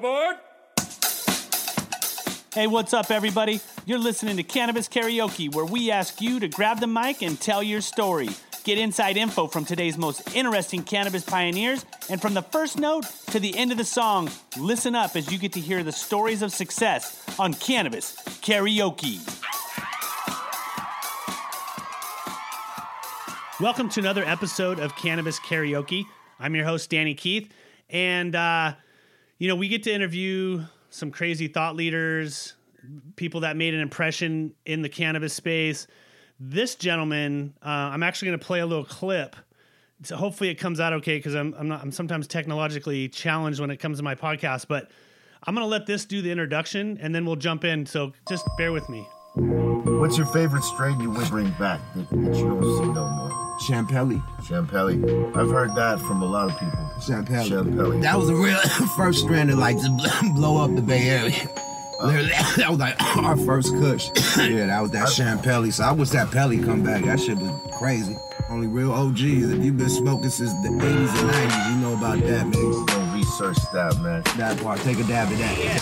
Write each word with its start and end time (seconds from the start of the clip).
aboard! 0.00 0.36
Hey, 2.54 2.66
what's 2.66 2.94
up, 2.94 3.10
everybody? 3.10 3.60
You're 3.84 3.98
listening 3.98 4.38
to 4.38 4.42
Cannabis 4.42 4.88
Karaoke, 4.88 5.54
where 5.54 5.66
we 5.66 5.90
ask 5.90 6.22
you 6.22 6.40
to 6.40 6.48
grab 6.48 6.80
the 6.80 6.86
mic 6.86 7.20
and 7.20 7.38
tell 7.38 7.62
your 7.62 7.82
story. 7.82 8.30
Get 8.64 8.78
inside 8.78 9.18
info 9.18 9.46
from 9.46 9.66
today's 9.66 9.98
most 9.98 10.34
interesting 10.34 10.84
cannabis 10.84 11.22
pioneers, 11.22 11.84
and 12.08 12.18
from 12.18 12.32
the 12.32 12.40
first 12.40 12.78
note 12.78 13.04
to 13.26 13.38
the 13.38 13.54
end 13.58 13.72
of 13.72 13.78
the 13.78 13.84
song, 13.84 14.30
listen 14.58 14.94
up 14.94 15.16
as 15.16 15.30
you 15.30 15.36
get 15.36 15.52
to 15.52 15.60
hear 15.60 15.82
the 15.82 15.92
stories 15.92 16.40
of 16.40 16.50
success 16.50 17.22
on 17.38 17.52
Cannabis 17.52 18.16
Karaoke. 18.40 19.20
Welcome 23.60 23.90
to 23.90 24.00
another 24.00 24.24
episode 24.24 24.78
of 24.78 24.96
Cannabis 24.96 25.38
Karaoke. 25.38 26.06
I'm 26.38 26.54
your 26.54 26.64
host, 26.64 26.88
Danny 26.88 27.14
Keith, 27.14 27.52
and 27.90 28.34
uh, 28.34 28.72
you 29.40 29.48
know 29.48 29.56
we 29.56 29.66
get 29.66 29.82
to 29.84 29.92
interview 29.92 30.62
some 30.90 31.10
crazy 31.10 31.48
thought 31.48 31.74
leaders, 31.74 32.54
people 33.16 33.40
that 33.40 33.56
made 33.56 33.74
an 33.74 33.80
impression 33.80 34.54
in 34.66 34.82
the 34.82 34.88
cannabis 34.88 35.32
space. 35.32 35.86
This 36.38 36.74
gentleman, 36.74 37.54
uh, 37.64 37.68
I'm 37.68 38.02
actually 38.02 38.28
going 38.28 38.38
to 38.38 38.46
play 38.46 38.60
a 38.60 38.66
little 38.66 38.84
clip. 38.84 39.34
So 40.02 40.16
hopefully 40.16 40.50
it 40.50 40.56
comes 40.56 40.78
out 40.78 40.92
okay 40.94 41.16
because 41.16 41.34
I'm 41.34 41.54
I'm 41.58 41.68
not 41.68 41.82
I'm 41.82 41.90
sometimes 41.90 42.26
technologically 42.26 43.08
challenged 43.08 43.60
when 43.60 43.70
it 43.70 43.78
comes 43.78 43.96
to 43.98 44.02
my 44.02 44.14
podcast, 44.14 44.66
but 44.68 44.90
I'm 45.44 45.54
going 45.54 45.64
to 45.64 45.70
let 45.70 45.86
this 45.86 46.04
do 46.04 46.22
the 46.22 46.30
introduction 46.30 46.98
and 47.00 47.14
then 47.14 47.24
we'll 47.24 47.36
jump 47.36 47.64
in. 47.64 47.86
So 47.86 48.12
just 48.28 48.46
bear 48.58 48.72
with 48.72 48.88
me. 48.90 49.00
What's 49.34 50.18
your 50.18 50.26
favorite 50.26 50.64
strain 50.64 51.00
you 51.00 51.10
would 51.10 51.28
bring 51.28 51.50
back 51.52 51.80
that, 51.94 52.10
that 52.10 52.36
you 52.36 52.44
don't 52.44 52.78
see 52.78 52.92
no 52.92 53.08
more? 53.08 53.49
Champelli. 53.70 54.20
Champelli. 54.42 55.36
I've 55.36 55.48
heard 55.50 55.76
that 55.76 56.00
from 56.00 56.22
a 56.22 56.26
lot 56.26 56.50
of 56.50 56.58
people. 56.58 56.90
Champelli. 56.98 57.48
Champelli. 57.48 58.02
That 58.02 58.18
was 58.18 58.28
a 58.28 58.34
real 58.34 58.58
first 58.96 59.20
strand 59.20 59.48
that 59.50 59.56
like 59.56 59.76
to 59.76 60.32
blow 60.34 60.62
up 60.64 60.74
the 60.74 60.82
Bay 60.82 61.08
Area. 61.08 61.48
Uh. 62.00 62.06
Literally, 62.06 62.28
that 62.56 62.66
was 62.68 62.78
like 62.80 63.00
our 63.16 63.36
first 63.36 63.72
kush. 63.74 64.10
Yeah, 64.40 64.66
that 64.66 64.80
was 64.80 64.90
that 64.90 65.08
Champelli. 65.08 65.72
So 65.72 65.84
I 65.84 65.92
wish 65.92 66.08
that 66.10 66.32
Pelly 66.32 66.58
come 66.58 66.82
back. 66.82 67.04
That 67.04 67.20
shit 67.20 67.38
was 67.38 67.52
crazy. 67.78 68.16
Only 68.48 68.66
real 68.66 68.90
OGs. 68.90 69.20
If 69.22 69.64
you've 69.64 69.76
been 69.76 69.88
smoking 69.88 70.30
since 70.30 70.52
the 70.62 70.70
80s 70.70 70.80
and 70.80 71.30
90s, 71.30 71.70
you 71.70 71.76
know 71.80 71.92
about 71.92 72.18
that, 72.18 72.48
man. 72.48 72.86
Don't 72.86 73.12
research 73.14 73.58
that, 73.72 74.00
man. 74.00 74.22
That 74.36 74.60
part. 74.60 74.80
Take 74.80 74.98
a 74.98 75.04
dab 75.04 75.28
at 75.28 75.38
that. 75.38 75.79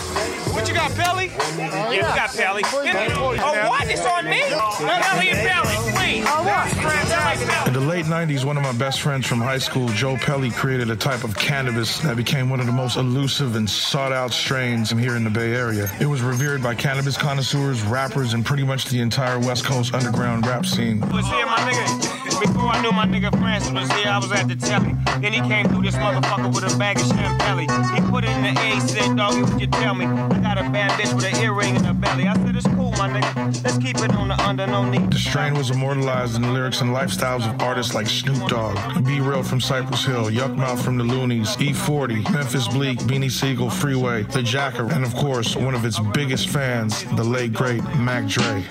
What 0.52 0.68
you 0.68 0.74
got, 0.74 0.90
Pelly? 0.92 1.26
yeah, 1.56 1.88
we 1.88 1.98
got 1.98 2.30
Pelly. 2.34 2.62
Oh, 2.64 3.68
what? 3.68 3.88
It's 3.88 4.04
on 4.04 4.24
me? 4.24 4.40
Pelly 4.42 5.30
and 5.30 5.48
Pelly, 5.48 5.92
please. 5.92 6.24
Oh, 6.26 6.42
what? 6.44 7.66
In 7.66 7.72
the 7.74 7.80
late 7.80 8.06
90s, 8.06 8.44
one 8.44 8.56
of 8.56 8.62
my 8.62 8.72
best 8.72 9.00
friends 9.00 9.26
from 9.26 9.38
high 9.38 9.58
school, 9.58 9.88
Joe 9.90 10.16
Pelly, 10.16 10.50
created 10.50 10.90
a 10.90 10.96
type 10.96 11.22
of 11.24 11.36
cannabis 11.36 11.98
that 12.00 12.16
became 12.16 12.50
one 12.50 12.60
of 12.60 12.66
the 12.66 12.72
most 12.72 12.96
elusive 12.96 13.56
and 13.56 13.68
sought 13.68 14.12
out 14.12 14.32
strains 14.32 14.90
here 14.90 15.16
in 15.16 15.24
the 15.24 15.30
Bay 15.30 15.54
Area. 15.54 15.90
It 16.00 16.06
was 16.06 16.22
revered 16.22 16.62
by 16.62 16.74
cannabis 16.74 17.16
connoisseurs, 17.16 17.82
rappers, 17.82 18.32
and 18.34 18.44
pretty 18.44 18.64
much 18.64 18.86
the 18.86 19.00
entire 19.00 19.38
West 19.38 19.64
Coast 19.64 19.94
underground 19.94 20.46
rap 20.46 20.66
scene. 20.66 21.00
Was 21.00 21.26
here, 21.26 21.46
my 21.46 21.58
nigga. 21.58 22.40
Before 22.40 22.68
I 22.68 22.80
knew 22.82 22.92
my 22.92 23.04
nigga 23.06 23.36
Francis 23.38 23.72
was 23.72 23.90
here, 23.92 24.08
I 24.08 24.18
was 24.18 24.30
at 24.32 24.46
the 24.48 24.54
telly. 24.56 24.94
Then 25.20 25.32
he 25.32 25.40
came 25.40 25.66
through 25.68 25.82
this 25.82 25.96
motherfucker 25.96 26.54
with 26.54 26.72
a 26.72 26.78
bag 26.78 26.98
of 27.00 27.06
champagne. 27.06 27.68
He 27.94 28.10
put 28.10 28.24
it 28.24 28.30
in 28.30 28.42
the 28.42 28.60
A, 28.60 28.80
said, 28.80 29.16
doggy, 29.16 29.42
would 29.42 29.60
you 29.60 29.66
tell 29.66 29.94
me? 29.94 30.06
I 30.08 30.38
got 30.40 30.58
a 30.58 30.62
bad 30.70 30.90
bitch 30.92 31.14
with 31.14 31.24
an 31.24 31.36
earring 31.42 31.76
in 31.76 31.84
her 31.84 31.92
belly. 31.92 32.26
I 32.26 32.34
said, 32.34 32.56
it's 32.56 32.66
cool, 32.68 32.92
my 32.92 33.08
nigga. 33.08 33.64
Let's 33.64 33.78
keep 33.78 33.98
it 33.98 34.14
on 34.14 34.28
the 34.28 34.40
under, 34.42 34.66
no 34.66 34.88
need. 34.88 35.10
The 35.10 35.18
strain 35.18 35.54
was 35.54 35.70
immortalized 35.70 36.36
in 36.36 36.42
the 36.42 36.50
lyrics 36.50 36.80
and 36.80 36.90
lifestyles 36.90 37.48
of 37.48 37.60
artists 37.60 37.94
like 37.94 38.06
Snoop 38.06 38.48
Dogg, 38.48 39.04
B 39.04 39.20
Real 39.20 39.42
from 39.42 39.60
Cypress 39.60 40.04
Hill, 40.04 40.30
Yukmouth 40.30 40.82
from 40.82 40.96
the 40.96 41.04
Luniz, 41.04 41.56
E40, 41.56 42.32
Memphis 42.32 42.68
Bleek, 42.68 42.98
Beanie 43.00 43.30
Sigel, 43.30 43.70
Freeway, 43.70 44.22
The 44.22 44.42
Jacka, 44.42 44.86
and 44.86 45.04
of 45.04 45.14
course, 45.14 45.56
one 45.56 45.74
of 45.74 45.84
its 45.84 45.98
biggest 46.14 46.48
fans, 46.48 47.04
the 47.16 47.24
late 47.24 47.52
great 47.52 47.82
Mac 47.98 48.26
Dre. 48.26 48.64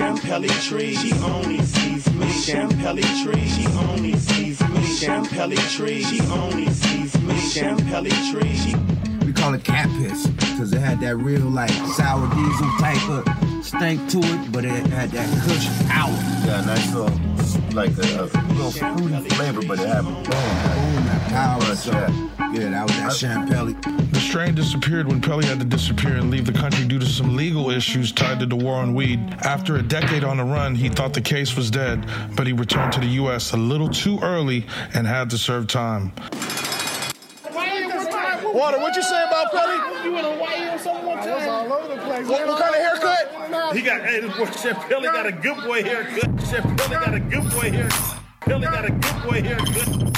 Champelli 0.00 0.48
tree. 0.66 0.94
She 0.94 1.12
only 1.20 1.60
sees 1.60 2.10
me. 2.14 2.24
Champelli 2.26 3.02
tree. 3.22 3.46
She 3.46 3.66
only 3.66 4.14
sees 4.14 4.58
me. 4.62 4.80
Champelli 4.98 5.58
tree. 5.76 6.02
She 6.02 6.20
only 6.22 6.68
sees 6.70 7.20
me. 7.20 7.34
Champelli 7.34 8.32
tree. 8.32 8.56
She 8.56 8.74
We 9.26 9.34
call 9.34 9.52
it 9.52 9.62
cat 9.62 9.90
piss 9.98 10.26
because 10.28 10.72
it 10.72 10.80
had 10.80 11.00
that 11.00 11.16
real 11.16 11.42
like 11.42 11.70
sour 11.94 12.26
diesel 12.34 12.70
type 12.78 13.08
of 13.10 13.64
stank 13.64 14.08
to 14.12 14.20
it, 14.20 14.52
but 14.52 14.64
it 14.64 14.86
had 14.86 15.10
that 15.10 15.28
kush 15.44 15.68
power. 15.86 16.10
Yeah, 16.46 16.64
nice 16.64 16.94
little, 16.94 17.29
like 17.74 17.96
a, 17.98 18.24
a 18.24 18.42
little 18.52 18.70
fruity 18.70 19.28
flavor, 19.30 19.62
but 19.66 19.78
it 19.78 19.88
had 19.88 20.02
boom. 20.02 20.22
Boom, 20.22 20.24
that 20.24 21.28
power. 21.28 21.76
So 21.76 21.92
yeah, 21.92 22.70
that 22.70 22.82
was 22.86 23.20
that 23.20 23.48
Champelli. 23.48 24.12
The 24.12 24.20
strain 24.20 24.54
disappeared 24.54 25.06
when 25.06 25.20
Pelly 25.20 25.46
had 25.46 25.60
to 25.60 25.64
disappear 25.64 26.16
and 26.16 26.30
leave 26.30 26.46
the 26.46 26.52
country 26.52 26.86
due 26.86 26.98
to 26.98 27.06
some 27.06 27.36
legal 27.36 27.70
issues 27.70 28.12
tied 28.12 28.40
to 28.40 28.46
the 28.46 28.56
war 28.56 28.74
on 28.74 28.94
weed. 28.94 29.20
After 29.42 29.76
a 29.76 29.82
decade 29.82 30.24
on 30.24 30.38
the 30.38 30.44
run, 30.44 30.74
he 30.74 30.88
thought 30.88 31.14
the 31.14 31.20
case 31.20 31.56
was 31.56 31.70
dead, 31.70 32.06
but 32.36 32.46
he 32.46 32.52
returned 32.52 32.92
to 32.94 33.00
the 33.00 33.06
U.S. 33.06 33.52
a 33.52 33.56
little 33.56 33.88
too 33.88 34.18
early 34.20 34.66
and 34.94 35.06
had 35.06 35.30
to 35.30 35.38
serve 35.38 35.68
time. 35.68 36.12
Water, 38.54 38.78
what 38.78 38.96
you 38.96 39.02
say 39.02 39.22
about 39.22 39.52
Pelly? 39.52 40.04
You 40.04 40.18
in 40.18 40.24
Hawaii 40.24 40.74
or 40.74 40.78
something 40.78 41.06
one 41.06 41.18
time? 41.18 41.48
all 41.48 41.72
over 41.72 41.94
the 41.94 42.02
place. 42.02 42.26
What, 42.26 42.46
what 42.46 42.60
kind 42.60 42.74
of 42.74 42.80
haircut? 42.80 43.76
He 43.76 43.82
got, 43.82 44.02
hey, 44.02 44.20
this 44.20 44.36
boy 44.36 44.46
Chef 44.46 44.88
Pelly 44.88 45.06
got 45.06 45.26
a 45.26 45.32
good 45.32 45.64
boy 45.64 45.82
haircut. 45.82 46.40
Chef 46.46 46.64
Pelly 46.76 46.90
got 46.90 47.14
a 47.14 47.20
good 47.20 47.50
boy 47.50 47.70
haircut. 47.70 48.16
Pelly 48.40 48.66
got 48.66 48.84
a 48.84 48.90
good 48.90 49.22
boy 49.22 49.42
haircut. 49.42 50.14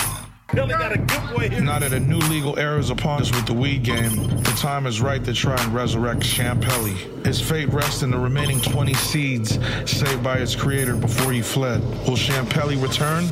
Pelly 0.48 0.70
got 0.70 0.92
a 0.92 0.98
good 0.98 1.36
boy 1.36 1.48
haircut. 1.48 1.62
Now 1.62 1.78
that 1.78 1.92
a 1.92 2.00
new 2.00 2.18
legal 2.18 2.58
era 2.58 2.78
is 2.78 2.90
upon 2.90 3.20
us 3.20 3.30
with 3.30 3.46
the 3.46 3.54
weed 3.54 3.82
game, 3.82 4.16
the 4.16 4.54
time 4.56 4.86
is 4.86 5.00
right 5.02 5.22
to 5.24 5.34
try 5.34 5.56
and 5.62 5.74
resurrect 5.74 6.20
Champelli. 6.20 7.26
His 7.26 7.40
fate 7.40 7.68
rests 7.68 8.02
in 8.02 8.10
the 8.10 8.18
remaining 8.18 8.60
20 8.60 8.94
seeds 8.94 9.58
saved 9.90 10.22
by 10.22 10.38
its 10.38 10.56
creator 10.56 10.96
before 10.96 11.32
he 11.32 11.42
fled. 11.42 11.82
Will 12.06 12.16
Champelli 12.16 12.80
return? 12.82 13.26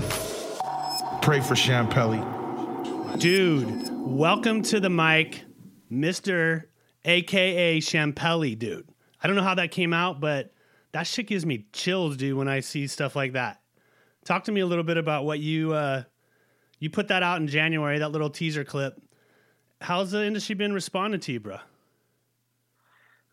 Pray 1.23 1.41
for 1.41 1.55
Champelli. 1.55 2.40
Dude, 3.21 3.91
welcome 3.93 4.63
to 4.63 4.81
the 4.81 4.89
mic, 4.89 5.45
Mr. 5.93 6.65
AKA 7.05 7.81
Champelli, 7.81 8.59
dude. 8.59 8.89
I 9.23 9.27
don't 9.27 9.37
know 9.37 9.43
how 9.43 9.57
that 9.57 9.73
came 9.73 9.93
out, 9.93 10.21
but 10.21 10.55
that 10.93 11.07
shit 11.07 11.27
gives 11.27 11.45
me 11.45 11.67
chills, 11.75 12.17
dude, 12.17 12.39
when 12.39 12.49
I 12.49 12.61
see 12.61 12.87
stuff 12.87 13.15
like 13.15 13.35
that. 13.35 13.61
Talk 14.25 14.45
to 14.45 14.53
me 14.53 14.63
a 14.63 14.67
little 14.67 14.85
bit 14.85 14.97
about 14.97 15.27
what 15.27 15.39
you 15.39 15.75
uh 15.75 16.05
you 16.79 16.89
put 16.89 17.09
that 17.09 17.23
out 17.23 17.43
in 17.43 17.47
January, 17.47 17.99
that 17.99 18.11
little 18.11 18.31
teaser 18.31 18.65
clip. 18.65 18.99
How's 19.83 20.13
the 20.13 20.25
industry 20.25 20.55
been 20.55 20.73
responding 20.73 21.21
to 21.21 21.33
you, 21.33 21.41
bro? 21.41 21.59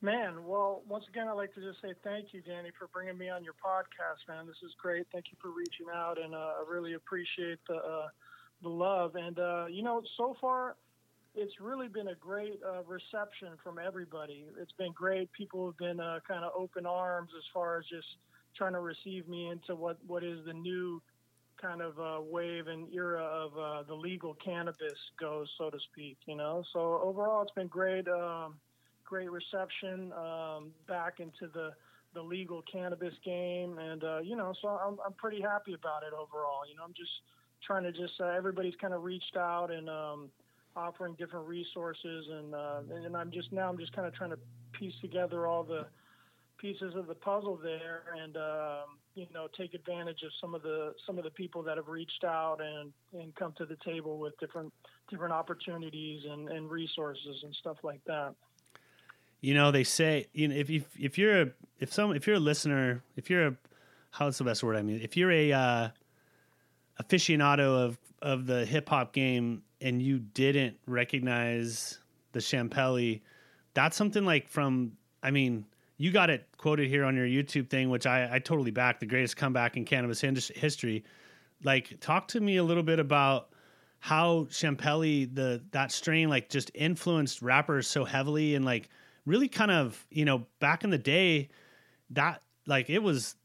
Man, 0.02 0.46
well, 0.46 0.82
once 0.86 1.06
again, 1.08 1.30
I'd 1.30 1.38
like 1.38 1.56
to 1.56 1.62
just 1.62 1.82
say 1.82 1.94
thank 2.04 2.34
you, 2.34 2.42
Danny, 2.42 2.72
for 2.78 2.90
bringing 2.92 3.18
me 3.18 3.30
on 3.30 3.42
your 3.42 3.54
podcast, 3.54 4.28
man. 4.28 4.48
This 4.48 4.58
is 4.66 4.76
great. 4.82 5.08
Thank 5.14 5.28
you 5.32 5.38
for 5.42 5.52
reaching 5.52 5.86
out, 5.96 6.22
and 6.22 6.36
uh, 6.36 6.60
I 6.60 6.66
really 6.70 6.96
appreciate 6.96 7.60
the 7.70 7.76
uh, 7.76 8.08
the 8.62 8.70
love. 8.70 9.16
And 9.16 9.38
uh, 9.40 9.66
you 9.70 9.84
know, 9.84 10.02
so 10.18 10.36
far, 10.40 10.76
it's 11.36 11.54
really 11.62 11.88
been 11.88 12.10
a 12.10 12.16
great 12.16 12.60
uh, 12.66 12.84
reception 12.84 13.50
from 13.64 13.78
everybody. 13.80 14.46
It's 14.60 14.72
been 14.74 14.92
great. 14.92 15.32
People 15.34 15.66
have 15.68 15.78
been 15.78 16.00
uh, 16.00 16.20
kind 16.28 16.44
of 16.44 16.52
open 16.56 16.86
arms 16.86 17.30
as 17.38 17.44
far 17.54 17.78
as 17.78 17.86
just 17.86 18.08
trying 18.56 18.74
to 18.74 18.80
receive 18.80 19.28
me 19.28 19.50
into 19.50 19.76
what 19.76 19.98
what 20.06 20.24
is 20.24 20.40
the 20.46 20.54
new 20.54 21.02
kind 21.62 21.82
of 21.82 22.00
uh, 22.00 22.22
wave 22.22 22.68
and 22.68 22.94
era 22.94 23.24
of 23.24 23.58
uh, 23.58 23.84
the 23.84 23.94
legal 23.94 24.36
cannabis 24.36 24.98
goes, 25.20 25.50
so 25.58 25.70
to 25.70 25.78
speak. 25.92 26.18
You 26.26 26.36
know, 26.36 26.64
so 26.74 27.02
overall, 27.04 27.42
it's 27.42 27.54
been 27.54 27.68
great. 27.68 28.08
Um, 28.08 28.56
great 29.08 29.32
reception 29.32 30.12
um, 30.14 30.72
back 30.88 31.20
into 31.20 31.52
the 31.54 31.72
the 32.14 32.22
legal 32.22 32.64
cannabis 32.72 33.14
game, 33.24 33.78
and 33.80 34.04
uh, 34.04 34.20
you 34.20 34.36
know, 34.36 34.54
so 34.62 34.68
I'm 34.70 34.98
I'm 35.06 35.14
pretty 35.14 35.42
happy 35.42 35.74
about 35.74 36.04
it 36.04 36.14
overall. 36.14 36.62
You 36.68 36.76
know, 36.76 36.84
I'm 36.84 36.94
just 36.96 37.12
trying 37.66 37.84
to 37.84 37.92
just 37.92 38.14
uh, 38.20 38.26
everybody's 38.26 38.76
kind 38.80 38.94
of 38.94 39.04
reached 39.04 39.38
out 39.38 39.72
and 39.72 39.90
um, 39.90 40.30
offering 40.76 41.16
different 41.16 41.48
resources, 41.48 42.26
and 42.32 42.54
uh, 42.54 42.82
and 43.04 43.16
I'm 43.16 43.32
just 43.32 43.52
now 43.52 43.70
I'm 43.70 43.78
just 43.78 43.94
kind 43.94 44.08
of 44.08 44.14
trying 44.14 44.32
to 44.32 44.40
piece 44.74 44.94
together 45.02 45.48
all 45.48 45.64
the 45.64 45.88
pieces 46.58 46.96
of 46.96 47.08
the 47.08 47.16
puzzle 47.16 47.60
there, 47.62 48.04
and 48.22 48.36
um, 48.38 48.98
you 49.16 49.26
know, 49.34 49.48
take 49.58 49.74
advantage 49.74 50.22
of 50.24 50.32
some 50.40 50.54
of 50.54 50.62
the 50.62 50.94
some 51.06 51.18
of 51.18 51.24
the 51.24 51.30
people 51.32 51.64
that 51.64 51.78
have 51.78 51.88
reached 51.88 52.24
out 52.24 52.58
and 52.62 52.92
and 53.20 53.34
come 53.36 53.54
to 53.58 53.66
the 53.66 53.78
table 53.86 54.18
with 54.18 54.38
different 54.40 54.72
different 55.10 55.34
opportunities 55.34 56.22
and, 56.30 56.50
and 56.50 56.70
resources 56.70 57.44
and 57.44 57.56
stuff 57.56 57.78
like 57.84 58.04
that. 58.06 58.34
You 59.42 59.54
know, 59.54 59.72
they 59.72 59.84
say 59.84 60.28
you 60.34 60.48
know 60.48 60.56
if 60.56 60.70
if 60.70 60.86
if 61.00 61.18
you're 61.18 61.42
a 61.42 61.48
if 61.80 61.94
some 61.94 62.16
if 62.16 62.28
you're 62.28 62.38
a 62.38 62.40
listener, 62.42 63.04
if 63.16 63.30
you're 63.30 63.48
a 63.48 63.56
how's 64.12 64.38
the 64.38 64.44
best 64.44 64.64
word 64.64 64.76
I 64.76 64.82
mean, 64.82 65.00
if 65.02 65.18
you're 65.18 65.32
a 65.32 65.52
uh, 65.52 65.90
aficionado 67.02 67.86
of 67.86 67.98
of 68.22 68.46
the 68.48 68.66
hip 68.66 68.90
hop 68.90 69.14
game 69.14 69.62
and 69.82 70.02
you 70.02 70.20
didn't 70.20 70.78
recognize 70.88 72.00
the 72.32 72.40
Champelli, 72.40 73.22
that's 73.74 73.96
something 73.96 74.26
like 74.26 74.48
from 74.48 74.94
I 75.24 75.32
mean, 75.32 75.66
you 75.98 76.12
got 76.12 76.30
it 76.30 76.48
quoted 76.58 76.88
here 76.90 77.04
on 77.04 77.16
your 77.16 77.26
YouTube 77.26 77.70
thing, 77.70 77.90
which 77.90 78.06
I, 78.06 78.36
I 78.36 78.40
totally 78.40 78.72
back 78.72 79.00
the 79.00 79.06
greatest 79.06 79.36
comeback 79.36 79.78
in 79.78 79.86
cannabis 79.86 80.22
history. 80.22 81.04
Like, 81.64 82.00
talk 82.00 82.28
to 82.30 82.40
me 82.40 82.58
a 82.58 82.64
little 82.64 82.84
bit 82.84 83.00
about 83.00 83.50
how 84.00 84.46
Champelli 84.46 85.34
the 85.34 85.64
that 85.72 85.92
strain 85.92 86.30
like 86.30 86.50
just 86.50 86.72
influenced 86.76 87.42
rappers 87.42 87.88
so 87.88 88.06
heavily 88.06 88.56
and 88.56 88.64
like 88.64 88.90
really 89.26 89.48
kind 89.48 89.72
of 89.72 90.06
you 90.12 90.24
know 90.24 90.46
back 90.60 90.84
in 90.84 90.90
the 90.90 90.98
day 90.98 91.50
that 92.12 92.42
like 92.68 92.90
it 92.90 93.00
was 93.00 93.36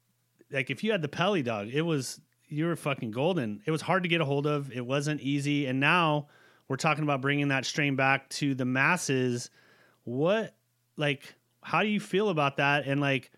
like 0.51 0.71
if 0.71 0.85
you 0.85 0.93
had 0.93 1.03
the 1.03 1.09
Pelly 1.09 1.43
dog 1.43 1.69
it 1.73 1.83
was 1.83 2.21
you 2.53 2.67
were 2.67 2.77
fucking 2.77 3.11
golden. 3.11 3.63
It 3.67 3.71
was 3.71 3.83
hard 3.83 4.03
to 4.03 4.09
get 4.09 4.21
a 4.21 4.25
hold 4.25 4.47
of. 4.47 4.71
It 4.73 4.85
wasn't 4.85 5.21
easy, 5.21 5.67
and 5.67 5.81
now 5.81 6.29
we're 6.69 6.77
talking 6.77 7.05
about 7.05 7.21
bringing 7.21 7.49
that 7.49 7.65
strain 7.65 7.97
back 7.97 8.29
to 8.31 8.55
the 8.55 8.65
masses. 8.65 9.51
What 10.05 10.55
like 10.97 11.35
how 11.63 11.83
do 11.83 11.89
you 11.89 12.01
feel 12.01 12.29
about 12.29 12.57
that? 12.57 12.87
And 12.87 13.01
like 13.01 13.31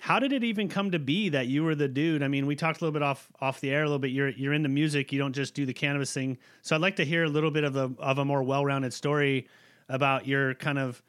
how 0.00 0.18
did 0.18 0.32
it 0.32 0.42
even 0.44 0.68
come 0.68 0.92
to 0.92 0.98
be 0.98 1.28
that 1.28 1.46
you 1.46 1.62
were 1.62 1.74
the 1.74 1.86
dude? 1.86 2.22
I 2.22 2.28
mean, 2.28 2.46
we 2.46 2.56
talked 2.56 2.80
a 2.80 2.84
little 2.84 2.92
bit 2.92 3.02
off 3.02 3.28
off 3.40 3.60
the 3.60 3.70
air 3.70 3.82
a 3.82 3.86
little 3.86 3.98
bit. 3.98 4.10
You're 4.10 4.30
you're 4.30 4.52
into 4.52 4.68
music. 4.68 5.12
You 5.12 5.18
don't 5.18 5.34
just 5.34 5.54
do 5.54 5.66
the 5.66 5.74
cannabis 5.74 6.12
thing. 6.12 6.38
So 6.62 6.74
I'd 6.74 6.82
like 6.82 6.96
to 6.96 7.04
hear 7.04 7.24
a 7.24 7.28
little 7.28 7.50
bit 7.50 7.64
of 7.64 7.76
a 7.76 7.92
of 7.98 8.18
a 8.18 8.24
more 8.24 8.42
well 8.42 8.64
rounded 8.64 8.94
story 8.94 9.46
about 9.88 10.26
your 10.26 10.54
kind 10.54 10.78
of 10.78 11.02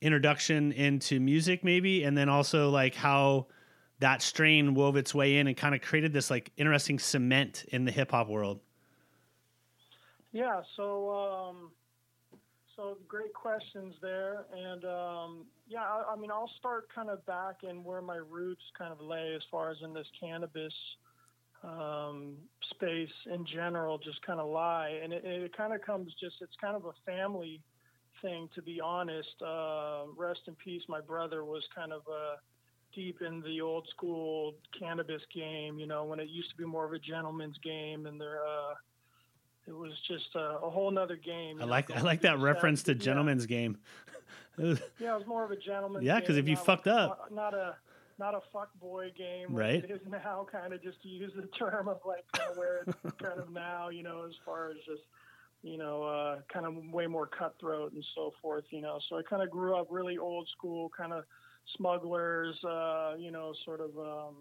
introduction 0.00 0.72
into 0.72 1.20
music, 1.20 1.64
maybe, 1.64 2.04
and 2.04 2.16
then 2.16 2.28
also 2.28 2.70
like 2.70 2.94
how 2.94 3.46
that 4.00 4.22
strain 4.22 4.74
wove 4.74 4.96
its 4.96 5.14
way 5.14 5.38
in 5.38 5.46
and 5.46 5.56
kind 5.56 5.74
of 5.74 5.80
created 5.80 6.12
this 6.12 6.30
like 6.30 6.50
interesting 6.56 6.98
cement 6.98 7.64
in 7.68 7.84
the 7.84 7.92
hip 7.92 8.10
hop 8.10 8.28
world. 8.28 8.60
Yeah. 10.32 10.62
So. 10.76 11.10
Um 11.10 11.70
so 12.76 12.98
great 13.06 13.32
questions 13.34 13.94
there, 14.02 14.46
and 14.52 14.84
um, 14.84 15.44
yeah, 15.68 15.82
I, 15.82 16.12
I, 16.12 16.16
mean, 16.16 16.30
I'll 16.30 16.50
start 16.58 16.88
kind 16.92 17.08
of 17.08 17.24
back 17.24 17.56
in 17.62 17.84
where 17.84 18.02
my 18.02 18.16
roots 18.16 18.62
kind 18.76 18.92
of 18.92 19.00
lay 19.00 19.32
as 19.34 19.42
far 19.50 19.70
as 19.70 19.76
in 19.82 19.94
this 19.94 20.06
cannabis 20.18 20.72
um, 21.62 22.34
space 22.70 23.12
in 23.32 23.46
general, 23.46 23.98
just 23.98 24.24
kind 24.26 24.40
of 24.40 24.50
lie, 24.50 25.00
and 25.02 25.12
it, 25.12 25.24
it 25.24 25.56
kind 25.56 25.72
of 25.72 25.82
comes 25.82 26.12
just 26.20 26.36
it's 26.40 26.56
kind 26.60 26.74
of 26.76 26.84
a 26.84 26.92
family 27.06 27.62
thing, 28.22 28.48
to 28.54 28.62
be 28.62 28.80
honest. 28.80 29.40
Uh, 29.44 30.04
rest 30.16 30.40
in 30.48 30.54
peace, 30.56 30.82
my 30.88 31.00
brother 31.00 31.44
was 31.44 31.62
kind 31.74 31.92
of 31.92 32.02
uh, 32.08 32.36
deep 32.94 33.22
in 33.22 33.42
the 33.42 33.60
old 33.60 33.88
school 33.88 34.54
cannabis 34.78 35.22
game, 35.34 35.78
you 35.78 35.86
know, 35.86 36.04
when 36.04 36.20
it 36.20 36.28
used 36.28 36.50
to 36.50 36.56
be 36.56 36.64
more 36.64 36.84
of 36.84 36.92
a 36.92 36.98
gentleman's 36.98 37.58
game, 37.58 38.06
and 38.06 38.20
there. 38.20 38.40
Uh, 38.46 38.74
it 39.66 39.74
was 39.74 39.92
just 40.06 40.34
a, 40.34 40.58
a 40.62 40.68
whole 40.68 40.90
nother 40.90 41.16
game. 41.16 41.58
I 41.58 41.64
like 41.64 41.90
I 41.90 42.02
like 42.02 42.20
that 42.20 42.38
reference 42.38 42.82
to 42.82 42.94
gentleman's 42.94 43.44
yeah. 43.44 43.56
game. 43.56 43.78
yeah, 44.58 44.74
it 45.14 45.18
was 45.18 45.26
more 45.26 45.42
of 45.42 45.50
a 45.50 45.56
gentleman's. 45.56 46.04
Yeah, 46.04 46.20
because 46.20 46.36
if 46.36 46.46
you 46.46 46.56
fucked 46.56 46.86
up, 46.86 47.32
not 47.32 47.54
a 47.54 47.76
not 48.18 48.34
a 48.34 48.40
fuck 48.52 48.68
boy 48.78 49.10
game, 49.16 49.54
right? 49.54 49.82
It 49.82 49.90
is 49.90 50.00
now 50.10 50.46
kind 50.50 50.72
of 50.72 50.82
just 50.82 51.02
to 51.02 51.08
use 51.08 51.32
the 51.34 51.46
term 51.58 51.88
of 51.88 52.00
like 52.04 52.24
kind 52.32 52.50
of 52.50 52.56
where 52.56 52.84
it's 52.86 53.16
kind 53.22 53.40
of 53.40 53.50
now, 53.50 53.88
you 53.88 54.02
know, 54.02 54.24
as 54.28 54.34
far 54.44 54.70
as 54.70 54.76
just 54.86 55.02
you 55.62 55.78
know, 55.78 56.02
uh, 56.02 56.40
kind 56.52 56.66
of 56.66 56.74
way 56.92 57.06
more 57.06 57.26
cutthroat 57.26 57.94
and 57.94 58.04
so 58.14 58.34
forth, 58.42 58.64
you 58.68 58.82
know. 58.82 59.00
So 59.08 59.16
I 59.16 59.22
kind 59.22 59.42
of 59.42 59.50
grew 59.50 59.74
up 59.74 59.86
really 59.90 60.18
old 60.18 60.46
school, 60.48 60.90
kind 60.94 61.12
of 61.12 61.24
smugglers, 61.76 62.62
uh, 62.64 63.14
you 63.18 63.30
know, 63.30 63.52
sort 63.64 63.80
of. 63.80 63.96
Um, 63.98 64.36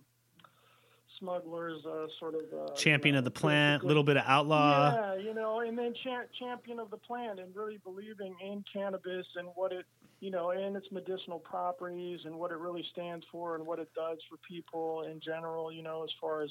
smugglers, 1.19 1.85
uh, 1.85 2.07
sort 2.19 2.35
of 2.35 2.41
uh, 2.53 2.73
champion 2.73 3.13
you 3.13 3.17
know, 3.17 3.19
of 3.19 3.25
the 3.25 3.31
plant, 3.31 3.83
a 3.83 3.85
little 3.85 4.03
bit 4.03 4.17
of 4.17 4.23
outlaw. 4.25 4.93
Yeah, 4.93 5.15
you 5.15 5.33
know, 5.33 5.61
and 5.61 5.77
then 5.77 5.93
cha- 6.03 6.25
champion 6.39 6.79
of 6.79 6.89
the 6.89 6.97
plant, 6.97 7.39
and 7.39 7.55
really 7.55 7.79
believing 7.83 8.35
in 8.43 8.63
cannabis 8.71 9.25
and 9.35 9.47
what 9.55 9.71
it, 9.71 9.85
you 10.19 10.31
know, 10.31 10.51
and 10.51 10.75
its 10.75 10.87
medicinal 10.91 11.39
properties 11.39 12.21
and 12.25 12.35
what 12.35 12.51
it 12.51 12.57
really 12.57 12.83
stands 12.91 13.25
for 13.31 13.55
and 13.55 13.65
what 13.65 13.79
it 13.79 13.89
does 13.95 14.17
for 14.29 14.37
people 14.47 15.03
in 15.03 15.19
general. 15.19 15.71
You 15.71 15.83
know, 15.83 16.03
as 16.03 16.09
far 16.19 16.41
as 16.41 16.49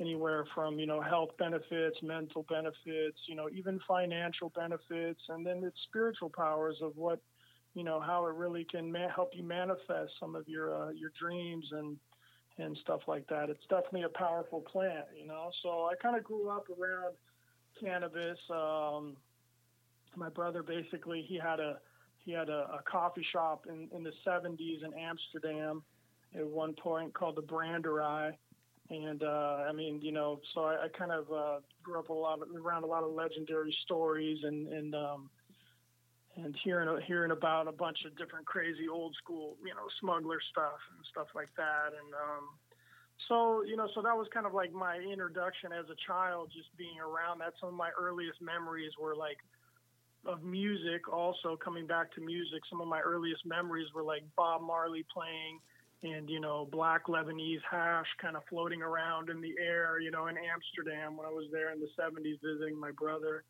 anywhere 0.00 0.46
from 0.54 0.78
you 0.78 0.86
know 0.86 1.00
health 1.00 1.30
benefits, 1.38 1.98
mental 2.02 2.44
benefits, 2.48 3.18
you 3.28 3.34
know, 3.34 3.48
even 3.52 3.80
financial 3.86 4.52
benefits, 4.54 5.20
and 5.28 5.44
then 5.44 5.64
its 5.64 5.78
spiritual 5.88 6.30
powers 6.30 6.76
of 6.82 6.96
what 6.96 7.20
you 7.76 7.84
know 7.84 8.00
how 8.00 8.26
it 8.26 8.34
really 8.34 8.64
can 8.64 8.90
ma- 8.90 9.10
help 9.14 9.32
you 9.34 9.44
manifest 9.44 10.12
some 10.18 10.34
of 10.34 10.48
your 10.48 10.74
uh, 10.74 10.90
your 10.90 11.12
dreams 11.20 11.66
and 11.72 11.98
and 12.58 12.76
stuff 12.78 13.02
like 13.06 13.28
that. 13.28 13.50
It's 13.50 13.66
definitely 13.68 14.04
a 14.04 14.08
powerful 14.08 14.62
plant, 14.62 15.04
you 15.14 15.26
know. 15.26 15.50
So 15.62 15.84
I 15.84 15.94
kind 16.00 16.16
of 16.16 16.24
grew 16.24 16.48
up 16.48 16.64
around 16.70 17.14
cannabis. 17.78 18.38
Um, 18.50 19.18
my 20.16 20.30
brother 20.30 20.62
basically 20.62 21.22
he 21.28 21.38
had 21.38 21.60
a 21.60 21.78
he 22.24 22.32
had 22.32 22.48
a, 22.48 22.78
a 22.78 22.80
coffee 22.90 23.24
shop 23.30 23.66
in, 23.68 23.88
in 23.94 24.02
the 24.02 24.12
70s 24.26 24.82
in 24.82 24.94
Amsterdam 24.98 25.82
at 26.34 26.46
one 26.46 26.74
point 26.74 27.12
called 27.12 27.36
the 27.36 27.42
Branderij. 27.42 28.32
And 28.88 29.22
uh, 29.22 29.66
I 29.68 29.72
mean, 29.72 30.00
you 30.00 30.12
know, 30.12 30.40
so 30.54 30.62
I, 30.62 30.84
I 30.84 30.88
kind 30.98 31.12
of 31.12 31.30
uh, 31.30 31.60
grew 31.82 31.98
up 31.98 32.08
a 32.08 32.12
lot 32.12 32.40
of, 32.40 32.48
around 32.56 32.84
a 32.84 32.86
lot 32.86 33.04
of 33.04 33.12
legendary 33.12 33.76
stories 33.84 34.38
and 34.44 34.66
and 34.68 34.94
um, 34.94 35.28
and 36.36 36.54
hearing 36.62 36.88
hearing 37.06 37.30
about 37.30 37.68
a 37.68 37.72
bunch 37.72 37.98
of 38.04 38.16
different 38.16 38.46
crazy 38.46 38.88
old 38.88 39.14
school 39.16 39.56
you 39.64 39.74
know 39.74 39.88
smuggler 40.00 40.38
stuff 40.50 40.80
and 40.96 41.04
stuff 41.10 41.28
like 41.34 41.50
that. 41.56 41.96
And 41.96 42.14
um, 42.14 42.44
so 43.28 43.62
you 43.64 43.76
know 43.76 43.88
so 43.94 44.02
that 44.02 44.16
was 44.16 44.28
kind 44.32 44.46
of 44.46 44.54
like 44.54 44.72
my 44.72 44.96
introduction 44.98 45.72
as 45.72 45.86
a 45.90 45.96
child 46.06 46.52
just 46.54 46.68
being 46.76 47.00
around 47.00 47.40
that. 47.40 47.54
Some 47.60 47.70
of 47.70 47.74
my 47.74 47.90
earliest 47.98 48.40
memories 48.40 48.92
were 49.00 49.16
like 49.16 49.38
of 50.26 50.42
music 50.42 51.08
also 51.12 51.56
coming 51.56 51.86
back 51.86 52.12
to 52.14 52.20
music. 52.20 52.60
Some 52.68 52.80
of 52.80 52.88
my 52.88 53.00
earliest 53.00 53.46
memories 53.46 53.86
were 53.94 54.02
like 54.02 54.22
Bob 54.36 54.60
Marley 54.62 55.04
playing 55.12 55.60
and 56.02 56.28
you 56.28 56.40
know 56.40 56.68
black 56.70 57.06
Lebanese 57.06 57.64
hash 57.68 58.06
kind 58.20 58.36
of 58.36 58.42
floating 58.48 58.82
around 58.82 59.30
in 59.30 59.40
the 59.40 59.54
air 59.58 59.98
you 60.00 60.10
know 60.10 60.26
in 60.26 60.36
Amsterdam 60.36 61.16
when 61.16 61.26
I 61.26 61.30
was 61.30 61.46
there 61.52 61.72
in 61.72 61.80
the 61.80 61.88
70s 61.98 62.36
visiting 62.44 62.78
my 62.78 62.90
brother 62.90 63.44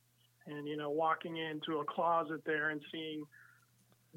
and 0.46 0.66
you 0.66 0.76
know 0.76 0.90
walking 0.90 1.36
into 1.36 1.80
a 1.80 1.84
closet 1.84 2.42
there 2.44 2.70
and 2.70 2.80
seeing 2.92 3.24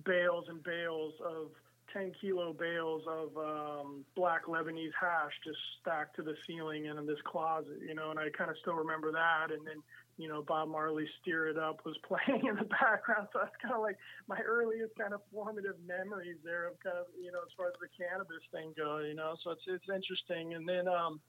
bales 0.06 0.46
and 0.48 0.64
bales 0.64 1.14
of 1.26 1.50
10 1.94 2.12
kilo 2.22 2.54
bales 2.54 3.04
of 3.08 3.30
um, 3.38 4.06
black 4.16 4.46
Lebanese 4.46 4.94
hash 5.00 5.32
just 5.44 5.58
stacked 5.82 6.16
to 6.16 6.22
the 6.22 6.36
ceiling 6.46 6.88
and 6.88 7.00
in 7.00 7.06
this 7.06 7.20
closet, 7.26 7.80
you 7.86 7.96
know, 7.96 8.12
and 8.12 8.20
I 8.20 8.30
kind 8.38 8.50
of 8.50 8.58
still 8.62 8.76
remember 8.76 9.12
that. 9.12 9.48
And 9.52 9.66
then, 9.66 9.82
you 10.18 10.28
know, 10.28 10.44
Bob 10.44 10.70
Marley 10.70 11.08
Stir 11.22 11.50
It 11.50 11.58
Up 11.58 11.80
was 11.86 11.98
playing 12.08 12.46
in 12.46 12.56
the 12.56 12.70
background. 12.70 13.28
So 13.34 13.40
that's 13.42 13.56
kind 13.62 13.74
of 13.74 13.82
like 13.82 13.98
my 14.28 14.40
earliest 14.46 14.96
kind 14.98 15.14
of 15.14 15.22
formative 15.34 15.76
memories 15.86 16.38
there 16.44 16.68
of 16.68 16.80
kind 16.84 16.98
of, 16.98 17.06
you 17.22 17.32
know, 17.32 17.40
as 17.40 17.52
far 17.58 17.68
as 17.68 17.74
the 17.82 17.90
cannabis 17.98 18.44
thing 18.52 18.74
goes, 18.78 19.06
you 19.08 19.16
know, 19.16 19.36
so 19.44 19.52
it's, 19.52 19.64
it's 19.68 19.90
interesting. 19.90 20.54
And 20.54 20.68
then 20.68 20.88
um, 20.88 21.20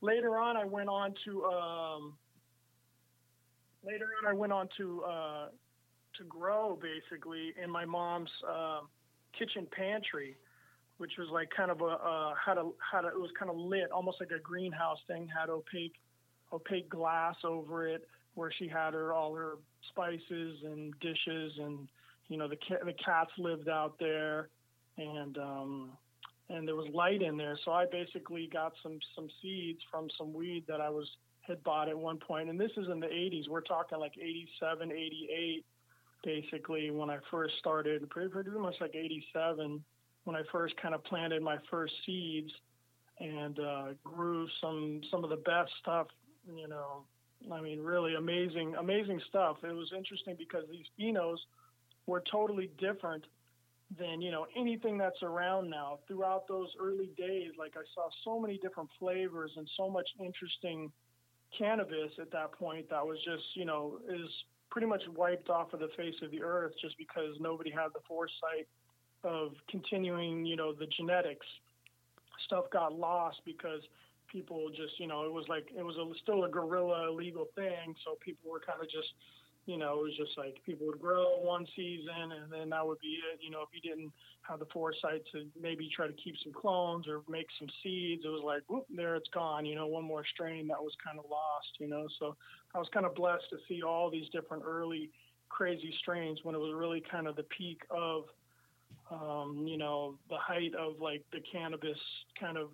later 0.00 0.38
on, 0.38 0.56
I 0.56 0.64
went 0.64 0.88
on 0.88 1.14
to, 1.24 1.44
um, 1.44 2.14
later 3.84 4.06
on, 4.22 4.30
I 4.30 4.34
went 4.34 4.52
on 4.52 4.68
to 4.78 5.02
uh, 5.02 5.46
to 6.18 6.24
grow 6.28 6.78
basically 6.80 7.52
in 7.62 7.70
my 7.70 7.84
mom's 7.84 8.30
uh, 8.48 8.80
kitchen 9.38 9.66
pantry, 9.76 10.36
which 10.98 11.12
was 11.18 11.28
like 11.32 11.48
kind 11.56 11.70
of 11.70 11.80
a 11.80 11.84
uh, 11.84 12.34
had 12.34 12.58
a 12.58 12.70
had 12.92 13.04
a, 13.04 13.08
it 13.08 13.20
was 13.20 13.30
kind 13.38 13.50
of 13.50 13.56
lit, 13.56 13.90
almost 13.92 14.18
like 14.20 14.30
a 14.30 14.40
greenhouse 14.40 14.98
thing. 15.06 15.28
Had 15.28 15.50
opaque 15.50 15.94
opaque 16.52 16.88
glass 16.88 17.36
over 17.44 17.86
it, 17.86 18.06
where 18.34 18.52
she 18.58 18.68
had 18.68 18.94
her 18.94 19.12
all 19.12 19.34
her 19.34 19.54
spices 19.90 20.58
and 20.64 20.94
dishes, 21.00 21.52
and 21.58 21.88
you 22.28 22.38
know 22.38 22.48
the 22.48 22.56
the 22.84 22.94
cats 23.04 23.30
lived 23.38 23.68
out 23.68 23.98
there, 23.98 24.48
and 24.98 25.38
um, 25.38 25.90
and 26.48 26.66
there 26.66 26.76
was 26.76 26.88
light 26.92 27.22
in 27.22 27.36
there. 27.36 27.58
So 27.64 27.72
I 27.72 27.86
basically 27.90 28.48
got 28.52 28.72
some 28.82 28.98
some 29.14 29.28
seeds 29.42 29.80
from 29.90 30.08
some 30.16 30.32
weed 30.32 30.64
that 30.68 30.80
I 30.80 30.90
was 30.90 31.08
had 31.46 31.62
bought 31.62 31.88
at 31.88 31.98
one 31.98 32.18
point, 32.18 32.48
and 32.48 32.58
this 32.58 32.70
is 32.76 32.86
in 32.90 33.00
the 33.00 33.06
80s. 33.06 33.48
We're 33.48 33.60
talking 33.60 33.98
like 33.98 34.14
87, 34.16 34.90
88, 34.90 35.64
basically, 36.24 36.90
when 36.90 37.10
I 37.10 37.18
first 37.30 37.54
started, 37.58 38.08
pretty, 38.10 38.30
pretty 38.30 38.50
much 38.50 38.74
like 38.80 38.94
87, 38.94 39.82
when 40.24 40.36
I 40.36 40.42
first 40.50 40.74
kind 40.80 40.94
of 40.94 41.04
planted 41.04 41.42
my 41.42 41.58
first 41.70 41.92
seeds 42.06 42.50
and 43.20 43.58
uh, 43.60 43.84
grew 44.02 44.48
some 44.60 45.00
some 45.10 45.22
of 45.22 45.30
the 45.30 45.36
best 45.36 45.70
stuff. 45.80 46.08
You 46.46 46.68
know, 46.68 47.04
I 47.52 47.60
mean, 47.60 47.80
really 47.80 48.14
amazing, 48.14 48.74
amazing 48.78 49.20
stuff. 49.28 49.58
It 49.62 49.74
was 49.74 49.92
interesting 49.96 50.36
because 50.38 50.64
these 50.70 50.86
phenos 50.98 51.38
were 52.06 52.22
totally 52.30 52.70
different 52.78 53.24
than 53.98 54.20
you 54.20 54.30
know 54.30 54.46
anything 54.56 54.98
that's 54.98 55.22
around 55.22 55.70
now. 55.70 55.98
Throughout 56.08 56.48
those 56.48 56.68
early 56.80 57.10
days, 57.16 57.52
like 57.58 57.74
I 57.76 57.84
saw 57.94 58.08
so 58.24 58.40
many 58.40 58.58
different 58.58 58.88
flavors 58.98 59.52
and 59.56 59.68
so 59.76 59.88
much 59.88 60.08
interesting 60.18 60.90
cannabis 61.58 62.12
at 62.20 62.30
that 62.32 62.52
point 62.52 62.88
that 62.90 63.04
was 63.04 63.18
just, 63.24 63.44
you 63.54 63.64
know, 63.64 63.98
is 64.08 64.28
pretty 64.70 64.86
much 64.86 65.02
wiped 65.14 65.50
off 65.50 65.72
of 65.72 65.80
the 65.80 65.88
face 65.96 66.14
of 66.22 66.30
the 66.30 66.42
earth 66.42 66.72
just 66.80 66.96
because 66.98 67.36
nobody 67.40 67.70
had 67.70 67.88
the 67.94 68.00
foresight 68.06 68.66
of 69.22 69.52
continuing, 69.70 70.44
you 70.44 70.56
know, 70.56 70.72
the 70.72 70.86
genetics. 70.96 71.46
Stuff 72.46 72.64
got 72.72 72.92
lost 72.92 73.40
because 73.44 73.80
people 74.30 74.68
just, 74.70 74.98
you 74.98 75.06
know, 75.06 75.24
it 75.24 75.32
was 75.32 75.46
like 75.48 75.68
it 75.76 75.82
was 75.82 75.96
a, 75.96 76.18
still 76.22 76.44
a 76.44 76.50
guerrilla 76.50 77.08
illegal 77.08 77.46
thing, 77.54 77.94
so 78.04 78.16
people 78.20 78.50
were 78.50 78.60
kind 78.60 78.80
of 78.80 78.90
just 78.90 79.08
you 79.66 79.78
know, 79.78 80.00
it 80.00 80.02
was 80.02 80.16
just 80.16 80.36
like 80.36 80.58
people 80.66 80.86
would 80.86 81.00
grow 81.00 81.40
one 81.40 81.66
season 81.74 82.32
and 82.32 82.52
then 82.52 82.70
that 82.70 82.86
would 82.86 82.98
be 83.00 83.18
it. 83.32 83.40
You 83.40 83.50
know, 83.50 83.62
if 83.62 83.68
you 83.72 83.80
didn't 83.80 84.12
have 84.42 84.58
the 84.58 84.66
foresight 84.72 85.22
to 85.32 85.46
maybe 85.60 85.90
try 85.94 86.06
to 86.06 86.12
keep 86.12 86.34
some 86.42 86.52
clones 86.52 87.08
or 87.08 87.22
make 87.28 87.46
some 87.58 87.68
seeds, 87.82 88.22
it 88.24 88.28
was 88.28 88.42
like, 88.44 88.62
whoop, 88.68 88.86
there 88.94 89.16
it's 89.16 89.28
gone. 89.32 89.64
You 89.64 89.74
know, 89.74 89.86
one 89.86 90.04
more 90.04 90.24
strain 90.34 90.68
that 90.68 90.80
was 90.80 90.92
kind 91.04 91.18
of 91.18 91.24
lost. 91.30 91.68
You 91.78 91.88
know, 91.88 92.06
so 92.18 92.36
I 92.74 92.78
was 92.78 92.88
kind 92.92 93.06
of 93.06 93.14
blessed 93.14 93.48
to 93.50 93.56
see 93.68 93.82
all 93.82 94.10
these 94.10 94.28
different 94.30 94.64
early 94.66 95.10
crazy 95.48 95.94
strains 96.00 96.40
when 96.42 96.54
it 96.54 96.58
was 96.58 96.74
really 96.76 97.02
kind 97.10 97.26
of 97.26 97.36
the 97.36 97.44
peak 97.44 97.82
of, 97.90 98.24
um, 99.10 99.64
you 99.66 99.78
know, 99.78 100.18
the 100.28 100.36
height 100.36 100.74
of 100.74 101.00
like 101.00 101.24
the 101.32 101.40
cannabis 101.50 101.98
kind 102.38 102.58
of 102.58 102.68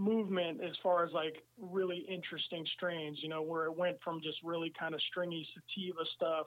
movement 0.00 0.60
as 0.62 0.74
far 0.82 1.04
as 1.04 1.12
like 1.12 1.44
really 1.60 2.06
interesting 2.08 2.64
strains, 2.74 3.18
you 3.22 3.28
know, 3.28 3.42
where 3.42 3.66
it 3.66 3.76
went 3.76 3.98
from 4.02 4.20
just 4.22 4.38
really 4.42 4.72
kind 4.78 4.94
of 4.94 5.00
stringy 5.10 5.46
sativa 5.52 6.04
stuff, 6.16 6.46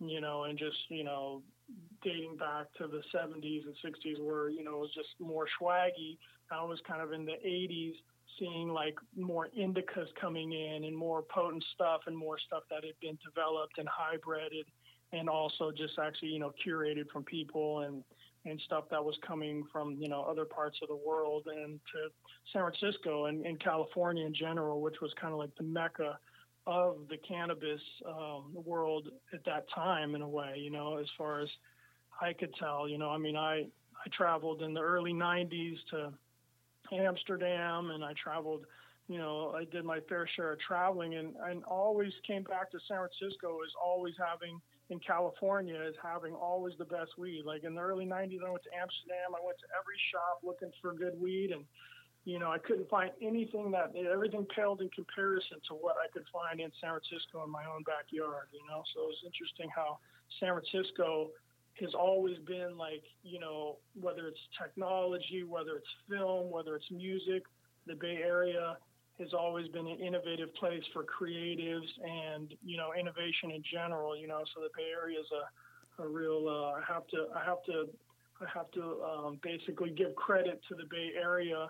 you 0.00 0.20
know, 0.20 0.44
and 0.44 0.58
just, 0.58 0.76
you 0.88 1.04
know, 1.04 1.40
dating 2.02 2.36
back 2.36 2.66
to 2.78 2.88
the 2.88 3.00
70s 3.14 3.62
and 3.64 3.76
60s 3.84 4.20
where, 4.20 4.50
you 4.50 4.64
know, 4.64 4.74
it 4.74 4.80
was 4.80 4.94
just 4.94 5.08
more 5.20 5.46
swaggy. 5.60 6.18
I 6.50 6.64
was 6.64 6.80
kind 6.86 7.00
of 7.00 7.12
in 7.12 7.24
the 7.24 7.38
80s 7.46 7.94
seeing 8.38 8.68
like 8.68 8.96
more 9.16 9.48
indicas 9.56 10.08
coming 10.20 10.52
in 10.52 10.84
and 10.84 10.96
more 10.96 11.22
potent 11.22 11.64
stuff 11.74 12.00
and 12.06 12.16
more 12.16 12.38
stuff 12.44 12.64
that 12.70 12.84
had 12.84 12.98
been 13.00 13.18
developed 13.24 13.78
and 13.78 13.88
hybrided 13.88 14.64
and 15.12 15.28
also 15.28 15.70
just 15.70 15.98
actually, 15.98 16.30
you 16.30 16.40
know, 16.40 16.52
curated 16.66 17.08
from 17.12 17.22
people 17.22 17.80
and, 17.80 18.02
and 18.46 18.60
stuff 18.64 18.84
that 18.90 19.04
was 19.04 19.16
coming 19.26 19.64
from 19.72 19.96
you 19.98 20.08
know 20.08 20.22
other 20.22 20.44
parts 20.44 20.78
of 20.82 20.88
the 20.88 20.96
world 20.96 21.46
and 21.46 21.78
to 21.92 22.08
San 22.52 22.62
Francisco 22.62 23.26
and, 23.26 23.60
California 23.60 24.24
in 24.24 24.34
general, 24.34 24.80
which 24.80 25.00
was 25.02 25.12
kind 25.20 25.32
of 25.32 25.38
like 25.38 25.54
the 25.56 25.62
mecca 25.62 26.18
of 26.66 26.96
the 27.08 27.16
cannabis 27.18 27.80
um, 28.06 28.52
world 28.54 29.08
at 29.34 29.44
that 29.44 29.66
time 29.74 30.14
in 30.14 30.22
a 30.22 30.28
way. 30.28 30.54
You 30.56 30.70
know, 30.70 30.96
as 30.96 31.06
far 31.18 31.40
as 31.40 31.48
I 32.20 32.32
could 32.32 32.54
tell, 32.54 32.88
you 32.88 32.98
know, 32.98 33.10
I 33.10 33.18
mean, 33.18 33.36
I 33.36 33.66
I 34.04 34.08
traveled 34.16 34.62
in 34.62 34.72
the 34.72 34.80
early 34.80 35.12
'90s 35.12 35.76
to 35.90 36.12
Amsterdam, 36.92 37.90
and 37.90 38.04
I 38.04 38.12
traveled. 38.22 38.64
You 39.08 39.18
know, 39.18 39.52
I 39.56 39.64
did 39.64 39.84
my 39.84 39.98
fair 40.08 40.28
share 40.36 40.52
of 40.52 40.60
traveling, 40.60 41.16
and, 41.16 41.34
and 41.44 41.64
always 41.64 42.12
came 42.24 42.44
back 42.44 42.70
to 42.70 42.78
San 42.86 42.98
Francisco 42.98 43.58
as 43.66 43.72
always 43.82 44.14
having 44.16 44.60
in 44.90 44.98
California 44.98 45.78
is 45.88 45.94
having 46.02 46.34
always 46.34 46.74
the 46.78 46.84
best 46.84 47.16
weed. 47.16 47.44
Like 47.46 47.64
in 47.64 47.74
the 47.74 47.80
early 47.80 48.04
90s, 48.04 48.42
I 48.44 48.50
went 48.50 48.64
to 48.66 48.74
Amsterdam. 48.74 49.30
I 49.32 49.42
went 49.42 49.58
to 49.62 49.68
every 49.78 49.98
shop 50.10 50.42
looking 50.42 50.70
for 50.82 50.92
good 50.92 51.18
weed, 51.18 51.50
and 51.52 51.64
you 52.24 52.38
know, 52.38 52.52
I 52.52 52.58
couldn't 52.58 52.90
find 52.90 53.10
anything 53.22 53.70
that 53.70 53.94
everything 53.96 54.46
paled 54.54 54.82
in 54.82 54.90
comparison 54.90 55.56
to 55.68 55.74
what 55.74 55.96
I 55.96 56.10
could 56.12 56.26
find 56.28 56.60
in 56.60 56.70
San 56.80 56.90
Francisco 56.90 57.42
in 57.44 57.50
my 57.50 57.64
own 57.64 57.82
backyard. 57.86 58.52
You 58.52 58.60
know, 58.68 58.82
so 58.92 59.08
it's 59.08 59.24
interesting 59.24 59.70
how 59.74 59.98
San 60.38 60.52
Francisco 60.52 61.30
has 61.80 61.94
always 61.94 62.36
been 62.46 62.76
like, 62.76 63.02
you 63.22 63.40
know, 63.40 63.78
whether 63.98 64.26
it's 64.26 64.42
technology, 64.60 65.44
whether 65.48 65.78
it's 65.80 65.94
film, 66.10 66.50
whether 66.50 66.76
it's 66.76 66.90
music, 66.90 67.44
the 67.86 67.94
Bay 67.94 68.20
Area 68.22 68.76
has 69.20 69.34
always 69.34 69.68
been 69.68 69.86
an 69.86 69.98
innovative 69.98 70.52
place 70.54 70.82
for 70.92 71.04
creatives 71.04 71.88
and 72.02 72.54
you 72.64 72.76
know 72.76 72.90
innovation 72.98 73.50
in 73.54 73.62
general. 73.70 74.16
You 74.16 74.26
know, 74.28 74.42
so 74.54 74.62
the 74.62 74.70
Bay 74.76 74.88
Area 74.90 75.20
is 75.20 75.26
a, 75.30 76.02
a 76.02 76.08
real. 76.08 76.48
Uh, 76.48 76.80
I 76.80 76.82
have 76.88 77.06
to 77.08 77.26
I 77.34 77.44
have 77.44 77.62
to 77.66 77.88
I 78.40 78.46
have 78.52 78.70
to 78.72 79.02
um, 79.02 79.38
basically 79.42 79.90
give 79.90 80.14
credit 80.14 80.60
to 80.68 80.74
the 80.74 80.84
Bay 80.90 81.10
Area 81.20 81.68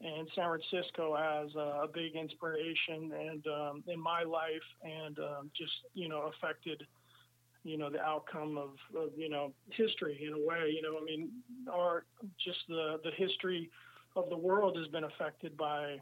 and 0.00 0.28
San 0.34 0.44
Francisco 0.44 1.14
as 1.14 1.54
a, 1.56 1.84
a 1.84 1.88
big 1.92 2.14
inspiration 2.14 3.12
and 3.12 3.46
um, 3.46 3.84
in 3.88 4.00
my 4.00 4.22
life 4.22 4.66
and 4.82 5.18
um, 5.18 5.50
just 5.56 5.72
you 5.94 6.08
know 6.08 6.30
affected 6.34 6.84
you 7.64 7.76
know 7.76 7.90
the 7.90 8.00
outcome 8.00 8.56
of, 8.56 8.70
of 8.96 9.10
you 9.16 9.28
know 9.28 9.52
history 9.70 10.18
in 10.26 10.32
a 10.32 10.46
way. 10.46 10.72
You 10.74 10.82
know, 10.82 10.98
I 11.00 11.04
mean, 11.04 11.30
our 11.72 12.04
just 12.44 12.58
the 12.68 13.00
the 13.04 13.10
history 13.16 13.70
of 14.16 14.28
the 14.30 14.36
world 14.36 14.76
has 14.76 14.88
been 14.88 15.04
affected 15.04 15.56
by 15.56 15.98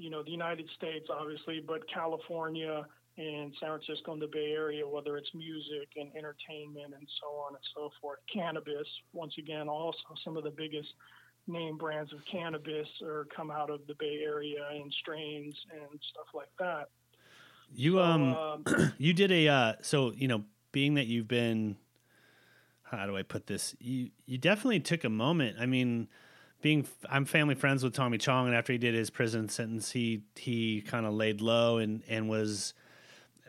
you 0.00 0.10
know, 0.10 0.22
the 0.22 0.30
United 0.30 0.68
States, 0.76 1.06
obviously, 1.10 1.62
but 1.66 1.82
California 1.92 2.86
and 3.18 3.52
San 3.60 3.68
Francisco 3.68 4.12
and 4.12 4.22
the 4.22 4.28
Bay 4.28 4.52
Area, 4.52 4.86
whether 4.88 5.16
it's 5.16 5.28
music 5.34 5.88
and 5.96 6.08
entertainment 6.16 6.94
and 6.96 7.06
so 7.20 7.26
on 7.36 7.54
and 7.54 7.64
so 7.74 7.90
forth. 8.00 8.18
Cannabis, 8.32 8.86
once 9.12 9.34
again, 9.38 9.68
also 9.68 9.98
some 10.24 10.36
of 10.36 10.44
the 10.44 10.50
biggest 10.50 10.88
name 11.46 11.76
brands 11.76 12.12
of 12.12 12.20
cannabis 12.30 12.88
are 13.02 13.26
come 13.34 13.50
out 13.50 13.68
of 13.68 13.80
the 13.86 13.94
Bay 13.98 14.20
Area 14.24 14.66
and 14.72 14.92
strains 15.00 15.54
and 15.72 16.00
stuff 16.10 16.26
like 16.34 16.50
that. 16.58 16.88
You 17.74 17.94
So, 17.94 18.02
um, 18.02 18.34
um, 18.34 18.92
you 18.98 19.12
did 19.12 19.30
a 19.30 19.48
uh, 19.48 19.72
so 19.82 20.12
you 20.12 20.28
know 20.28 20.44
being 20.72 20.94
that 20.94 21.06
you've 21.06 21.28
been 21.28 21.76
how 22.82 23.06
do 23.06 23.16
I 23.16 23.22
put 23.22 23.46
this 23.46 23.76
you 23.80 24.10
you 24.26 24.38
definitely 24.38 24.80
took 24.80 25.04
a 25.04 25.10
moment. 25.10 25.56
I 25.60 25.66
mean, 25.66 26.08
being 26.60 26.86
I'm 27.08 27.24
family 27.24 27.54
friends 27.54 27.82
with 27.82 27.94
Tommy 27.94 28.18
Chong, 28.18 28.46
and 28.46 28.54
after 28.54 28.72
he 28.72 28.78
did 28.78 28.94
his 28.94 29.10
prison 29.10 29.48
sentence, 29.48 29.90
he 29.90 30.22
he 30.36 30.82
kind 30.82 31.06
of 31.06 31.14
laid 31.14 31.40
low 31.40 31.78
and 31.78 32.02
and 32.08 32.28
was 32.28 32.74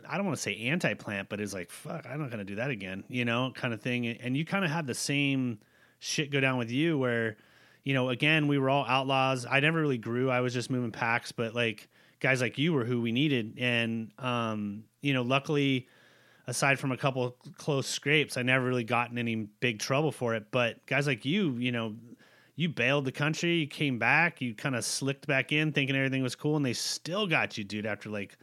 I 0.08 0.18
don't 0.18 0.25
want 0.25 0.38
to 0.38 0.41
say 0.41 0.58
anti 0.58 0.94
plant, 0.94 1.30
but 1.30 1.39
it's 1.39 1.53
like 1.53 1.70
fuck, 1.70 2.06
I'm 2.10 2.20
not 2.20 2.32
gonna 2.32 2.44
do 2.44 2.56
that 2.56 2.70
again, 2.70 3.03
you 3.10 3.25
know, 3.25 3.51
kind 3.56 3.74
of 3.74 3.82
thing. 3.82 4.08
And 4.08 4.36
you 4.36 4.46
kind 4.46 4.65
of 4.65 4.72
had 4.72 4.88
the 4.88 4.96
same 4.96 5.60
shit 6.00 6.32
go 6.32 6.39
down 6.39 6.58
with 6.58 6.72
you, 6.72 6.98
where 6.98 7.38
you 7.84 7.94
know, 7.94 8.10
again, 8.10 8.48
we 8.48 8.60
were 8.60 8.70
all 8.70 8.86
outlaws. 8.86 9.46
I 9.50 9.60
never 9.60 9.82
really 9.82 9.98
grew. 9.98 10.30
I 10.30 10.41
was 10.41 10.53
just 10.53 10.70
moving 10.70 10.91
packs, 10.91 11.32
but 11.32 11.53
like 11.56 11.89
guys 12.20 12.41
like 12.41 12.58
you 12.58 12.74
were 12.74 12.86
who 12.86 13.01
we 13.01 13.12
needed, 13.12 13.58
and 13.60 14.12
um, 14.20 14.86
you 15.01 15.13
know, 15.13 15.24
luckily. 15.24 15.88
Aside 16.48 16.80
from 16.80 16.91
a 16.91 16.98
couple 16.98 17.38
close 17.56 17.88
scrapes, 17.88 18.36
I 18.36 18.41
never 18.41 18.65
really 18.65 18.84
got 18.84 19.12
in 19.12 19.20
any 19.20 19.36
big 19.36 19.80
trouble 19.80 20.12
for 20.12 20.34
it. 20.34 20.48
But 20.50 20.86
guys 20.88 21.06
like 21.06 21.24
you, 21.24 21.51
you 21.51 21.72
know, 21.72 21.94
you 22.55 22.70
bailed 22.70 23.05
the 23.05 23.12
country, 23.12 23.55
you 23.55 23.67
came 23.67 23.98
back, 23.98 24.41
you 24.41 24.53
kind 24.53 24.75
of 24.75 24.84
slicked 24.84 25.27
back 25.27 25.51
in 25.51 25.72
thinking 25.72 25.96
everything 25.96 26.24
was 26.24 26.36
cool, 26.36 26.58
and 26.58 26.65
they 26.65 26.74
still 26.74 27.27
got 27.27 27.58
you, 27.58 27.63
dude, 27.63 27.86
after 27.86 28.10
like 28.10 28.38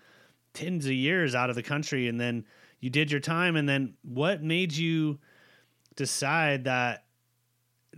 tens 0.55 0.87
of 0.87 0.93
years 0.93 1.35
out 1.35 1.51
of 1.51 1.57
the 1.57 1.63
country. 1.63 2.09
And 2.09 2.21
then 2.21 2.45
you 2.81 2.91
did 2.91 3.11
your 3.11 3.21
time. 3.21 3.57
And 3.57 3.69
then 3.69 3.95
what 4.03 4.43
made 4.43 4.73
you 4.73 5.19
decide 5.97 6.65
that? 6.65 7.05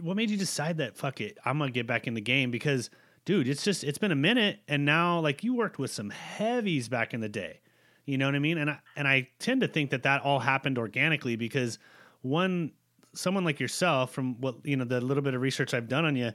What 0.00 0.16
made 0.16 0.30
you 0.30 0.36
decide 0.36 0.78
that, 0.78 0.96
fuck 0.96 1.20
it, 1.20 1.38
I'm 1.44 1.58
going 1.58 1.68
to 1.68 1.74
get 1.74 1.86
back 1.86 2.06
in 2.06 2.14
the 2.14 2.20
game? 2.20 2.50
Because, 2.50 2.90
dude, 3.24 3.48
it's 3.48 3.64
just, 3.64 3.84
it's 3.84 3.98
been 3.98 4.12
a 4.12 4.16
minute. 4.16 4.60
And 4.68 4.84
now, 4.84 5.20
like, 5.20 5.44
you 5.44 5.54
worked 5.54 5.78
with 5.78 5.90
some 5.90 6.10
heavies 6.10 6.88
back 6.88 7.12
in 7.12 7.20
the 7.20 7.28
day. 7.28 7.60
You 8.06 8.16
know 8.16 8.26
what 8.26 8.34
I 8.34 8.38
mean? 8.38 8.58
And 8.58 8.70
I, 8.70 8.78
and 8.96 9.06
I 9.06 9.28
tend 9.38 9.60
to 9.60 9.68
think 9.68 9.90
that 9.90 10.04
that 10.04 10.22
all 10.22 10.38
happened 10.38 10.78
organically 10.78 11.36
because 11.36 11.78
one 12.22 12.72
someone 13.14 13.44
like 13.44 13.60
yourself 13.60 14.12
from 14.12 14.40
what 14.40 14.56
you 14.64 14.76
know 14.76 14.84
the 14.84 15.00
little 15.00 15.22
bit 15.22 15.34
of 15.34 15.40
research 15.40 15.74
I've 15.74 15.88
done 15.88 16.04
on 16.04 16.16
you, 16.16 16.32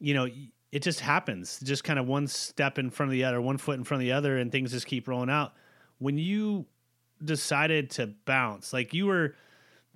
you 0.00 0.14
know, 0.14 0.28
it 0.72 0.82
just 0.82 1.00
happens. 1.00 1.60
Just 1.60 1.84
kind 1.84 1.98
of 1.98 2.06
one 2.06 2.26
step 2.26 2.78
in 2.78 2.90
front 2.90 3.08
of 3.08 3.12
the 3.12 3.24
other, 3.24 3.40
one 3.40 3.58
foot 3.58 3.78
in 3.78 3.84
front 3.84 4.02
of 4.02 4.06
the 4.06 4.12
other, 4.12 4.38
and 4.38 4.50
things 4.50 4.72
just 4.72 4.86
keep 4.86 5.06
rolling 5.06 5.30
out. 5.30 5.52
When 5.98 6.18
you 6.18 6.66
decided 7.24 7.90
to 7.90 8.08
bounce, 8.24 8.72
like 8.72 8.92
you 8.92 9.06
were 9.06 9.36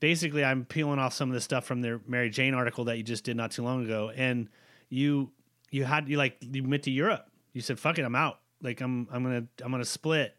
basically, 0.00 0.44
I'm 0.44 0.64
peeling 0.64 0.98
off 0.98 1.12
some 1.12 1.28
of 1.28 1.34
the 1.34 1.40
stuff 1.40 1.64
from 1.64 1.80
their 1.80 2.00
Merry 2.06 2.30
Jane 2.30 2.54
article 2.54 2.84
that 2.84 2.96
you 2.96 3.02
just 3.02 3.24
did 3.24 3.36
not 3.36 3.50
too 3.50 3.62
long 3.62 3.84
ago, 3.84 4.12
and 4.14 4.48
you 4.88 5.32
you 5.70 5.84
had 5.84 6.08
you 6.08 6.16
like 6.16 6.36
you 6.40 6.66
went 6.66 6.84
to 6.84 6.90
Europe. 6.90 7.28
You 7.52 7.60
said, 7.60 7.78
"Fuck 7.78 7.98
it, 7.98 8.04
I'm 8.04 8.14
out." 8.14 8.38
Like 8.62 8.80
I'm 8.80 9.08
I'm 9.10 9.22
gonna 9.22 9.46
I'm 9.62 9.70
gonna 9.72 9.84
split. 9.84 10.36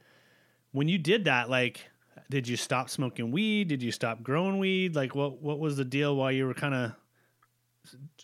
When 0.71 0.87
you 0.87 0.97
did 0.97 1.25
that, 1.25 1.49
like 1.49 1.89
did 2.29 2.47
you 2.47 2.55
stop 2.55 2.89
smoking 2.89 3.31
weed? 3.31 3.67
Did 3.67 3.81
you 3.81 3.91
stop 3.91 4.21
growing 4.21 4.59
weed? 4.59 4.95
Like 4.95 5.15
what 5.15 5.41
what 5.41 5.59
was 5.59 5.77
the 5.77 5.85
deal 5.85 6.15
while 6.15 6.31
you 6.31 6.45
were 6.45 6.53
kind 6.53 6.75
of 6.75 6.91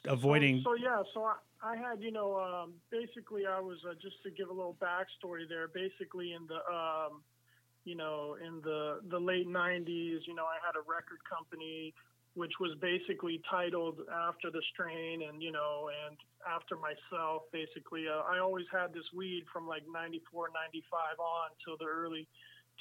avoiding? 0.05 0.61
So, 0.63 0.75
so 0.75 0.83
yeah, 0.83 1.01
so 1.13 1.23
I, 1.23 1.35
I 1.63 1.75
had, 1.75 2.01
you 2.01 2.11
know, 2.11 2.37
um, 2.39 2.73
basically 2.91 3.47
I 3.47 3.59
was 3.59 3.77
uh, 3.89 3.93
just 4.01 4.21
to 4.23 4.31
give 4.31 4.49
a 4.49 4.53
little 4.53 4.77
backstory 4.79 5.49
there. 5.49 5.67
Basically, 5.67 6.33
in 6.33 6.45
the, 6.47 6.61
um, 6.71 7.23
you 7.83 7.95
know, 7.95 8.37
in 8.45 8.61
the 8.63 9.01
the 9.09 9.19
late 9.19 9.47
'90s, 9.47 10.27
you 10.27 10.35
know, 10.35 10.45
I 10.45 10.61
had 10.65 10.75
a 10.75 10.85
record 10.85 11.19
company 11.27 11.93
which 12.35 12.51
was 12.59 12.75
basically 12.81 13.41
titled 13.49 14.01
after 14.11 14.51
the 14.51 14.61
strain 14.73 15.23
and 15.23 15.41
you 15.41 15.51
know 15.51 15.89
and 16.05 16.17
after 16.43 16.75
myself 16.75 17.43
basically 17.51 18.11
uh, 18.11 18.27
i 18.27 18.39
always 18.39 18.65
had 18.71 18.93
this 18.93 19.07
weed 19.15 19.45
from 19.51 19.65
like 19.65 19.83
94 19.87 20.51
95 20.51 21.15
on 21.17 21.49
till 21.63 21.77
the 21.79 21.87
early 21.87 22.27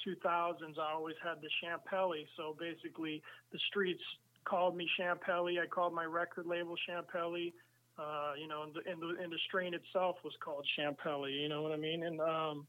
2000s, 0.05 0.79
I 0.79 0.93
always 0.93 1.15
had 1.23 1.41
the 1.41 1.49
Champelli. 1.61 2.25
So 2.37 2.55
basically, 2.59 3.21
the 3.51 3.59
streets 3.69 4.01
called 4.45 4.75
me 4.75 4.87
Champelli. 4.99 5.59
I 5.61 5.67
called 5.67 5.93
my 5.93 6.05
record 6.05 6.45
label 6.45 6.75
Champelli. 6.87 7.53
Uh, 7.97 8.33
you 8.39 8.47
know, 8.47 8.63
and 8.63 8.73
the, 8.73 8.91
and 8.91 9.01
the 9.01 9.23
and 9.23 9.31
the 9.31 9.39
strain 9.47 9.73
itself 9.73 10.17
was 10.23 10.33
called 10.43 10.65
Champelli. 10.77 11.41
You 11.41 11.47
know 11.47 11.61
what 11.61 11.71
I 11.71 11.77
mean? 11.77 12.03
And 12.03 12.19
um, 12.19 12.67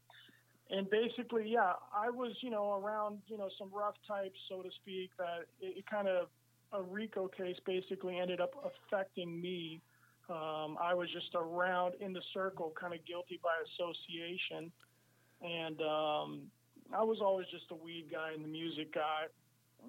and 0.69 0.89
basically, 0.89 1.49
yeah, 1.49 1.73
I 1.93 2.09
was 2.09 2.31
you 2.41 2.49
know 2.49 2.73
around 2.73 3.19
you 3.27 3.37
know 3.37 3.49
some 3.59 3.69
rough 3.73 3.95
types, 4.07 4.39
so 4.49 4.61
to 4.61 4.69
speak. 4.81 5.11
That 5.17 5.47
it, 5.59 5.79
it 5.79 5.85
kind 5.89 6.07
of 6.07 6.27
a 6.73 6.81
RICO 6.81 7.27
case 7.27 7.55
basically 7.65 8.19
ended 8.19 8.41
up 8.41 8.51
affecting 8.63 9.41
me. 9.41 9.81
Um, 10.29 10.77
I 10.81 10.93
was 10.93 11.07
just 11.13 11.33
around 11.35 11.93
in 12.01 12.11
the 12.11 12.21
circle, 12.33 12.73
kind 12.79 12.93
of 12.93 13.05
guilty 13.05 13.39
by 13.41 13.51
association, 13.67 14.71
and 15.41 15.81
um, 15.81 16.41
I 16.93 17.03
was 17.03 17.19
always 17.21 17.47
just 17.51 17.65
a 17.71 17.75
weed 17.75 18.05
guy 18.11 18.31
and 18.33 18.43
the 18.43 18.47
music 18.47 18.93
guy. 18.93 19.25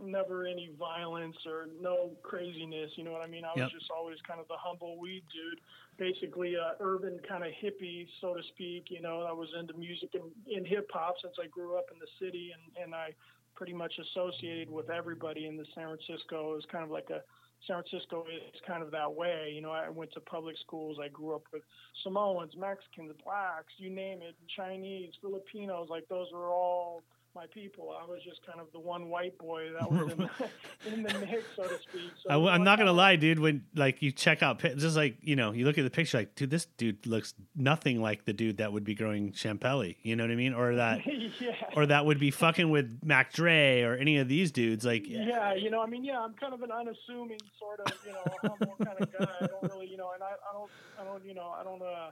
Never 0.03 0.47
any 0.47 0.71
violence 0.79 1.37
or 1.47 1.67
no 1.81 2.11
craziness. 2.23 2.91
You 2.97 3.05
know 3.05 3.13
what 3.13 3.23
I 3.23 3.27
mean? 3.27 3.45
I 3.45 3.59
was 3.59 3.71
just 3.73 3.91
always 3.91 4.19
kind 4.27 4.39
of 4.39 4.47
the 4.47 4.57
humble 4.59 4.99
weed 4.99 5.25
dude, 5.33 5.61
basically 5.97 6.55
a 6.55 6.75
urban 6.79 7.19
kind 7.27 7.43
of 7.43 7.51
hippie, 7.63 8.07
so 8.21 8.35
to 8.35 8.43
speak. 8.55 8.91
You 8.91 9.01
know, 9.01 9.23
I 9.23 9.33
was 9.33 9.49
into 9.59 9.75
music 9.75 10.11
and 10.15 10.31
in 10.47 10.65
hip 10.65 10.91
hop 10.93 11.17
since 11.23 11.35
I 11.43 11.49
grew 11.49 11.77
up 11.77 11.87
in 11.91 11.99
the 11.99 12.07
city, 12.25 12.53
and 12.53 12.85
and 12.85 12.95
I 12.95 13.15
pretty 13.57 13.73
much 13.73 13.93
associated 13.99 14.71
with 14.71 14.91
everybody 14.91 15.47
in 15.47 15.57
the 15.57 15.65
San 15.75 15.89
Francisco. 15.89 16.53
It 16.53 16.57
was 16.57 16.67
kind 16.71 16.85
of 16.85 16.91
like 16.91 17.11
a 17.11 17.23
San 17.67 17.83
Francisco 17.83 18.25
is 18.29 18.61
kind 18.67 18.83
of 18.83 18.91
that 18.93 19.13
way. 19.13 19.51
You 19.55 19.61
know, 19.61 19.71
I 19.71 19.89
went 19.89 20.13
to 20.13 20.21
public 20.21 20.57
schools. 20.65 20.99
I 21.03 21.09
grew 21.09 21.35
up 21.35 21.43
with 21.53 21.63
Samoans, 22.05 22.53
Mexicans, 22.57 23.13
blacks, 23.25 23.73
you 23.79 23.91
name 23.91 24.21
it, 24.23 24.35
Chinese, 24.57 25.13
Filipinos. 25.21 25.89
Like 25.91 26.09
those 26.09 26.29
were 26.33 26.51
all 26.51 27.03
my 27.39 27.47
people. 27.47 27.95
I 27.97 28.05
was 28.05 28.21
just 28.25 28.45
kind 28.45 28.59
of 28.59 28.67
the 28.73 28.81
one 28.81 29.09
white 29.09 29.39
boy 29.39 29.71
that 29.79 29.91
was 29.91 30.13
in 30.13 30.19
the, 30.19 30.29
in 30.93 31.03
the 31.05 31.15
mix, 31.21 31.45
so 31.55 31.63
to 31.63 31.79
speak. 31.79 32.11
So 32.23 32.31
I, 32.31 32.37
you 32.37 32.43
know, 32.43 32.51
am 32.51 32.65
not 32.65 32.79
gonna 32.79 32.93
lie, 32.93 33.15
dude. 33.15 33.39
When 33.39 33.65
like 33.77 34.03
you 34.03 34.11
check 34.11 34.43
out, 34.43 34.59
just 34.59 34.97
like 34.97 35.19
you 35.23 35.37
know, 35.37 35.53
you 35.53 35.65
look 35.65 35.79
at 35.79 35.85
the 35.85 35.91
picture, 35.91 36.19
like, 36.19 36.35
dude, 36.35 36.51
this 36.51 36.67
dude 36.77 37.07
looks 37.07 37.35
nothing 37.55 38.03
like 38.03 38.25
the 38.25 38.33
dude 38.33 38.57
that 38.57 38.73
would 38.73 38.83
be 38.83 38.97
growing 38.97 39.31
Champelli. 39.33 39.97
You 40.03 40.17
know 40.17 40.25
what 40.25 40.33
I 40.33 40.35
mean? 40.35 40.53
Or 40.53 40.75
that, 40.75 41.01
yeah. 41.41 41.53
or 41.77 41.87
that 41.87 42.05
would 42.07 42.19
be 42.19 42.33
fucking 42.33 42.71
with 42.71 42.99
Mac 43.05 43.33
Dre 43.33 43.83
or 43.83 43.95
any 43.95 44.19
of 44.19 44.29
these 44.29 44.51
dudes. 44.51 44.85
Like, 44.85 45.05
Yeah, 45.07 45.55
you 45.55 45.71
know, 45.71 45.81
I 45.81 45.87
mean, 45.87 46.05
yeah, 46.05 46.21
I'm 46.21 46.35
kind 46.35 46.55
of 46.55 46.63
an 46.63 46.73
unassuming 46.73 47.39
sort 47.59 47.81
of, 47.81 47.93
you 48.05 48.13
know, 48.13 48.25
humble 48.43 48.75
kind 48.85 49.01
of 49.01 49.13
guy. 49.13 49.33
I 49.41 49.47
don't 49.47 49.73
really, 49.73 49.87
you 49.87 49.97
know, 49.97 50.11
and 50.13 50.23
I, 50.23 50.27
I 50.27 50.53
don't, 50.53 50.71
I 51.01 51.05
don't, 51.05 51.25
you 51.25 51.35
know, 51.35 51.55
I 51.59 51.63
don't, 51.63 51.83
uh, 51.83 52.11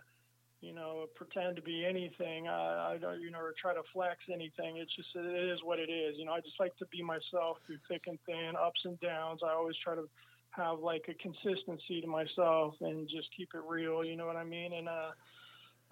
you 0.66 0.74
know, 0.74 1.06
pretend 1.14 1.54
to 1.56 1.62
be 1.62 1.86
anything. 1.86 2.48
I, 2.48 2.94
I 2.94 2.98
don't, 3.00 3.20
you 3.20 3.30
know, 3.30 3.38
or 3.38 3.54
try 3.60 3.72
to 3.72 3.82
flex 3.92 4.16
anything. 4.32 4.78
It's 4.78 4.94
just, 4.96 5.08
it 5.14 5.50
is 5.50 5.60
what 5.62 5.78
it 5.78 5.88
is. 5.88 6.16
You 6.18 6.24
know, 6.24 6.32
I 6.32 6.40
just 6.40 6.58
like 6.58 6.76
to 6.78 6.86
be 6.86 7.02
myself 7.02 7.58
through 7.66 7.78
thick 7.88 8.02
and 8.06 8.18
thin, 8.26 8.52
ups 8.60 8.80
and 8.84 8.98
downs. 9.00 9.40
I 9.46 9.52
always 9.52 9.76
try 9.82 9.94
to 9.94 10.08
have 10.50 10.80
like 10.80 11.04
a 11.08 11.14
consistency 11.14 12.00
to 12.00 12.08
myself 12.08 12.74
and 12.80 13.08
just 13.08 13.28
keep 13.36 13.50
it 13.54 13.62
real. 13.66 14.04
You 14.04 14.16
know 14.16 14.26
what 14.26 14.36
I 14.36 14.44
mean? 14.44 14.72
And, 14.72 14.88
uh, 14.88 15.10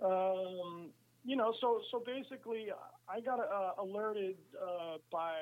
um, 0.04 0.90
you 1.24 1.36
know, 1.36 1.54
so 1.60 1.80
so 1.90 2.02
basically, 2.04 2.66
I 3.08 3.20
got 3.20 3.38
uh, 3.40 3.80
alerted 3.80 4.36
uh, 4.60 4.98
by 5.10 5.32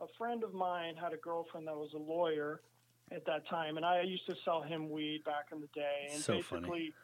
a 0.00 0.06
friend 0.16 0.42
of 0.44 0.54
mine 0.54 0.94
had 0.96 1.12
a 1.12 1.18
girlfriend 1.18 1.66
that 1.66 1.76
was 1.76 1.90
a 1.94 1.98
lawyer 1.98 2.62
at 3.10 3.26
that 3.26 3.46
time, 3.48 3.76
and 3.76 3.84
I 3.84 4.02
used 4.02 4.24
to 4.26 4.36
sell 4.44 4.62
him 4.62 4.88
weed 4.88 5.22
back 5.24 5.46
in 5.52 5.60
the 5.60 5.66
day. 5.74 6.08
And 6.12 6.22
So 6.22 6.40
funny. 6.42 6.94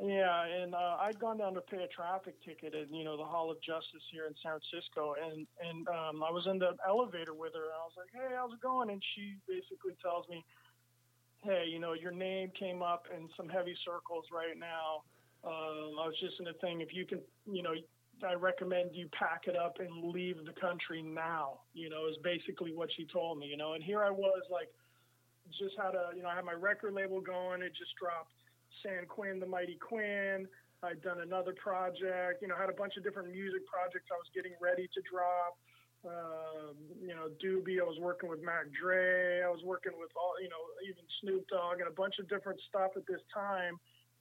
Yeah, 0.00 0.44
and 0.44 0.74
uh, 0.74 0.96
I'd 1.00 1.18
gone 1.18 1.38
down 1.38 1.54
to 1.54 1.60
pay 1.60 1.82
a 1.82 1.88
traffic 1.88 2.34
ticket 2.44 2.74
at 2.74 2.92
you 2.92 3.04
know 3.04 3.16
the 3.16 3.24
Hall 3.24 3.50
of 3.50 3.60
Justice 3.60 4.02
here 4.12 4.26
in 4.26 4.34
San 4.42 4.58
Francisco, 4.58 5.14
and 5.18 5.46
and 5.58 5.88
um, 5.88 6.22
I 6.22 6.30
was 6.30 6.46
in 6.46 6.58
the 6.58 6.76
elevator 6.86 7.34
with 7.34 7.54
her, 7.54 7.64
and 7.64 7.74
I 7.74 7.82
was 7.82 7.96
like, 7.96 8.10
"Hey, 8.12 8.34
how's 8.36 8.52
it 8.52 8.60
going?" 8.60 8.90
And 8.90 9.02
she 9.14 9.36
basically 9.48 9.96
tells 10.02 10.28
me, 10.28 10.44
"Hey, 11.42 11.66
you 11.68 11.80
know, 11.80 11.94
your 11.94 12.12
name 12.12 12.52
came 12.58 12.82
up 12.82 13.06
in 13.16 13.28
some 13.36 13.48
heavy 13.48 13.76
circles 13.84 14.26
right 14.32 14.56
now. 14.58 15.02
Um, 15.42 15.98
I 15.98 16.06
was 16.06 16.16
just 16.20 16.38
in 16.38 16.46
a 16.46 16.54
thing. 16.54 16.80
If 16.80 16.94
you 16.94 17.06
can, 17.06 17.20
you 17.50 17.62
know." 17.62 17.74
I 18.20 18.34
recommend 18.34 18.96
you 18.96 19.08
pack 19.16 19.42
it 19.46 19.54
up 19.54 19.78
and 19.78 20.10
leave 20.12 20.44
the 20.44 20.52
country 20.60 21.02
now. 21.02 21.60
You 21.72 21.88
know, 21.88 22.08
is 22.10 22.16
basically 22.24 22.74
what 22.74 22.88
she 22.96 23.06
told 23.06 23.38
me. 23.38 23.46
You 23.46 23.56
know, 23.56 23.74
and 23.74 23.84
here 23.84 24.02
I 24.02 24.10
was, 24.10 24.42
like, 24.50 24.66
just 25.56 25.78
had 25.78 25.94
a, 25.94 26.10
you 26.16 26.22
know, 26.22 26.28
I 26.28 26.34
had 26.34 26.44
my 26.44 26.52
record 26.52 26.94
label 26.94 27.20
going. 27.20 27.62
It 27.62 27.70
just 27.78 27.94
dropped 27.94 28.32
San 28.82 29.06
Quinn, 29.06 29.40
the 29.40 29.46
Mighty 29.46 29.76
Quinn. 29.76 30.46
I'd 30.82 31.02
done 31.02 31.20
another 31.20 31.54
project. 31.58 32.42
You 32.42 32.48
know, 32.48 32.56
had 32.56 32.70
a 32.70 32.78
bunch 32.78 32.96
of 32.96 33.02
different 33.02 33.30
music 33.30 33.66
projects 33.66 34.06
I 34.12 34.16
was 34.16 34.30
getting 34.34 34.54
ready 34.60 34.86
to 34.86 35.00
drop. 35.02 35.58
Um, 36.06 36.78
you 37.02 37.14
know, 37.14 37.26
Doobie. 37.42 37.82
I 37.82 37.86
was 37.86 37.98
working 37.98 38.30
with 38.30 38.38
Mac 38.42 38.70
Dre. 38.70 39.42
I 39.42 39.50
was 39.50 39.62
working 39.64 39.92
with 39.98 40.10
all, 40.14 40.38
you 40.38 40.48
know, 40.48 40.62
even 40.86 41.02
Snoop 41.20 41.48
Dogg 41.50 41.80
and 41.82 41.90
a 41.90 41.94
bunch 41.94 42.22
of 42.22 42.28
different 42.30 42.60
stuff 42.68 42.94
at 42.94 43.02
this 43.10 43.22
time. 43.34 43.74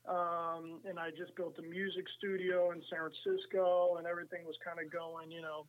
Um, 0.10 0.80
and 0.88 0.98
I 0.98 1.12
just 1.12 1.36
built 1.36 1.60
a 1.60 1.66
music 1.68 2.06
studio 2.18 2.72
in 2.72 2.82
San 2.90 3.04
Francisco, 3.04 3.98
and 4.00 4.08
everything 4.08 4.48
was 4.48 4.56
kind 4.64 4.80
of 4.80 4.88
going, 4.88 5.30
you 5.30 5.44
know, 5.44 5.68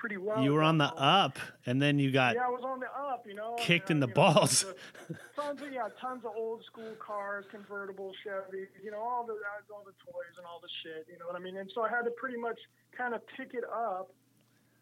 pretty 0.00 0.16
well. 0.16 0.40
you 0.42 0.54
were 0.54 0.62
on 0.62 0.78
the 0.78 0.88
up, 0.96 1.38
and 1.66 1.80
then 1.80 1.98
you 1.98 2.10
got 2.10 2.34
yeah, 2.34 2.46
I 2.46 2.48
was 2.48 2.64
on 2.64 2.80
the 2.80 2.88
up, 2.88 3.26
you 3.28 3.34
know. 3.34 3.54
kicked 3.60 3.90
and, 3.90 3.96
in 3.96 4.00
the 4.00 4.08
you 4.08 4.14
know, 4.16 4.32
balls. 4.34 4.64
tons 4.64 4.74
of- 5.10 5.36
Tons 5.36 5.62
of 5.62 5.72
yeah, 5.72 5.88
tons 6.00 6.24
of 6.24 6.32
old 6.34 6.64
school 6.64 6.96
cars, 6.98 7.44
convertible 7.50 8.12
Chevys, 8.24 8.72
you 8.82 8.90
know, 8.90 8.98
all 8.98 9.26
the 9.26 9.36
all 9.74 9.84
the 9.84 9.92
toys 10.00 10.34
and 10.38 10.46
all 10.46 10.58
the 10.62 10.72
shit, 10.82 11.06
you 11.12 11.18
know 11.18 11.26
what 11.26 11.36
I 11.36 11.38
mean. 11.44 11.56
And 11.58 11.70
so 11.74 11.82
I 11.82 11.90
had 11.90 12.02
to 12.08 12.10
pretty 12.16 12.38
much 12.38 12.58
kind 12.96 13.14
of 13.14 13.20
pick 13.36 13.52
it 13.52 13.64
up, 13.68 14.10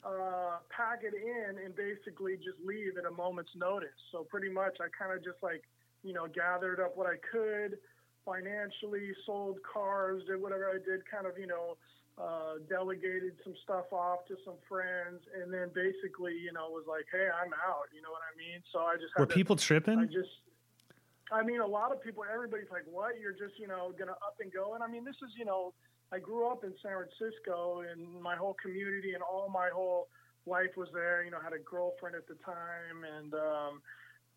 uh, 0.05 0.59
pack 0.71 1.01
it 1.03 1.15
in, 1.15 1.59
and 1.65 1.75
basically 1.75 2.37
just 2.37 2.59
leave 2.65 2.97
at 2.97 3.05
a 3.05 3.11
moment's 3.11 3.53
notice. 3.57 3.99
So 4.13 4.23
pretty 4.23 4.49
much 4.51 4.79
I 4.81 4.87
kind 4.95 5.17
of 5.17 5.25
just 5.25 5.43
like 5.43 5.63
you 6.05 6.13
know 6.13 6.29
gathered 6.29 6.79
up 6.79 6.97
what 6.97 7.07
I 7.11 7.19
could 7.33 7.79
financially, 8.25 9.11
sold 9.27 9.59
cars, 9.67 10.23
did 10.29 10.41
whatever 10.41 10.69
I 10.71 10.79
did, 10.79 11.03
kind 11.11 11.27
of 11.27 11.39
you 11.39 11.47
know 11.49 11.77
uh, 12.19 12.59
delegated 12.69 13.39
some 13.45 13.55
stuff 13.63 13.93
off 13.93 14.27
to 14.27 14.37
some 14.45 14.57
friends, 14.69 15.23
and 15.41 15.53
then 15.55 15.71
basically, 15.75 16.35
you 16.35 16.53
know, 16.53 16.69
was 16.71 16.85
like, 16.89 17.07
"Hey, 17.13 17.29
I'm 17.31 17.53
out." 17.55 17.87
You 17.95 18.03
know 18.03 18.11
what 18.11 18.23
I 18.27 18.37
mean? 18.37 18.63
So 18.73 18.81
I 18.81 18.97
just 18.97 19.15
had 19.15 19.21
were 19.21 19.27
to- 19.27 19.35
people 19.35 19.55
tripping. 19.57 19.99
I 20.01 20.07
just, 20.07 20.43
I 21.31 21.43
mean, 21.43 21.61
a 21.61 21.67
lot 21.67 21.93
of 21.93 22.03
people, 22.03 22.25
everybody's 22.27 22.71
like, 22.71 22.85
"What? 22.91 23.21
You're 23.21 23.33
just, 23.39 23.59
you 23.59 23.69
know, 23.69 23.95
gonna 23.99 24.19
up 24.19 24.37
and 24.41 24.53
go?" 24.53 24.75
And 24.75 24.83
I 24.83 24.89
mean, 24.89 25.05
this 25.05 25.17
is, 25.23 25.31
you 25.39 25.45
know, 25.45 25.75
I 26.11 26.19
grew 26.19 26.49
up 26.49 26.65
in 26.65 26.75
San 26.83 26.93
Francisco, 26.93 27.85
and 27.89 28.21
my 28.21 28.35
whole 28.35 28.55
community 28.55 29.15
and 29.15 29.23
all 29.23 29.49
my 29.49 29.69
whole 29.73 30.09
life 30.47 30.77
was 30.77 30.89
there. 30.93 31.23
You 31.23 31.31
know, 31.31 31.39
had 31.41 31.53
a 31.53 31.59
girlfriend 31.59 32.17
at 32.17 32.27
the 32.27 32.35
time, 32.45 33.05
and 33.05 33.35
um, 33.35 33.83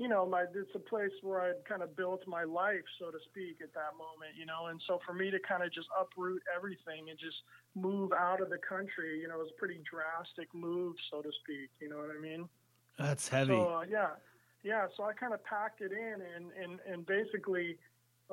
you 0.02 0.08
know, 0.08 0.26
my 0.26 0.46
it's 0.56 0.74
a 0.74 0.80
place 0.80 1.12
where 1.22 1.42
I'd 1.42 1.64
kind 1.70 1.84
of 1.84 1.96
built 1.96 2.22
my 2.26 2.44
life, 2.44 2.82
so 2.98 3.12
to 3.12 3.20
speak, 3.30 3.58
at 3.62 3.72
that 3.76 3.94
moment. 3.94 4.34
You 4.36 4.48
know, 4.48 4.66
and 4.74 4.82
so 4.88 5.00
for 5.06 5.14
me 5.14 5.30
to 5.30 5.38
kind 5.48 5.62
of 5.62 5.72
just 5.72 5.88
uproot 5.94 6.42
everything 6.56 7.12
and 7.12 7.20
just 7.20 7.38
move 7.76 8.12
out 8.12 8.42
of 8.42 8.50
the 8.50 8.58
country, 8.58 9.20
you 9.22 9.28
know, 9.28 9.36
it 9.36 9.44
was 9.46 9.52
a 9.56 9.60
pretty 9.60 9.80
drastic 9.86 10.50
move, 10.56 10.96
so 11.12 11.22
to 11.22 11.30
speak. 11.44 11.70
You 11.80 11.90
know 11.90 11.98
what 11.98 12.10
I 12.10 12.20
mean? 12.20 12.50
That's 12.98 13.30
heavy. 13.30 13.54
So 13.54 13.76
uh, 13.76 13.84
yeah, 13.88 14.18
yeah. 14.64 14.88
So 14.98 15.04
I 15.04 15.14
kind 15.14 15.36
of 15.36 15.44
packed 15.46 15.82
it 15.82 15.92
in 15.92 16.18
and 16.36 16.50
and 16.60 16.80
and 16.92 17.06
basically 17.06 17.78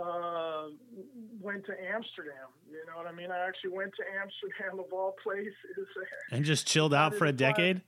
uh, 0.01 0.69
went 1.39 1.67
to 1.67 1.73
Amsterdam. 1.73 2.49
You 2.71 2.81
know 2.89 2.97
what 2.97 3.07
I 3.07 3.13
mean? 3.13 3.31
I 3.31 3.47
actually 3.47 3.77
went 3.77 3.93
to 3.97 4.05
Amsterdam 4.23 4.81
of 4.81 4.91
all 4.91 5.17
places. 5.23 5.53
and 6.33 6.47
just 6.47 6.67
chilled 6.67 6.95
out 7.03 7.15
for 7.15 7.27
a 7.27 7.33
decided 7.33 7.39
to 7.39 7.45
fly- 7.45 7.53
decade. 7.53 7.83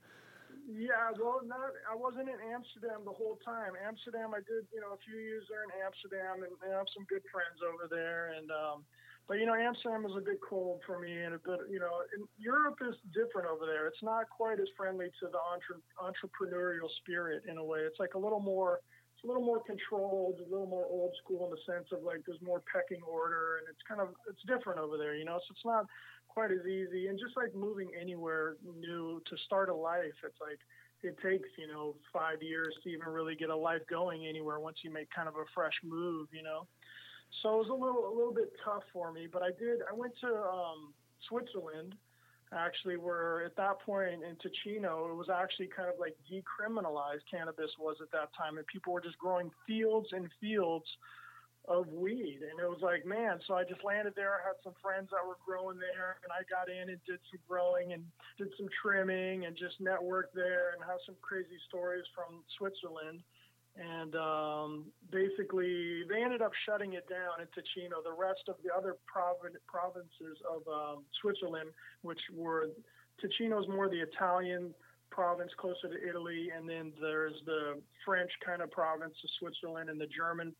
Yeah, 0.71 1.11
well, 1.19 1.43
not 1.43 1.75
I 1.83 1.95
wasn't 1.95 2.31
in 2.31 2.39
Amsterdam 2.47 3.03
the 3.03 3.11
whole 3.11 3.35
time. 3.43 3.75
Amsterdam, 3.75 4.31
I 4.31 4.39
did 4.39 4.63
you 4.71 4.79
know 4.79 4.95
a 4.95 5.01
few 5.03 5.19
years 5.19 5.43
there 5.51 5.67
in 5.67 5.71
Amsterdam, 5.83 6.47
and 6.47 6.55
I 6.63 6.71
have 6.79 6.87
some 6.95 7.03
good 7.11 7.23
friends 7.27 7.59
over 7.59 7.91
there. 7.91 8.31
And 8.39 8.47
um, 8.51 8.87
but 9.27 9.35
you 9.35 9.45
know, 9.45 9.55
Amsterdam 9.55 10.07
was 10.07 10.15
a 10.15 10.23
bit 10.23 10.39
cold 10.39 10.79
for 10.87 10.99
me, 10.99 11.11
and 11.11 11.35
a 11.35 11.41
bit 11.43 11.67
you 11.67 11.83
know, 11.83 12.07
and 12.15 12.23
Europe 12.39 12.79
is 12.87 12.95
different 13.11 13.51
over 13.51 13.67
there. 13.67 13.87
It's 13.91 14.03
not 14.03 14.31
quite 14.31 14.63
as 14.63 14.71
friendly 14.79 15.11
to 15.19 15.25
the 15.27 15.41
entre- 15.43 15.83
entrepreneurial 15.99 16.87
spirit 17.03 17.43
in 17.51 17.59
a 17.59 17.65
way. 17.65 17.83
It's 17.83 17.99
like 17.99 18.15
a 18.15 18.21
little 18.21 18.41
more. 18.41 18.79
It's 19.19 19.27
a 19.27 19.27
little 19.27 19.45
more 19.45 19.61
controlled, 19.61 20.39
a 20.39 20.49
little 20.49 20.71
more 20.71 20.87
old 20.87 21.13
school 21.21 21.45
in 21.45 21.51
the 21.51 21.61
sense 21.67 21.91
of 21.91 22.01
like 22.01 22.23
there's 22.25 22.41
more 22.41 22.63
pecking 22.71 23.03
order, 23.03 23.59
and 23.59 23.67
it's 23.67 23.83
kind 23.83 23.99
of 23.99 24.15
it's 24.31 24.41
different 24.47 24.79
over 24.79 24.97
there, 24.97 25.19
you 25.19 25.25
know. 25.25 25.37
So 25.43 25.51
it's 25.51 25.67
not 25.67 25.85
quite 26.33 26.51
as 26.51 26.65
easy. 26.65 27.07
And 27.07 27.19
just 27.19 27.35
like 27.35 27.53
moving 27.53 27.89
anywhere 27.99 28.55
new 28.79 29.21
to 29.29 29.37
start 29.45 29.69
a 29.69 29.75
life, 29.75 30.15
it's 30.23 30.39
like 30.39 30.59
it 31.03 31.17
takes 31.21 31.49
you 31.57 31.67
know 31.67 31.95
five 32.13 32.41
years 32.41 32.73
to 32.83 32.89
even 32.89 33.07
really 33.07 33.35
get 33.35 33.49
a 33.49 33.55
life 33.55 33.81
going 33.89 34.27
anywhere 34.27 34.59
once 34.59 34.77
you 34.83 34.91
make 34.91 35.09
kind 35.13 35.27
of 35.27 35.35
a 35.35 35.45
fresh 35.53 35.73
move, 35.83 36.27
you 36.31 36.43
know. 36.43 36.67
So 37.41 37.55
it 37.55 37.67
was 37.67 37.69
a 37.69 37.73
little 37.73 38.07
a 38.07 38.13
little 38.15 38.33
bit 38.33 38.51
tough 38.63 38.83
for 38.93 39.11
me, 39.11 39.27
but 39.31 39.41
I 39.41 39.49
did. 39.57 39.79
I 39.89 39.95
went 39.95 40.13
to 40.21 40.27
um, 40.27 40.93
Switzerland. 41.27 41.95
Actually, 42.53 42.97
where 42.97 43.45
at 43.45 43.55
that 43.55 43.79
point 43.79 44.11
in 44.11 44.35
Ticino, 44.43 45.09
it 45.09 45.15
was 45.15 45.29
actually 45.33 45.69
kind 45.73 45.87
of 45.87 45.95
like 45.97 46.17
decriminalized 46.27 47.23
cannabis 47.31 47.71
was 47.79 47.95
at 48.01 48.11
that 48.11 48.27
time, 48.37 48.57
and 48.57 48.67
people 48.67 48.91
were 48.91 48.99
just 48.99 49.17
growing 49.17 49.49
fields 49.65 50.09
and 50.11 50.27
fields 50.41 50.85
of 51.67 51.87
weed. 51.89 52.39
And 52.41 52.59
it 52.59 52.69
was 52.69 52.81
like, 52.81 53.05
man, 53.05 53.39
so 53.47 53.53
I 53.53 53.63
just 53.63 53.83
landed 53.83 54.13
there. 54.15 54.33
I 54.33 54.47
had 54.47 54.57
some 54.63 54.73
friends 54.81 55.09
that 55.11 55.21
were 55.25 55.37
growing 55.45 55.77
there, 55.77 56.17
and 56.23 56.31
I 56.33 56.41
got 56.49 56.73
in 56.73 56.89
and 56.89 56.99
did 57.05 57.21
some 57.29 57.39
growing 57.47 57.93
and 57.93 58.03
did 58.37 58.49
some 58.57 58.67
trimming 58.81 59.45
and 59.45 59.55
just 59.55 59.77
networked 59.81 60.33
there 60.33 60.73
and 60.73 60.81
have 60.81 60.99
some 61.05 61.15
crazy 61.21 61.61
stories 61.69 62.05
from 62.15 62.41
Switzerland. 62.57 63.21
And 63.77 64.15
um, 64.17 64.91
basically, 65.11 66.03
they 66.09 66.21
ended 66.21 66.41
up 66.41 66.51
shutting 66.65 66.93
it 66.93 67.07
down 67.07 67.39
in 67.39 67.47
Ticino. 67.55 68.03
The 68.03 68.11
rest 68.11 68.49
of 68.49 68.55
the 68.65 68.73
other 68.73 68.97
provin- 69.07 69.55
provinces 69.65 70.35
of 70.43 70.67
um, 70.67 71.05
Switzerland, 71.21 71.69
which 72.01 72.19
were 72.35 72.67
Ticino's 73.21 73.69
more 73.69 73.87
the 73.87 74.01
Italian 74.01 74.73
province 75.09 75.51
closer 75.57 75.87
to 75.87 76.07
Italy, 76.07 76.49
and 76.55 76.67
then 76.67 76.91
there's 76.99 77.35
the 77.45 77.79
French 78.03 78.31
kind 78.45 78.61
of 78.61 78.71
province 78.71 79.13
of 79.23 79.29
Switzerland 79.39 79.89
and 79.89 79.99
the 79.99 80.07
German 80.07 80.53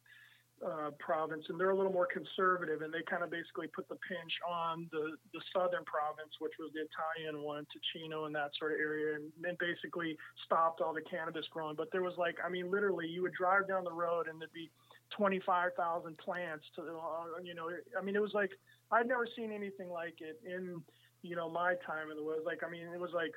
uh, 0.66 0.92
province, 1.00 1.44
and 1.50 1.60
they're 1.60 1.72
a 1.72 1.76
little 1.76 1.92
more 1.92 2.08
conservative, 2.08 2.82
and 2.82 2.94
they 2.94 3.02
kind 3.10 3.24
of 3.24 3.32
basically 3.32 3.68
put 3.68 3.90
the 3.90 3.98
pinch 4.08 4.34
on 4.48 4.88
the 4.92 5.18
the 5.34 5.42
southern 5.54 5.84
province, 5.86 6.32
which 6.40 6.54
was 6.60 6.72
the 6.74 6.86
Italian 6.86 7.44
one, 7.44 7.66
Ticino, 7.74 8.26
and 8.26 8.36
that 8.36 8.52
sort 8.60 8.74
of 8.74 8.80
area, 8.80 9.16
and 9.16 9.32
then 9.42 9.58
basically 9.60 10.18
stopped 10.46 10.82
all 10.82 10.94
the 10.94 11.02
cannabis 11.10 11.46
growing. 11.52 11.76
But 11.76 11.92
there 11.92 12.04
was 12.04 12.14
like, 12.18 12.38
I 12.46 12.50
mean, 12.50 12.70
literally, 12.70 13.08
you 13.08 13.22
would 13.24 13.34
drive 13.34 13.68
down 13.68 13.84
the 13.84 13.94
road, 13.94 14.28
and 14.28 14.40
there'd 14.40 14.54
be 14.54 14.70
25,000 15.18 16.18
plants 16.18 16.66
to, 16.76 16.82
uh, 16.82 17.42
you 17.44 17.54
know, 17.54 17.70
I 17.98 18.04
mean, 18.04 18.16
it 18.16 18.22
was 18.22 18.34
like, 18.34 18.52
I'd 18.92 19.08
never 19.08 19.28
seen 19.36 19.52
anything 19.52 19.90
like 19.90 20.16
it 20.20 20.40
in, 20.46 20.82
you 21.22 21.36
know, 21.36 21.50
my 21.50 21.76
time 21.86 22.10
in 22.12 22.18
the 22.18 22.24
woods. 22.24 22.42
Like, 22.46 22.62
I 22.66 22.70
mean, 22.70 22.88
it 22.94 23.00
was 23.00 23.12
like 23.14 23.32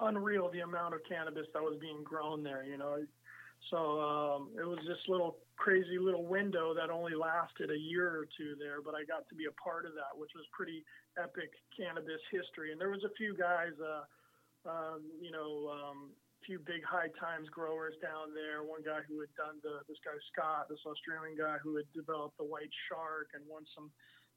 unreal 0.00 0.50
the 0.50 0.60
amount 0.60 0.94
of 0.94 1.00
cannabis 1.08 1.46
that 1.54 1.62
was 1.62 1.76
being 1.80 2.02
grown 2.04 2.42
there, 2.42 2.64
you 2.64 2.78
know. 2.78 2.98
So 3.70 4.00
um, 4.00 4.50
it 4.56 4.64
was 4.64 4.78
this 4.86 5.02
little 5.08 5.38
crazy 5.58 5.98
little 5.98 6.24
window 6.24 6.72
that 6.72 6.88
only 6.88 7.14
lasted 7.14 7.70
a 7.70 7.76
year 7.76 8.08
or 8.08 8.26
two 8.38 8.54
there, 8.56 8.80
but 8.80 8.94
I 8.94 9.04
got 9.04 9.28
to 9.28 9.34
be 9.34 9.50
a 9.50 9.56
part 9.58 9.84
of 9.84 9.92
that, 9.98 10.14
which 10.14 10.30
was 10.32 10.46
pretty 10.54 10.86
epic 11.18 11.50
cannabis 11.74 12.22
history. 12.30 12.72
And 12.72 12.80
there 12.80 12.94
was 12.94 13.04
a 13.04 13.12
few 13.18 13.36
guys, 13.36 13.74
uh, 13.82 14.06
um, 14.64 15.02
you 15.20 15.34
know, 15.34 15.68
um, 15.68 16.14
few 16.46 16.62
big 16.62 16.80
high 16.86 17.10
times 17.18 17.50
growers 17.50 17.98
down 18.00 18.32
there. 18.32 18.62
One 18.62 18.80
guy 18.80 19.02
who 19.04 19.20
had 19.20 19.32
done 19.34 19.58
the 19.60 19.82
this 19.90 19.98
guy 20.00 20.14
Scott, 20.32 20.70
this 20.70 20.80
Australian 20.86 21.36
guy 21.36 21.58
who 21.60 21.76
had 21.76 21.90
developed 21.92 22.38
the 22.38 22.46
white 22.46 22.72
shark 22.88 23.34
and 23.34 23.42
won 23.44 23.66
some 23.74 23.90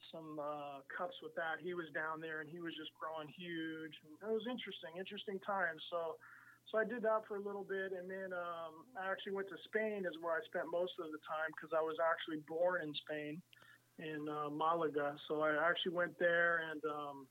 some 0.10 0.42
uh, 0.42 0.82
cups 0.90 1.16
with 1.22 1.38
that. 1.38 1.62
He 1.62 1.78
was 1.78 1.86
down 1.94 2.20
there 2.20 2.42
and 2.42 2.50
he 2.50 2.60
was 2.60 2.74
just 2.74 2.90
growing 2.98 3.30
huge. 3.30 3.94
And 4.02 4.18
it 4.18 4.34
was 4.34 4.50
interesting, 4.50 4.98
interesting 4.98 5.38
times. 5.46 5.80
So 5.94 6.18
so 6.69 6.78
I 6.78 6.86
did 6.86 7.02
that 7.04 7.28
for 7.28 7.36
a 7.36 7.43
little 7.43 7.65
bit, 7.65 7.91
and 7.91 8.10
then 8.10 8.32
um, 8.32 8.88
I 8.95 9.12
actually 9.12 9.34
went 9.34 9.50
to 9.50 9.60
Spain, 9.67 10.06
is 10.08 10.15
where 10.21 10.36
I 10.36 10.41
spent 10.47 10.71
most 10.71 10.93
of 11.00 11.12
the 11.12 11.19
time 11.28 11.52
because 11.56 11.76
I 11.76 11.82
was 11.82 11.97
actually 12.00 12.39
born 12.47 12.84
in 12.84 12.93
Spain, 13.04 13.41
in 14.00 14.30
uh, 14.30 14.50
Malaga. 14.50 15.15
So 15.28 15.41
I 15.41 15.58
actually 15.60 15.93
went 15.93 16.17
there 16.19 16.63
and 16.71 16.82
um, 16.88 17.28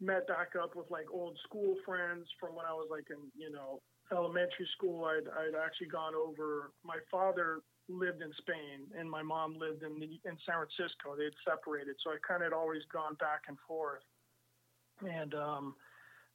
met 0.00 0.26
back 0.26 0.56
up 0.56 0.76
with 0.76 0.90
like 0.90 1.06
old 1.12 1.36
school 1.44 1.76
friends 1.84 2.24
from 2.40 2.54
when 2.54 2.64
I 2.64 2.72
was 2.72 2.88
like 2.90 3.08
in 3.10 3.20
you 3.36 3.50
know 3.52 3.80
elementary 4.12 4.68
school. 4.76 5.04
I'd 5.04 5.28
I'd 5.28 5.56
actually 5.58 5.88
gone 5.88 6.14
over. 6.14 6.72
My 6.84 6.98
father 7.10 7.60
lived 7.88 8.22
in 8.22 8.32
Spain, 8.40 8.88
and 8.98 9.08
my 9.08 9.22
mom 9.22 9.54
lived 9.58 9.82
in 9.82 10.00
the, 10.00 10.18
in 10.26 10.34
San 10.44 10.58
Francisco. 10.58 11.14
They 11.16 11.30
had 11.30 11.38
separated, 11.46 11.94
so 12.02 12.10
I 12.10 12.18
kind 12.26 12.42
of 12.42 12.52
had 12.52 12.56
always 12.56 12.82
gone 12.92 13.14
back 13.20 13.46
and 13.48 13.56
forth, 13.66 14.02
and 15.04 15.34
um, 15.34 15.74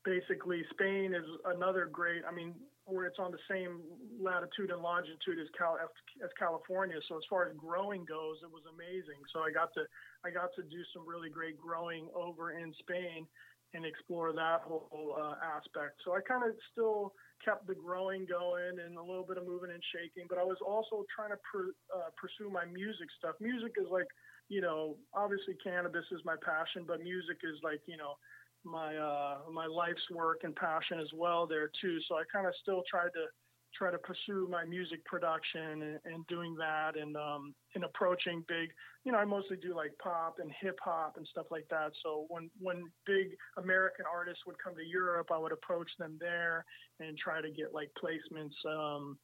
basically 0.04 0.64
Spain 0.72 1.14
is 1.14 1.26
another 1.46 1.90
great. 1.92 2.24
I 2.28 2.34
mean, 2.34 2.56
where 2.86 3.06
it's 3.06 3.20
on 3.20 3.32
the 3.32 3.42
same 3.50 3.82
latitude 4.20 4.72
and 4.72 4.82
longitude 4.82 5.40
as 5.40 5.48
Cal 5.58 5.78
as 5.80 6.30
California. 6.38 6.98
So 7.08 7.18
as 7.18 7.24
far 7.30 7.48
as 7.48 7.56
growing 7.56 8.06
goes, 8.06 8.38
it 8.44 8.52
was 8.52 8.64
amazing. 8.68 9.22
So 9.34 9.42
I 9.42 9.52
got 9.52 9.74
to 9.76 9.86
I 10.26 10.32
got 10.32 10.50
to 10.56 10.64
do 10.64 10.82
some 10.94 11.08
really 11.08 11.30
great 11.30 11.58
growing 11.60 12.10
over 12.16 12.52
in 12.52 12.74
Spain 12.80 13.28
and 13.74 13.86
explore 13.86 14.34
that 14.34 14.62
whole 14.68 15.16
uh, 15.16 15.36
aspect. 15.40 15.96
So 16.04 16.12
I 16.12 16.20
kind 16.28 16.44
of 16.44 16.52
still 16.72 17.14
kept 17.44 17.68
the 17.68 17.76
growing 17.76 18.28
going 18.28 18.84
and 18.84 18.98
a 18.98 19.02
little 19.02 19.24
bit 19.24 19.38
of 19.38 19.48
moving 19.48 19.72
and 19.72 19.82
shaking, 19.96 20.28
but 20.28 20.38
I 20.38 20.44
was 20.44 20.60
also 20.60 21.08
trying 21.08 21.32
to 21.32 21.40
pr- 21.40 21.76
uh, 21.88 22.12
pursue 22.20 22.52
my 22.52 22.66
music 22.68 23.08
stuff. 23.18 23.40
Music 23.40 23.72
is 23.80 23.88
like, 23.90 24.08
you 24.50 24.60
know, 24.60 24.98
obviously 25.16 25.56
cannabis 25.64 26.04
is 26.12 26.20
my 26.26 26.36
passion, 26.44 26.84
but 26.86 27.00
music 27.00 27.40
is 27.48 27.56
like, 27.64 27.80
you 27.88 27.96
know, 27.96 28.20
my 28.64 28.96
uh, 28.96 29.38
my 29.52 29.66
life's 29.66 30.10
work 30.14 30.42
and 30.44 30.56
passion 30.56 31.00
as 31.00 31.10
well 31.14 31.48
there 31.48 31.70
too. 31.82 32.00
So 32.08 32.16
I 32.16 32.24
kind 32.32 32.48
of 32.48 32.54
still 32.62 32.84
tried 32.90 33.14
to 33.14 33.26
try 33.74 33.90
to 33.92 33.98
pursue 33.98 34.48
my 34.50 34.66
music 34.66 35.04
production 35.06 35.82
and, 35.82 36.00
and 36.06 36.28
doing 36.28 36.56
that 36.56 36.98
and 36.98 37.16
um, 37.16 37.54
and 37.76 37.84
approaching 37.84 38.44
big. 38.48 38.70
You 39.04 39.12
know, 39.12 39.18
I 39.18 39.26
mostly 39.26 39.58
do 39.58 39.76
like 39.76 39.92
pop 40.02 40.38
and 40.40 40.52
hip 40.62 40.78
hop 40.84 41.16
and 41.18 41.28
stuff 41.28 41.48
like 41.52 41.66
that. 41.70 41.92
So 42.04 42.26
when 42.30 42.50
when 42.60 42.84
big 43.06 43.36
American 43.58 44.06
artists 44.12 44.44
would 44.46 44.58
come 44.64 44.76
to 44.76 44.86
Europe, 44.86 45.30
I 45.34 45.38
would 45.38 45.52
approach 45.52 45.90
them 45.98 46.18
there 46.20 46.66
and 47.00 47.18
try 47.18 47.42
to 47.42 47.50
get 47.50 47.74
like 47.74 47.90
placements. 48.02 48.56
Um, 48.66 49.18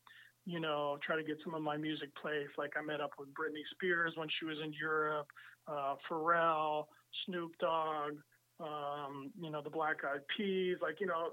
you 0.45 0.61
know, 0.61 0.97
try 1.05 1.17
to 1.17 1.23
get 1.23 1.37
some 1.43 1.53
of 1.55 1.61
my 1.61 1.75
music 1.75 2.09
placed. 2.15 2.57
Like 2.57 2.71
I 2.79 2.81
met 2.81 3.01
up 3.01 3.11
with 3.19 3.27
Britney 3.29 3.67
Spears 3.73 4.13
when 4.15 4.29
she 4.39 4.45
was 4.45 4.57
in 4.63 4.71
Europe, 4.71 5.27
uh, 5.67 5.95
Pharrell, 6.09 6.85
Snoop 7.25 7.51
Dogg, 7.59 8.13
um, 8.59 9.31
you 9.39 9.51
know, 9.51 9.61
the 9.61 9.69
Black 9.69 9.97
Eyed 10.03 10.21
Peas, 10.35 10.77
like, 10.81 10.99
you 10.99 11.07
know, 11.07 11.29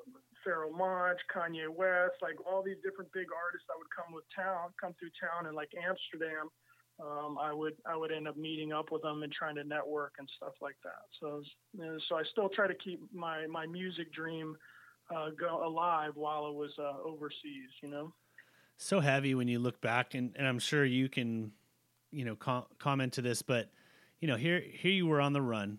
Pharoahe 0.46 0.76
Monch, 0.76 1.18
Kanye 1.34 1.68
West, 1.68 2.20
like 2.20 2.36
all 2.46 2.62
these 2.62 2.76
different 2.84 3.10
big 3.12 3.28
artists 3.32 3.66
that 3.68 3.78
would 3.78 3.88
come 3.88 4.14
with 4.14 4.24
town, 4.36 4.70
come 4.80 4.94
through 4.98 5.10
town 5.16 5.48
in 5.48 5.54
like 5.54 5.70
Amsterdam. 5.74 6.48
Um, 7.00 7.38
I 7.40 7.52
would 7.52 7.74
I 7.86 7.96
would 7.96 8.12
end 8.12 8.28
up 8.28 8.36
meeting 8.36 8.72
up 8.72 8.92
with 8.92 9.02
them 9.02 9.24
and 9.24 9.32
trying 9.32 9.56
to 9.56 9.64
network 9.64 10.14
and 10.18 10.28
stuff 10.36 10.52
like 10.62 10.76
that. 10.84 11.02
So 11.18 11.42
you 11.72 11.98
so 12.08 12.16
I 12.16 12.22
still 12.30 12.48
try 12.48 12.68
to 12.68 12.74
keep 12.74 13.00
my 13.12 13.46
my 13.48 13.66
music 13.66 14.12
dream 14.12 14.56
uh, 15.10 15.30
go 15.30 15.66
alive 15.66 16.12
while 16.14 16.44
I 16.44 16.50
was 16.50 16.70
uh, 16.78 17.02
overseas. 17.04 17.70
You 17.82 17.88
know. 17.88 18.12
So 18.76 19.00
heavy 19.00 19.34
when 19.34 19.48
you 19.48 19.58
look 19.58 19.80
back, 19.80 20.14
and, 20.14 20.34
and 20.36 20.46
I'm 20.46 20.58
sure 20.58 20.84
you 20.84 21.08
can, 21.08 21.52
you 22.10 22.24
know, 22.24 22.36
com- 22.36 22.66
comment 22.78 23.12
to 23.14 23.22
this, 23.22 23.42
but 23.42 23.70
you 24.20 24.28
know, 24.28 24.36
here 24.36 24.60
here 24.60 24.92
you 24.92 25.06
were 25.06 25.20
on 25.20 25.32
the 25.32 25.42
run 25.42 25.78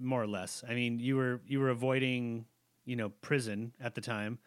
more 0.00 0.22
or 0.22 0.26
less. 0.26 0.64
I 0.68 0.74
mean, 0.74 0.98
you 0.98 1.16
were 1.16 1.40
you 1.46 1.60
were 1.60 1.70
avoiding, 1.70 2.46
you 2.84 2.96
know, 2.96 3.08
prison 3.08 3.72
at 3.80 3.94
the 3.94 4.00
time, 4.00 4.38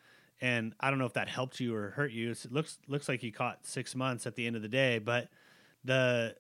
and 0.42 0.74
I 0.80 0.90
don't 0.90 1.00
know 1.00 1.06
if 1.06 1.14
that 1.14 1.30
helped 1.30 1.60
you 1.60 1.76
or 1.76 1.92
hurt 1.92 2.12
you. 2.12 2.32
It 2.32 2.52
looks 2.52 2.80
looks 2.88 3.08
like 3.10 3.24
you 3.24 3.32
caught 3.32 3.66
six 3.66 3.96
months 3.96 4.26
at 4.28 4.36
the 4.36 4.46
end 4.46 4.56
of 4.56 4.62
the 4.62 4.68
day, 4.68 5.00
but 5.00 5.30
the 5.84 6.36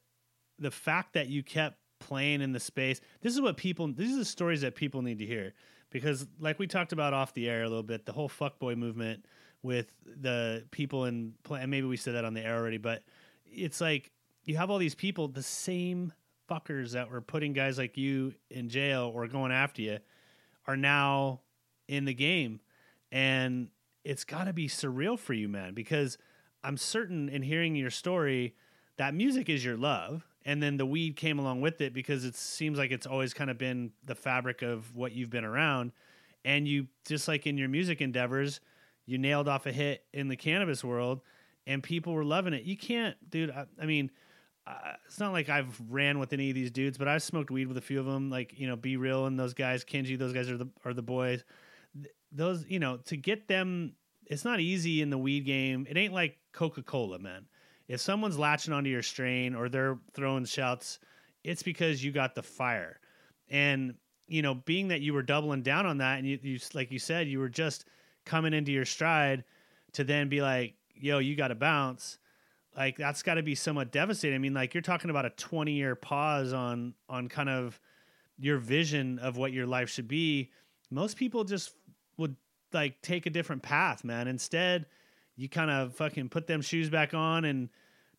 the 0.60 0.71
fact 0.71 1.13
that 1.13 1.27
you 1.27 1.43
kept 1.43 1.77
playing 1.99 2.41
in 2.41 2.51
the 2.51 2.60
space. 2.60 3.01
This 3.21 3.33
is 3.33 3.41
what 3.41 3.57
people. 3.57 3.88
These 3.91 4.13
are 4.13 4.19
the 4.19 4.25
stories 4.25 4.62
that 4.62 4.75
people 4.75 5.01
need 5.01 5.19
to 5.19 5.25
hear 5.25 5.53
because, 5.89 6.27
like 6.39 6.60
we 6.60 6.67
talked 6.67 6.91
about 6.91 7.13
off 7.13 7.33
the 7.33 7.49
air 7.49 7.63
a 7.63 7.69
little 7.69 7.83
bit, 7.83 8.05
the 8.05 8.12
whole 8.12 8.29
fuckboy 8.29 8.77
movement 8.77 9.25
with 9.63 9.93
the 10.05 10.63
people 10.71 11.05
in 11.05 11.33
play. 11.43 11.62
And 11.62 11.71
maybe 11.71 11.88
we 11.88 11.97
said 11.97 12.15
that 12.15 12.25
on 12.25 12.33
the 12.33 12.45
air 12.45 12.55
already, 12.55 12.77
but 12.77 13.03
it's 13.45 13.81
like 13.81 14.12
you 14.43 14.57
have 14.57 14.69
all 14.69 14.77
these 14.77 14.95
people, 14.95 15.27
the 15.27 15.43
same 15.43 16.13
fuckers 16.49 16.91
that 16.91 17.12
were 17.12 17.21
putting 17.21 17.53
guys 17.53 17.77
like 17.77 17.97
you 17.97 18.33
in 18.49 18.69
jail 18.69 19.12
or 19.13 19.27
going 19.27 19.51
after 19.51 19.81
you 19.81 19.99
are 20.67 20.77
now 20.77 21.41
in 21.88 22.05
the 22.05 22.13
game. 22.13 22.60
And 23.12 23.69
it's 24.03 24.23
got 24.23 24.45
to 24.45 24.53
be 24.53 24.67
surreal 24.67 25.17
for 25.17 25.33
you, 25.33 25.47
man, 25.47 25.73
because 25.73 26.17
I'm 26.63 26.77
certain 26.77 27.29
in 27.29 27.41
hearing 27.41 27.75
your 27.75 27.89
story 27.89 28.55
that 28.97 29.13
music 29.13 29.49
is 29.49 29.63
your 29.63 29.77
love. 29.77 30.25
And 30.43 30.63
then 30.63 30.77
the 30.77 30.86
weed 30.86 31.17
came 31.17 31.39
along 31.39 31.62
with 31.62 31.81
it 31.81 31.93
because 31.93 32.23
it 32.23 32.36
seems 32.36 32.77
like 32.77 32.91
it's 32.91 33.05
always 33.05 33.33
kind 33.33 33.49
of 33.49 33.57
been 33.57 33.91
the 34.05 34.15
fabric 34.15 34.62
of 34.62 34.95
what 34.95 35.12
you've 35.12 35.29
been 35.29 35.43
around. 35.43 35.91
And 36.45 36.67
you, 36.67 36.88
just 37.05 37.27
like 37.27 37.45
in 37.45 37.57
your 37.57 37.67
music 37.67 38.01
endeavors, 38.01 38.62
you 39.05 39.17
nailed 39.17 39.49
off 39.49 39.65
a 39.65 39.71
hit 39.71 40.05
in 40.13 40.29
the 40.29 40.38
cannabis 40.38 40.83
world 40.83 41.21
and 41.65 41.83
people 41.83 42.13
were 42.13 42.23
loving 42.23 42.53
it. 42.53 42.63
You 42.63 42.77
can't, 42.77 43.17
dude. 43.29 43.51
I, 43.51 43.65
I 43.79 43.86
mean, 43.86 44.10
uh, 44.67 44.93
it's 45.06 45.19
not 45.19 45.32
like 45.32 45.49
I've 45.49 45.80
ran 45.89 46.19
with 46.19 46.34
any 46.34 46.49
of 46.49 46.56
these 46.56 46.71
dudes, 46.71 46.97
but 46.97 47.08
I've 47.08 47.23
smoked 47.23 47.51
weed 47.51 47.67
with 47.67 47.77
a 47.77 47.82
few 47.82 47.99
of 47.99 48.06
them. 48.06 48.30
Like 48.30 48.60
you 48.60 48.67
know, 48.67 48.75
B-Real 48.75 49.25
and 49.25 49.39
those 49.39 49.53
guys, 49.53 49.86
Kenji, 49.86 50.17
those 50.17 50.34
guys 50.34 50.49
are 50.49 50.58
the 50.58 50.67
are 50.84 50.93
the 50.93 51.01
boys. 51.01 51.43
Th- 51.95 52.13
those 52.32 52.65
you 52.67 52.80
know 52.80 52.97
to 53.06 53.15
get 53.15 53.47
them, 53.47 53.93
it's 54.25 54.43
not 54.43 54.60
easy 54.60 55.01
in 55.01 55.10
the 55.10 55.17
weed 55.17 55.45
game. 55.45 55.88
It 55.89 55.95
ain't 55.97 56.13
like 56.13 56.38
Coca 56.51 56.84
Cola, 56.84 57.17
man. 57.19 57.45
If 57.88 58.01
someone's 58.01 58.38
latching 58.38 58.73
onto 58.73 58.89
your 58.89 59.03
strain 59.03 59.56
or 59.56 59.69
they're 59.69 59.97
throwing 60.13 60.43
shouts, 60.43 60.99
it's 61.45 61.63
because 61.63 62.03
you 62.03 62.12
got 62.12 62.36
the 62.36 62.43
fire. 62.43 62.99
And 63.49 63.95
you 64.27 64.41
know, 64.41 64.56
being 64.56 64.89
that 64.89 64.99
you 64.99 65.13
were 65.13 65.23
doubling 65.23 65.62
down 65.62 65.86
on 65.86 65.99
that, 65.99 66.17
and 66.17 66.27
you, 66.27 66.39
you 66.41 66.60
like 66.73 66.91
you 66.91 66.99
said, 66.99 67.27
you 67.27 67.39
were 67.39 67.49
just 67.49 67.86
coming 68.25 68.53
into 68.53 68.73
your 68.73 68.86
stride 68.86 69.45
to 69.93 70.03
then 70.03 70.27
be 70.27 70.41
like, 70.41 70.75
"Yo, 70.93 71.19
you 71.19 71.38
got 71.38 71.47
to 71.49 71.56
bounce." 71.56 72.17
Like 72.77 72.95
that's 72.95 73.23
got 73.23 73.35
to 73.35 73.43
be 73.43 73.55
somewhat 73.55 73.91
devastating. 73.91 74.35
I 74.35 74.39
mean, 74.39 74.53
like 74.53 74.73
you're 74.75 74.81
talking 74.81 75.09
about 75.09 75.25
a 75.25 75.31
20 75.31 75.71
year 75.71 75.95
pause 75.95 76.53
on 76.53 76.93
on 77.09 77.27
kind 77.27 77.49
of 77.49 77.79
your 78.37 78.59
vision 78.59 79.17
of 79.19 79.35
what 79.35 79.51
your 79.51 79.65
life 79.65 79.89
should 79.89 80.07
be. 80.07 80.51
Most 80.91 81.17
people 81.17 81.43
just 81.43 81.71
would 82.17 82.35
like 82.71 83.01
take 83.01 83.25
a 83.25 83.31
different 83.31 83.63
path, 83.63 84.03
man. 84.03 84.27
Instead, 84.27 84.85
you 85.35 85.49
kind 85.49 85.71
of 85.71 85.95
fucking 85.95 86.29
put 86.29 86.45
them 86.45 86.61
shoes 86.61 86.89
back 86.89 87.15
on 87.15 87.45
and 87.45 87.69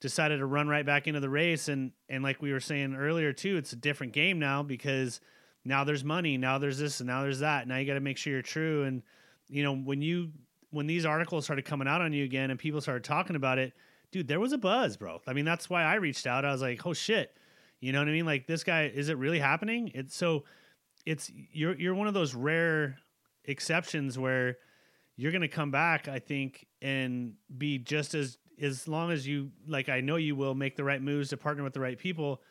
decided 0.00 0.38
to 0.38 0.46
run 0.46 0.68
right 0.68 0.84
back 0.84 1.06
into 1.06 1.20
the 1.20 1.30
race 1.30 1.68
and 1.68 1.92
and 2.08 2.22
like 2.24 2.42
we 2.42 2.52
were 2.52 2.60
saying 2.60 2.94
earlier 2.96 3.32
too, 3.32 3.56
it's 3.56 3.72
a 3.72 3.76
different 3.76 4.12
game 4.12 4.40
now 4.40 4.64
because 4.64 5.20
now 5.64 5.84
there's 5.84 6.02
money, 6.04 6.36
now 6.36 6.58
there's 6.58 6.78
this 6.78 6.98
and 6.98 7.06
now 7.06 7.22
there's 7.22 7.40
that. 7.40 7.68
Now 7.68 7.76
you 7.76 7.86
got 7.86 7.94
to 7.94 8.00
make 8.00 8.16
sure 8.16 8.32
you're 8.32 8.42
true 8.42 8.82
and 8.82 9.02
you 9.48 9.62
know, 9.62 9.74
when 9.74 10.02
you 10.02 10.30
when 10.70 10.86
these 10.86 11.06
articles 11.06 11.44
started 11.44 11.64
coming 11.64 11.88
out 11.88 12.00
on 12.00 12.12
you 12.12 12.24
again 12.24 12.50
and 12.50 12.58
people 12.58 12.80
started 12.80 13.04
talking 13.04 13.36
about 13.36 13.58
it, 13.58 13.72
dude, 14.10 14.28
there 14.28 14.40
was 14.40 14.52
a 14.52 14.58
buzz, 14.58 14.96
bro. 14.96 15.20
I 15.26 15.32
mean, 15.32 15.44
that's 15.44 15.68
why 15.68 15.82
I 15.82 15.96
reached 15.96 16.26
out. 16.26 16.44
I 16.44 16.52
was 16.52 16.62
like, 16.62 16.86
oh 16.86 16.92
shit, 16.92 17.36
you 17.80 17.92
know 17.92 17.98
what 18.00 18.08
I 18.08 18.12
mean? 18.12 18.26
Like 18.26 18.46
this 18.46 18.64
guy, 18.64 18.84
is 18.84 19.08
it 19.08 19.18
really 19.18 19.38
happening? 19.38 19.90
It's 19.94 20.16
so, 20.16 20.44
it's 21.06 21.30
you're 21.52 21.74
you're 21.78 21.94
one 21.94 22.08
of 22.08 22.14
those 22.14 22.34
rare 22.34 22.98
exceptions 23.44 24.18
where 24.18 24.58
you're 25.16 25.32
gonna 25.32 25.48
come 25.48 25.70
back, 25.70 26.08
I 26.08 26.18
think, 26.18 26.66
and 26.82 27.34
be 27.56 27.78
just 27.78 28.14
as 28.14 28.38
as 28.60 28.88
long 28.88 29.10
as 29.10 29.26
you 29.26 29.50
like 29.66 29.88
I 29.88 30.00
know 30.00 30.16
you 30.16 30.34
will 30.36 30.54
make 30.54 30.76
the 30.76 30.84
right 30.84 31.00
moves 31.00 31.30
to 31.30 31.36
partner 31.36 31.62
with 31.62 31.72
the 31.72 31.80
right 31.80 31.98
people. 31.98 32.42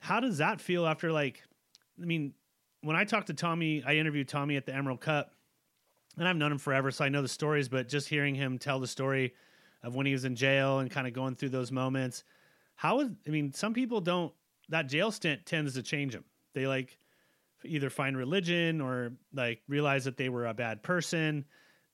How 0.00 0.20
does 0.20 0.38
that 0.38 0.60
feel 0.60 0.86
after 0.86 1.10
like 1.12 1.42
I 2.00 2.06
mean, 2.06 2.34
when 2.82 2.96
I 2.96 3.04
talked 3.04 3.26
to 3.28 3.34
Tommy, 3.34 3.82
I 3.84 3.96
interviewed 3.96 4.28
Tommy 4.28 4.56
at 4.56 4.66
the 4.66 4.74
Emerald 4.74 5.00
Cup, 5.00 5.32
and 6.16 6.28
I've 6.28 6.36
known 6.36 6.52
him 6.52 6.58
forever, 6.58 6.90
so 6.90 7.04
I 7.04 7.08
know 7.08 7.22
the 7.22 7.28
stories. 7.28 7.68
But 7.68 7.88
just 7.88 8.08
hearing 8.08 8.34
him 8.34 8.58
tell 8.58 8.78
the 8.78 8.86
story 8.86 9.34
of 9.82 9.94
when 9.94 10.06
he 10.06 10.12
was 10.12 10.24
in 10.24 10.36
jail 10.36 10.80
and 10.80 10.90
kind 10.90 11.06
of 11.06 11.12
going 11.12 11.34
through 11.34 11.50
those 11.50 11.70
moments, 11.70 12.24
how 12.74 13.00
is 13.00 13.08
I 13.26 13.30
mean, 13.30 13.52
some 13.52 13.74
people 13.74 14.00
don't. 14.00 14.32
That 14.70 14.88
jail 14.88 15.10
stint 15.10 15.46
tends 15.46 15.74
to 15.74 15.82
change 15.82 16.12
them. 16.12 16.24
They 16.54 16.66
like 16.66 16.98
either 17.64 17.90
find 17.90 18.16
religion 18.16 18.80
or 18.80 19.12
like 19.32 19.62
realize 19.68 20.04
that 20.04 20.16
they 20.16 20.28
were 20.28 20.46
a 20.46 20.54
bad 20.54 20.82
person. 20.82 21.44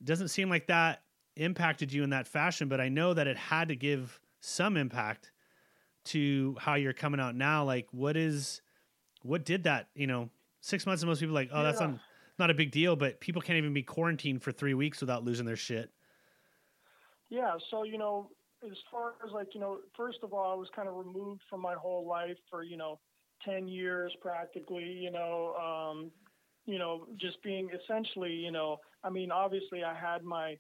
It 0.01 0.07
doesn't 0.07 0.29
seem 0.29 0.51
like 0.51 0.67
that 0.67 1.03
impacted 1.37 1.93
you 1.93 2.03
in 2.03 2.11
that 2.11 2.27
fashion, 2.27 2.69
but 2.69 2.81
I 2.81 2.89
know 2.89 3.15
that 3.15 3.27
it 3.27 3.37
had 3.37 3.69
to 3.69 3.77
give 3.77 4.21
some 4.41 4.77
impact 4.77 5.33
to 6.07 6.57
how 6.61 6.75
you're 6.75 6.93
coming 6.93 7.21
out 7.21 7.35
now. 7.35 7.65
Like, 7.65 7.87
what 7.93 8.17
is, 8.17 8.61
what 9.23 9.45
did 9.45 9.65
that, 9.65 9.89
you 9.95 10.07
know, 10.07 10.29
six 10.61 10.87
months 10.87 11.03
and 11.03 11.09
most 11.09 11.21
people 11.21 11.35
like, 11.35 11.51
oh, 11.53 11.63
that's 11.63 11.81
not, 11.81 11.99
not 12.39 12.51
a 12.51 12.55
big 12.55 12.71
deal, 12.71 12.95
but 12.95 13.21
people 13.21 13.41
can't 13.41 13.57
even 13.57 13.73
be 13.73 13.83
quarantined 13.83 14.43
for 14.43 14.53
three 14.53 14.75
weeks 14.75 15.01
without 15.01 15.25
losing 15.25 15.47
their 15.47 15.57
shit. 15.57 15.91
Yeah, 17.31 17.57
so 17.71 17.85
you 17.85 17.99
know, 17.99 18.31
as 18.65 18.77
far 18.91 19.15
as 19.27 19.33
like 19.33 19.49
you 19.55 19.61
know, 19.61 19.81
first 19.97 20.19
of 20.23 20.33
all, 20.33 20.53
I 20.53 20.55
was 20.55 20.69
kind 20.75 20.89
of 20.89 20.95
removed 20.95 21.43
from 21.49 21.61
my 21.61 21.75
whole 21.75 22.07
life 22.07 22.37
for 22.51 22.63
you 22.63 22.77
know, 22.77 23.01
ten 23.45 23.69
years 23.69 24.15
practically. 24.21 24.85
You 24.85 25.11
know, 25.11 25.55
um, 25.55 26.13
you 26.67 26.79
know, 26.79 27.07
just 27.21 27.43
being 27.43 27.71
essentially, 27.71 28.33
you 28.33 28.51
know, 28.51 28.79
I 29.03 29.11
mean, 29.11 29.31
obviously, 29.31 29.83
I 29.85 29.95
had 29.99 30.23
my 30.23 30.59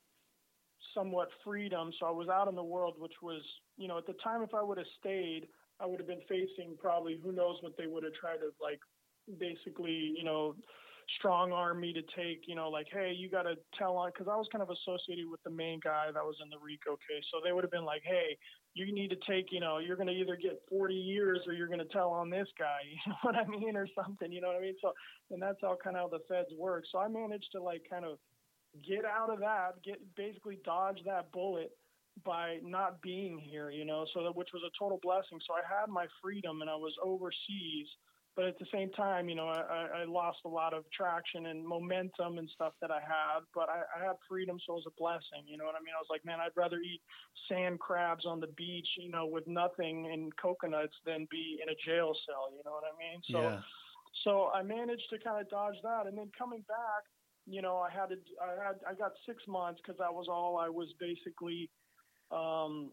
somewhat 0.94 1.29
freedom, 1.44 1.92
so 1.98 2.07
I 2.07 2.11
was 2.11 2.29
out 2.29 2.48
in 2.48 2.55
the 2.55 2.62
world, 2.64 2.96
which 2.98 3.14
was, 3.22 3.42
you 3.77 3.88
know, 3.88 3.98
at 3.98 4.07
the 4.07 4.14
time, 4.24 4.42
if 4.42 4.55
I 4.55 4.62
would 4.62 4.79
have 4.79 4.87
stayed, 4.98 5.48
I 5.81 5.87
would 5.87 5.98
have 6.00 6.07
been 6.07 6.22
facing 6.29 6.77
probably 6.79 7.18
who 7.22 7.33
knows 7.33 7.57
what 7.62 7.72
they 7.77 7.87
would 7.87 8.05
have 8.05 8.12
tried 8.14 8.38
to 8.38 8.50
like, 8.61 8.81
basically, 9.38 10.14
you 10.16 10.24
know, 10.24 10.55
strong 11.19 11.53
arm 11.53 11.81
me 11.81 11.93
to 11.93 12.03
take, 12.17 12.45
you 12.47 12.55
know, 12.55 12.69
like, 12.69 12.87
hey, 12.93 13.12
you 13.17 13.29
got 13.29 13.43
to 13.43 13.57
tell 13.79 13.97
on, 13.97 14.11
because 14.12 14.29
I 14.29 14.37
was 14.37 14.47
kind 14.51 14.62
of 14.62 14.71
associated 14.71 15.27
with 15.31 15.43
the 15.43 15.51
main 15.51 15.81
guy 15.83 16.07
that 16.12 16.23
was 16.23 16.37
in 16.43 16.51
the 16.51 16.59
RICO 16.59 16.97
case. 17.09 17.25
So 17.33 17.40
they 17.45 17.53
would 17.53 17.64
have 17.64 17.71
been 17.71 17.85
like, 17.85 18.03
hey, 18.05 18.37
you 18.75 18.93
need 18.93 19.11
to 19.11 19.17
take, 19.29 19.53
you 19.53 19.61
know, 19.61 19.79
you're 19.79 19.97
going 19.97 20.09
to 20.09 20.14
either 20.14 20.37
get 20.37 20.61
40 20.69 20.95
years 20.95 21.40
or 21.47 21.53
you're 21.53 21.69
going 21.69 21.79
to 21.79 21.93
tell 21.93 22.11
on 22.11 22.31
this 22.31 22.49
guy, 22.59 22.81
you 22.85 23.12
know 23.12 23.19
what 23.23 23.37
I 23.37 23.47
mean, 23.47 23.77
or 23.77 23.87
something, 23.95 24.33
you 24.33 24.40
know 24.40 24.49
what 24.49 24.57
I 24.57 24.61
mean? 24.61 24.75
So, 24.83 24.93
and 25.31 25.40
that's 25.40 25.59
how 25.62 25.77
kind 25.83 25.97
of 25.97 26.11
how 26.11 26.19
the 26.19 26.25
feds 26.29 26.51
work. 26.59 26.85
So 26.90 26.99
I 26.99 27.09
managed 27.09 27.49
to 27.53 27.62
like 27.62 27.83
kind 27.88 28.05
of 28.05 28.19
get 28.87 29.05
out 29.05 29.31
of 29.31 29.38
that, 29.40 29.83
get 29.85 30.01
basically 30.17 30.59
dodge 30.64 30.99
that 31.07 31.31
bullet 31.33 31.71
by 32.25 32.59
not 32.62 33.03
being 33.03 33.38
here, 33.38 33.71
you 33.71 33.85
know, 33.85 34.07
so 34.14 34.23
that 34.23 34.37
which 34.37 34.49
was 34.53 34.62
a 34.67 34.73
total 34.79 35.01
blessing. 35.03 35.38
So 35.47 35.55
I 35.55 35.62
had 35.67 35.88
my 35.88 36.07
freedom 36.23 36.61
and 36.61 36.71
I 36.71 36.77
was 36.77 36.95
overseas, 37.03 37.88
but 38.37 38.44
at 38.47 38.59
the 38.59 38.66
same 38.73 38.90
time, 38.90 39.29
you 39.29 39.35
know, 39.35 39.47
I, 39.49 40.03
I- 40.03 40.05
lost 40.05 40.38
a 40.44 40.49
lot 40.49 40.75
of 40.75 40.85
traction 40.90 41.47
and 41.47 41.64
momentum 41.66 42.38
and 42.38 42.49
stuff 42.55 42.75
that 42.81 42.90
I 42.90 43.01
had, 43.01 43.40
but 43.55 43.68
I, 43.68 43.83
I 43.97 44.05
had 44.07 44.16
freedom, 44.29 44.59
so 44.66 44.75
it 44.75 44.77
was 44.85 44.87
a 44.87 44.97
blessing. 45.01 45.47
You 45.47 45.57
know 45.57 45.64
what 45.64 45.75
I 45.75 45.81
mean? 45.81 45.94
I 45.97 46.01
was 46.01 46.09
like, 46.11 46.25
man, 46.25 46.38
I'd 46.40 46.55
rather 46.57 46.79
eat 46.79 47.01
sand 47.49 47.81
crabs 47.81 48.27
on 48.27 48.40
the 48.40 48.49
beach, 48.57 48.87
you 48.99 49.11
know, 49.11 49.27
with 49.27 49.47
nothing 49.47 50.11
and 50.12 50.35
coconuts 50.37 50.94
than 51.07 51.27
be 51.31 51.59
in 51.62 51.68
a 51.68 51.77
jail 51.87 52.14
cell. 52.27 52.51
You 52.53 52.62
know 52.64 52.73
what 52.73 52.85
I 52.85 52.94
mean? 52.99 53.20
So 53.31 53.40
yeah. 53.40 53.61
so 54.25 54.51
I 54.55 54.62
managed 54.62 55.09
to 55.11 55.18
kind 55.18 55.40
of 55.40 55.49
dodge 55.51 55.77
that, 55.83 56.07
and 56.07 56.16
then 56.16 56.31
coming 56.37 56.64
back, 56.68 57.03
you 57.47 57.62
know, 57.62 57.79
I 57.79 57.90
had 57.90 58.11
to, 58.11 58.16
I 58.42 58.66
had, 58.66 58.77
I 58.88 58.94
got 58.94 59.12
six 59.27 59.42
months 59.49 59.81
because 59.83 59.99
that 59.99 60.12
was 60.12 60.27
all 60.29 60.59
I 60.59 60.68
was 60.68 60.88
basically. 61.01 61.70
Um, 62.31 62.90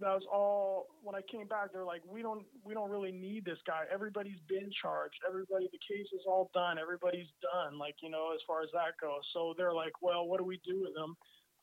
that 0.00 0.12
was 0.14 0.26
all. 0.32 0.86
When 1.02 1.14
I 1.14 1.20
came 1.30 1.46
back, 1.46 1.72
they're 1.72 1.84
like, 1.84 2.02
we 2.06 2.22
don't, 2.22 2.44
we 2.64 2.74
don't 2.74 2.90
really 2.90 3.12
need 3.12 3.44
this 3.44 3.58
guy. 3.66 3.84
Everybody's 3.92 4.40
been 4.48 4.70
charged. 4.82 5.16
Everybody, 5.26 5.68
the 5.72 5.78
case 5.78 6.06
is 6.12 6.22
all 6.26 6.50
done. 6.54 6.78
Everybody's 6.78 7.30
done. 7.40 7.78
Like 7.78 7.96
you 8.02 8.10
know, 8.10 8.32
as 8.34 8.40
far 8.46 8.62
as 8.62 8.68
that 8.72 8.98
goes. 9.00 9.22
So 9.32 9.54
they're 9.56 9.74
like, 9.74 10.02
well, 10.02 10.26
what 10.26 10.38
do 10.38 10.44
we 10.44 10.60
do 10.66 10.82
with 10.82 10.94
him? 10.96 11.16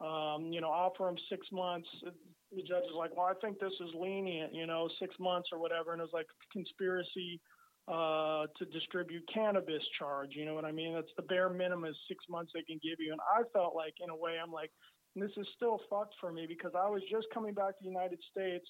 Um, 0.06 0.52
you 0.52 0.62
know, 0.62 0.70
offer 0.70 1.08
him 1.08 1.18
six 1.30 1.48
months. 1.52 1.88
The 2.04 2.64
judge 2.64 2.84
is 2.86 2.98
like, 2.98 3.16
well, 3.16 3.28
I 3.28 3.34
think 3.42 3.60
this 3.60 3.74
is 3.80 3.94
lenient. 3.94 4.54
You 4.54 4.68
know, 4.68 4.90
six 5.00 5.16
months 5.20 5.50
or 5.52 5.60
whatever, 5.60 5.94
and 5.94 6.02
it 6.02 6.04
was 6.04 6.14
like 6.14 6.28
conspiracy 6.52 7.40
uh, 7.88 8.48
to 8.58 8.66
distribute 8.72 9.24
cannabis 9.34 9.84
charge. 10.00 10.30
You 10.32 10.46
know 10.46 10.54
what 10.54 10.66
I 10.66 10.72
mean? 10.72 10.94
That's 10.94 11.12
the 11.18 11.24
bare 11.24 11.50
minimum 11.50 11.90
is 11.90 11.98
six 12.08 12.24
months 12.30 12.52
they 12.54 12.64
can 12.64 12.80
give 12.82 13.00
you. 13.00 13.12
And 13.12 13.22
I 13.22 13.44
felt 13.52 13.76
like, 13.76 13.94
in 14.04 14.10
a 14.10 14.16
way, 14.16 14.38
I'm 14.42 14.52
like, 14.52 14.72
this 15.16 15.32
is 15.38 15.48
still 15.56 15.80
fucked 15.90 16.16
for 16.20 16.32
me 16.32 16.46
because 16.48 16.72
I 16.76 16.90
was 16.90 17.02
just 17.10 17.28
coming 17.34 17.54
back 17.54 17.78
to 17.78 17.84
the 17.84 17.90
United 17.90 18.20
States. 18.32 18.66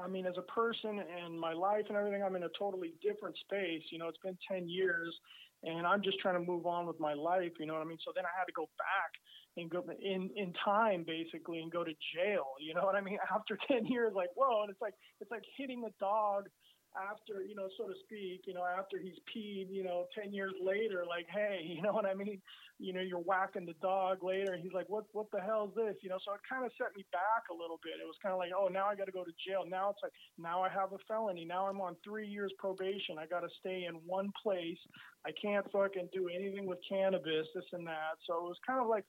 I 0.00 0.08
mean, 0.08 0.26
as 0.26 0.34
a 0.38 0.42
person 0.50 1.00
and 1.00 1.38
my 1.38 1.52
life 1.52 1.84
and 1.88 1.96
everything, 1.96 2.22
I'm 2.22 2.34
in 2.36 2.44
a 2.44 2.54
totally 2.58 2.94
different 3.02 3.36
space. 3.38 3.82
You 3.90 3.98
know, 3.98 4.08
it's 4.08 4.22
been 4.24 4.38
10 4.50 4.68
years 4.68 5.14
and 5.62 5.86
I'm 5.86 6.02
just 6.02 6.18
trying 6.18 6.34
to 6.34 6.40
move 6.40 6.66
on 6.66 6.86
with 6.86 6.98
my 6.98 7.14
life. 7.14 7.52
You 7.60 7.66
know 7.66 7.74
what 7.74 7.82
I 7.82 7.84
mean? 7.84 7.98
So 8.04 8.12
then 8.14 8.24
I 8.24 8.32
had 8.36 8.46
to 8.46 8.52
go 8.56 8.68
back 8.78 9.12
and 9.56 9.70
go 9.70 9.84
in, 10.00 10.30
in 10.34 10.52
time 10.64 11.04
basically 11.06 11.60
and 11.60 11.70
go 11.70 11.84
to 11.84 11.92
jail. 12.16 12.46
You 12.58 12.74
know 12.74 12.82
what 12.82 12.96
I 12.96 13.00
mean? 13.00 13.18
After 13.34 13.58
10 13.68 13.86
years, 13.86 14.12
like, 14.14 14.30
whoa. 14.34 14.62
And 14.62 14.70
it's 14.70 14.80
like, 14.80 14.94
it's 15.20 15.30
like 15.30 15.44
hitting 15.56 15.84
a 15.86 15.92
dog 16.00 16.48
after, 16.96 17.42
you 17.42 17.54
know, 17.54 17.68
so 17.78 17.88
to 17.88 17.94
speak, 18.04 18.44
you 18.46 18.54
know, 18.54 18.64
after 18.64 18.98
he's 18.98 19.16
peed, 19.30 19.68
you 19.70 19.82
know, 19.82 20.06
10 20.14 20.32
years 20.32 20.52
later, 20.62 21.04
like, 21.08 21.26
hey, 21.32 21.62
you 21.66 21.82
know 21.82 21.92
what 21.92 22.06
I 22.06 22.14
mean? 22.14 22.40
You 22.78 22.92
know, 22.92 23.00
you're 23.00 23.22
whacking 23.22 23.66
the 23.66 23.78
dog 23.80 24.22
later. 24.22 24.52
And 24.52 24.62
he's 24.62 24.72
like, 24.72 24.88
what, 24.88 25.04
what 25.12 25.30
the 25.32 25.40
hell 25.40 25.70
is 25.70 25.74
this? 25.74 25.96
You 26.02 26.10
know, 26.10 26.18
so 26.24 26.34
it 26.34 26.40
kind 26.48 26.64
of 26.64 26.72
set 26.76 26.96
me 26.96 27.04
back 27.12 27.48
a 27.50 27.54
little 27.54 27.78
bit. 27.82 28.00
It 28.00 28.06
was 28.06 28.16
kind 28.22 28.32
of 28.32 28.38
like, 28.38 28.50
oh, 28.56 28.68
now 28.68 28.86
I 28.86 28.96
got 28.96 29.06
to 29.06 29.12
go 29.12 29.24
to 29.24 29.32
jail. 29.46 29.64
Now 29.68 29.90
it's 29.90 30.02
like, 30.02 30.12
now 30.38 30.62
I 30.62 30.68
have 30.68 30.92
a 30.92 31.00
felony. 31.08 31.44
Now 31.44 31.66
I'm 31.66 31.80
on 31.80 31.96
three 32.04 32.26
years 32.26 32.52
probation. 32.58 33.16
I 33.18 33.26
got 33.26 33.40
to 33.40 33.52
stay 33.60 33.86
in 33.88 33.94
one 34.06 34.32
place. 34.42 34.80
I 35.24 35.30
can't 35.40 35.64
fucking 35.70 36.08
do 36.12 36.28
anything 36.28 36.66
with 36.66 36.78
cannabis, 36.88 37.46
this 37.54 37.64
and 37.72 37.86
that. 37.86 38.18
So 38.26 38.34
it 38.36 38.48
was 38.48 38.58
kind 38.66 38.80
of 38.80 38.88
like, 38.88 39.04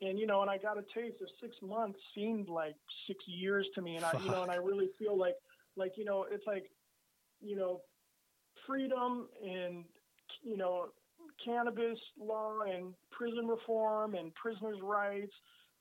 and 0.00 0.18
you 0.18 0.26
know, 0.26 0.42
and 0.42 0.50
I 0.50 0.58
got 0.58 0.76
a 0.76 0.84
taste 0.94 1.16
of 1.22 1.28
six 1.40 1.56
months 1.62 1.98
seemed 2.14 2.48
like 2.48 2.74
six 3.06 3.24
years 3.26 3.66
to 3.74 3.80
me, 3.80 3.96
and 3.96 4.04
I, 4.04 4.12
you 4.22 4.30
know, 4.30 4.42
and 4.42 4.50
I 4.50 4.56
really 4.56 4.90
feel 4.98 5.16
like, 5.16 5.36
like 5.74 5.92
you 5.96 6.04
know, 6.04 6.26
it's 6.30 6.46
like, 6.46 6.70
you 7.40 7.56
know, 7.56 7.80
freedom 8.66 9.28
and 9.42 9.84
you 10.42 10.56
know, 10.56 10.86
cannabis 11.44 11.98
law 12.18 12.60
and 12.62 12.94
prison 13.10 13.46
reform 13.46 14.14
and 14.14 14.34
prisoners' 14.34 14.78
rights 14.82 15.32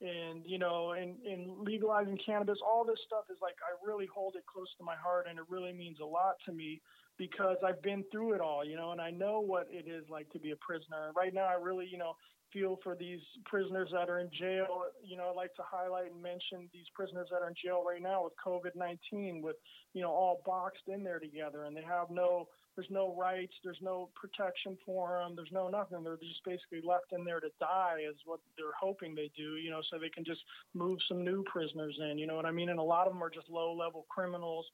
and 0.02 0.44
you 0.46 0.60
know 0.60 0.92
and, 0.92 1.16
and 1.26 1.58
legalizing 1.60 2.20
cannabis 2.26 2.58
all 2.66 2.84
this 2.84 3.00
stuff 3.08 3.24
is 3.32 3.38
like 3.42 3.56
i 3.64 3.88
really 3.88 4.08
hold 4.14 4.36
it 4.36 4.44
close 4.46 4.68
to 4.78 4.84
my 4.84 4.96
heart 4.96 5.26
and 5.30 5.40
it 5.40 5.46
really 5.48 5.72
means 5.72 6.00
a 6.02 6.06
lot 6.06 6.36
to 6.46 6.52
me 6.52 6.82
because 7.18 7.56
i've 7.66 7.82
been 7.82 8.04
through 8.12 8.34
it 8.34 8.42
all 8.42 8.66
you 8.66 8.76
know 8.76 8.92
and 8.92 9.00
i 9.00 9.10
know 9.10 9.40
what 9.40 9.68
it 9.72 9.88
is 9.90 10.04
like 10.10 10.30
to 10.32 10.40
be 10.40 10.52
a 10.52 10.56
prisoner. 10.58 11.12
Right 11.16 11.34
now 11.34 11.46
i 11.46 11.54
really 11.54 11.88
you 11.90 11.98
know 11.98 12.14
feel 12.56 12.80
for 12.82 12.96
these 12.96 13.20
prisoners 13.44 13.90
that 13.92 14.10
are 14.10 14.20
in 14.20 14.30
jail 14.40 14.84
you 15.04 15.18
know 15.18 15.30
i 15.30 15.36
like 15.36 15.54
to 15.56 15.64
highlight 15.64 16.12
and 16.12 16.24
mention 16.24 16.70
these 16.72 16.88
prisoners 16.94 17.28
that 17.30 17.42
are 17.42 17.50
in 17.50 17.56
jail 17.62 17.84
right 17.86 18.02
now 18.02 18.24
with 18.24 18.34
covid-19 18.44 19.44
with 19.44 19.58
you 19.94 20.02
know 20.02 20.12
all 20.12 20.42
boxed 20.46 20.88
in 20.88 21.04
there 21.04 21.20
together 21.20 21.66
and 21.66 21.76
they 21.76 21.84
have 21.84 22.10
no 22.10 22.48
there's 22.76 22.88
no 22.90 23.16
rights, 23.18 23.54
there's 23.64 23.80
no 23.82 24.10
protection 24.16 24.78
for 24.86 25.20
them, 25.20 25.34
there's 25.36 25.52
no 25.52 25.70
nothing. 25.70 26.04
They're 26.04 26.18
just 26.18 26.44
basically 26.44 26.82
left 26.84 27.14
in 27.14 27.24
there 27.24 27.40
to 27.40 27.48
die, 27.60 28.00
is 28.08 28.18
what 28.26 28.40
they're 28.58 28.76
hoping 28.80 29.16
they 29.16 29.32
do, 29.36 29.56
you 29.56 29.70
know, 29.70 29.82
so 29.90 29.98
they 29.98 30.10
can 30.10 30.26
just 30.26 30.42
move 30.74 31.00
some 31.08 31.24
new 31.24 31.44
prisoners 31.44 31.98
in, 32.12 32.18
you 32.18 32.28
know 32.28 32.36
what 32.36 32.46
I 32.46 32.52
mean? 32.52 32.70
And 32.70 32.80
a 32.80 32.84
lot 32.84 33.08
of 33.08 33.14
them 33.14 33.24
are 33.24 33.30
just 33.30 33.50
low 33.50 33.74
level 33.74 34.06
criminals, 34.10 34.66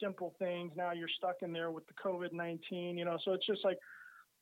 simple 0.00 0.34
things. 0.38 0.72
Now 0.76 0.92
you're 0.92 1.08
stuck 1.16 1.36
in 1.42 1.52
there 1.52 1.72
with 1.72 1.84
the 1.88 1.94
COVID 1.94 2.32
19, 2.32 2.96
you 2.96 3.04
know, 3.04 3.18
so 3.24 3.32
it's 3.32 3.46
just 3.46 3.64
like, 3.64 3.78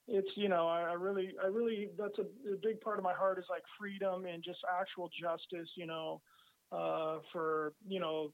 it's 0.08 0.28
you 0.36 0.48
know 0.48 0.68
I, 0.68 0.82
I 0.82 0.92
really 0.92 1.32
I 1.42 1.48
really 1.48 1.90
that's 1.98 2.18
a, 2.18 2.52
a 2.52 2.56
big 2.62 2.80
part 2.80 2.98
of 2.98 3.04
my 3.04 3.12
heart 3.12 3.38
is 3.38 3.44
like 3.50 3.62
freedom 3.78 4.24
and 4.26 4.42
just 4.42 4.58
actual 4.80 5.10
justice 5.20 5.68
you 5.76 5.86
know 5.86 6.20
uh, 6.72 7.18
for 7.32 7.72
you 7.86 8.00
know 8.00 8.32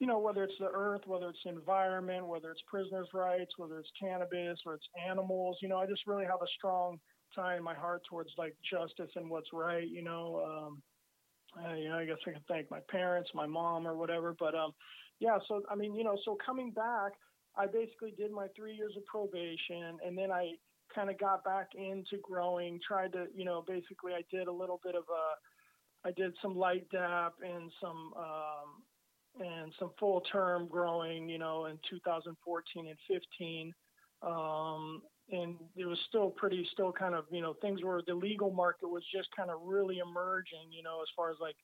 you 0.00 0.06
know, 0.06 0.18
whether 0.18 0.42
it's 0.42 0.54
the 0.58 0.70
earth, 0.74 1.02
whether 1.04 1.28
it's 1.28 1.38
environment, 1.44 2.26
whether 2.26 2.50
it's 2.50 2.62
prisoners' 2.66 3.08
rights, 3.12 3.52
whether 3.58 3.78
it's 3.78 3.90
cannabis 4.00 4.58
or 4.64 4.74
it's 4.74 4.86
animals, 5.06 5.58
you 5.60 5.68
know, 5.68 5.76
I 5.76 5.86
just 5.86 6.06
really 6.06 6.24
have 6.24 6.40
a 6.42 6.48
strong 6.56 6.98
tie 7.36 7.56
in 7.56 7.62
my 7.62 7.74
heart 7.74 8.00
towards 8.08 8.30
like 8.38 8.56
justice 8.68 9.10
and 9.14 9.28
what's 9.30 9.50
right, 9.52 9.86
you 9.86 10.02
know. 10.02 10.42
Um, 10.42 10.82
you 11.76 11.88
know, 11.88 11.98
I 11.98 12.06
guess 12.06 12.16
I 12.26 12.30
can 12.30 12.40
thank 12.48 12.70
my 12.70 12.80
parents, 12.88 13.30
my 13.34 13.46
mom, 13.46 13.86
or 13.86 13.96
whatever. 13.96 14.34
But 14.38 14.54
um, 14.54 14.72
yeah, 15.18 15.38
so 15.48 15.62
I 15.70 15.74
mean, 15.74 15.94
you 15.94 16.04
know, 16.04 16.16
so 16.24 16.36
coming 16.44 16.70
back, 16.70 17.12
I 17.56 17.66
basically 17.66 18.14
did 18.16 18.30
my 18.30 18.46
three 18.56 18.74
years 18.74 18.94
of 18.96 19.04
probation, 19.04 19.98
and 20.06 20.16
then 20.16 20.30
I 20.30 20.52
kind 20.94 21.10
of 21.10 21.18
got 21.18 21.44
back 21.44 21.68
into 21.74 22.18
growing. 22.22 22.80
Tried 22.86 23.12
to, 23.12 23.26
you 23.34 23.44
know, 23.44 23.64
basically 23.66 24.12
I 24.12 24.22
did 24.30 24.48
a 24.48 24.52
little 24.52 24.80
bit 24.84 24.94
of 24.94 25.04
a, 25.04 26.08
I 26.08 26.12
did 26.12 26.34
some 26.40 26.56
light 26.56 26.88
dep 26.90 27.34
and 27.42 27.70
some 27.80 28.12
um, 28.16 28.82
and 29.38 29.72
some 29.78 29.90
full 29.98 30.20
term 30.32 30.66
growing, 30.68 31.28
you 31.28 31.38
know, 31.38 31.66
in 31.66 31.78
2014 31.88 32.86
and 32.88 32.98
15. 33.08 33.72
Um, 34.22 35.02
and 35.32 35.54
it 35.76 35.86
was 35.86 35.98
still 36.08 36.30
pretty, 36.30 36.66
still 36.72 36.92
kind 36.92 37.14
of, 37.14 37.24
you 37.30 37.40
know, 37.40 37.54
things 37.62 37.82
were, 37.82 38.02
the 38.06 38.14
legal 38.14 38.50
market 38.50 38.88
was 38.88 39.04
just 39.14 39.28
kind 39.36 39.50
of 39.50 39.60
really 39.64 39.98
emerging, 39.98 40.72
you 40.72 40.82
know, 40.82 41.00
as 41.02 41.08
far 41.16 41.30
as 41.30 41.36
like 41.40 41.56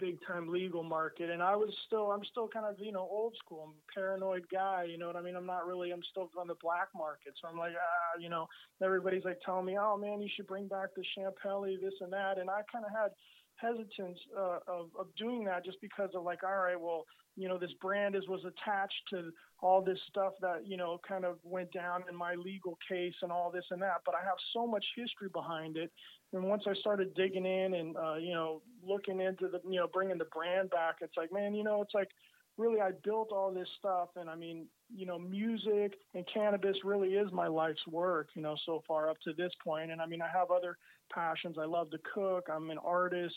big 0.00 0.18
time 0.26 0.48
legal 0.48 0.82
market 0.82 1.30
and 1.30 1.42
I 1.42 1.54
was 1.54 1.70
still 1.86 2.10
I'm 2.10 2.24
still 2.30 2.48
kind 2.48 2.66
of 2.66 2.76
you 2.78 2.92
know 2.92 3.06
old 3.10 3.34
school. 3.44 3.68
I'm 3.68 3.74
paranoid 3.94 4.44
guy 4.50 4.86
you 4.90 4.98
know 4.98 5.06
what 5.06 5.16
I 5.16 5.22
mean? 5.22 5.36
I'm 5.36 5.46
not 5.46 5.66
really 5.66 5.92
I'm 5.92 6.02
still 6.10 6.30
on 6.38 6.48
the 6.48 6.56
black 6.62 6.88
market. 6.96 7.34
So 7.40 7.48
I'm 7.48 7.58
like 7.58 7.74
ah 7.76 8.18
you 8.18 8.28
know 8.28 8.46
everybody's 8.82 9.24
like 9.24 9.38
telling 9.44 9.66
me 9.66 9.76
oh 9.78 9.96
man 9.96 10.20
you 10.20 10.28
should 10.34 10.46
bring 10.46 10.68
back 10.68 10.88
the 10.96 11.04
Champelli 11.16 11.80
this 11.80 11.94
and 12.00 12.12
that. 12.12 12.38
And 12.38 12.50
I 12.50 12.62
kind 12.72 12.84
of 12.84 12.90
had 12.90 13.10
hesitance 13.56 14.18
uh, 14.36 14.58
of, 14.66 14.90
of 14.98 15.06
doing 15.16 15.44
that 15.44 15.64
just 15.64 15.80
because 15.80 16.10
of 16.14 16.24
like 16.24 16.42
all 16.42 16.56
right 16.56 16.80
well 16.80 17.04
you 17.36 17.48
know 17.48 17.58
this 17.58 17.72
brand 17.80 18.14
is 18.14 18.26
was 18.28 18.44
attached 18.44 19.02
to 19.10 19.30
all 19.60 19.82
this 19.82 19.98
stuff 20.08 20.32
that 20.40 20.66
you 20.66 20.76
know 20.76 21.00
kind 21.06 21.24
of 21.24 21.36
went 21.42 21.72
down 21.72 22.02
in 22.08 22.16
my 22.16 22.34
legal 22.34 22.78
case 22.88 23.14
and 23.22 23.32
all 23.32 23.50
this 23.50 23.64
and 23.70 23.80
that 23.82 24.00
but 24.04 24.14
i 24.14 24.24
have 24.24 24.36
so 24.52 24.66
much 24.66 24.84
history 24.96 25.28
behind 25.32 25.76
it 25.76 25.90
and 26.32 26.42
once 26.42 26.62
i 26.68 26.74
started 26.74 27.14
digging 27.14 27.46
in 27.46 27.74
and 27.74 27.96
uh, 27.96 28.16
you 28.16 28.32
know 28.32 28.62
looking 28.86 29.20
into 29.20 29.48
the 29.48 29.60
you 29.68 29.80
know 29.80 29.88
bringing 29.92 30.18
the 30.18 30.26
brand 30.32 30.70
back 30.70 30.96
it's 31.00 31.16
like 31.16 31.32
man 31.32 31.54
you 31.54 31.64
know 31.64 31.82
it's 31.82 31.94
like 31.94 32.08
really 32.56 32.80
I 32.80 32.92
built 33.02 33.30
all 33.32 33.52
this 33.52 33.68
stuff 33.78 34.10
and 34.16 34.30
I 34.30 34.36
mean, 34.36 34.66
you 34.94 35.06
know, 35.06 35.18
music 35.18 35.94
and 36.14 36.24
cannabis 36.32 36.76
really 36.84 37.14
is 37.14 37.32
my 37.32 37.48
life's 37.48 37.86
work, 37.90 38.28
you 38.34 38.42
know, 38.42 38.56
so 38.64 38.82
far 38.86 39.10
up 39.10 39.16
to 39.24 39.32
this 39.32 39.52
point. 39.62 39.90
And 39.90 40.00
I 40.00 40.06
mean, 40.06 40.22
I 40.22 40.28
have 40.28 40.50
other 40.50 40.76
passions. 41.12 41.56
I 41.60 41.64
love 41.64 41.90
to 41.90 41.98
cook. 42.14 42.46
I'm 42.52 42.70
an 42.70 42.78
artist. 42.78 43.34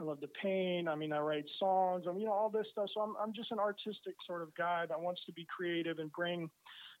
I 0.00 0.04
love 0.04 0.20
to 0.20 0.28
paint. 0.40 0.88
I 0.88 0.94
mean, 0.94 1.12
I 1.12 1.18
write 1.18 1.46
songs. 1.58 2.04
I 2.08 2.12
mean, 2.12 2.20
you 2.20 2.26
know, 2.26 2.32
all 2.32 2.50
this 2.50 2.66
stuff. 2.70 2.88
So 2.94 3.00
I'm, 3.00 3.14
I'm 3.20 3.32
just 3.32 3.50
an 3.50 3.58
artistic 3.58 4.14
sort 4.26 4.42
of 4.42 4.54
guy 4.54 4.86
that 4.88 5.00
wants 5.00 5.24
to 5.26 5.32
be 5.32 5.44
creative 5.54 5.98
and 5.98 6.10
bring, 6.12 6.48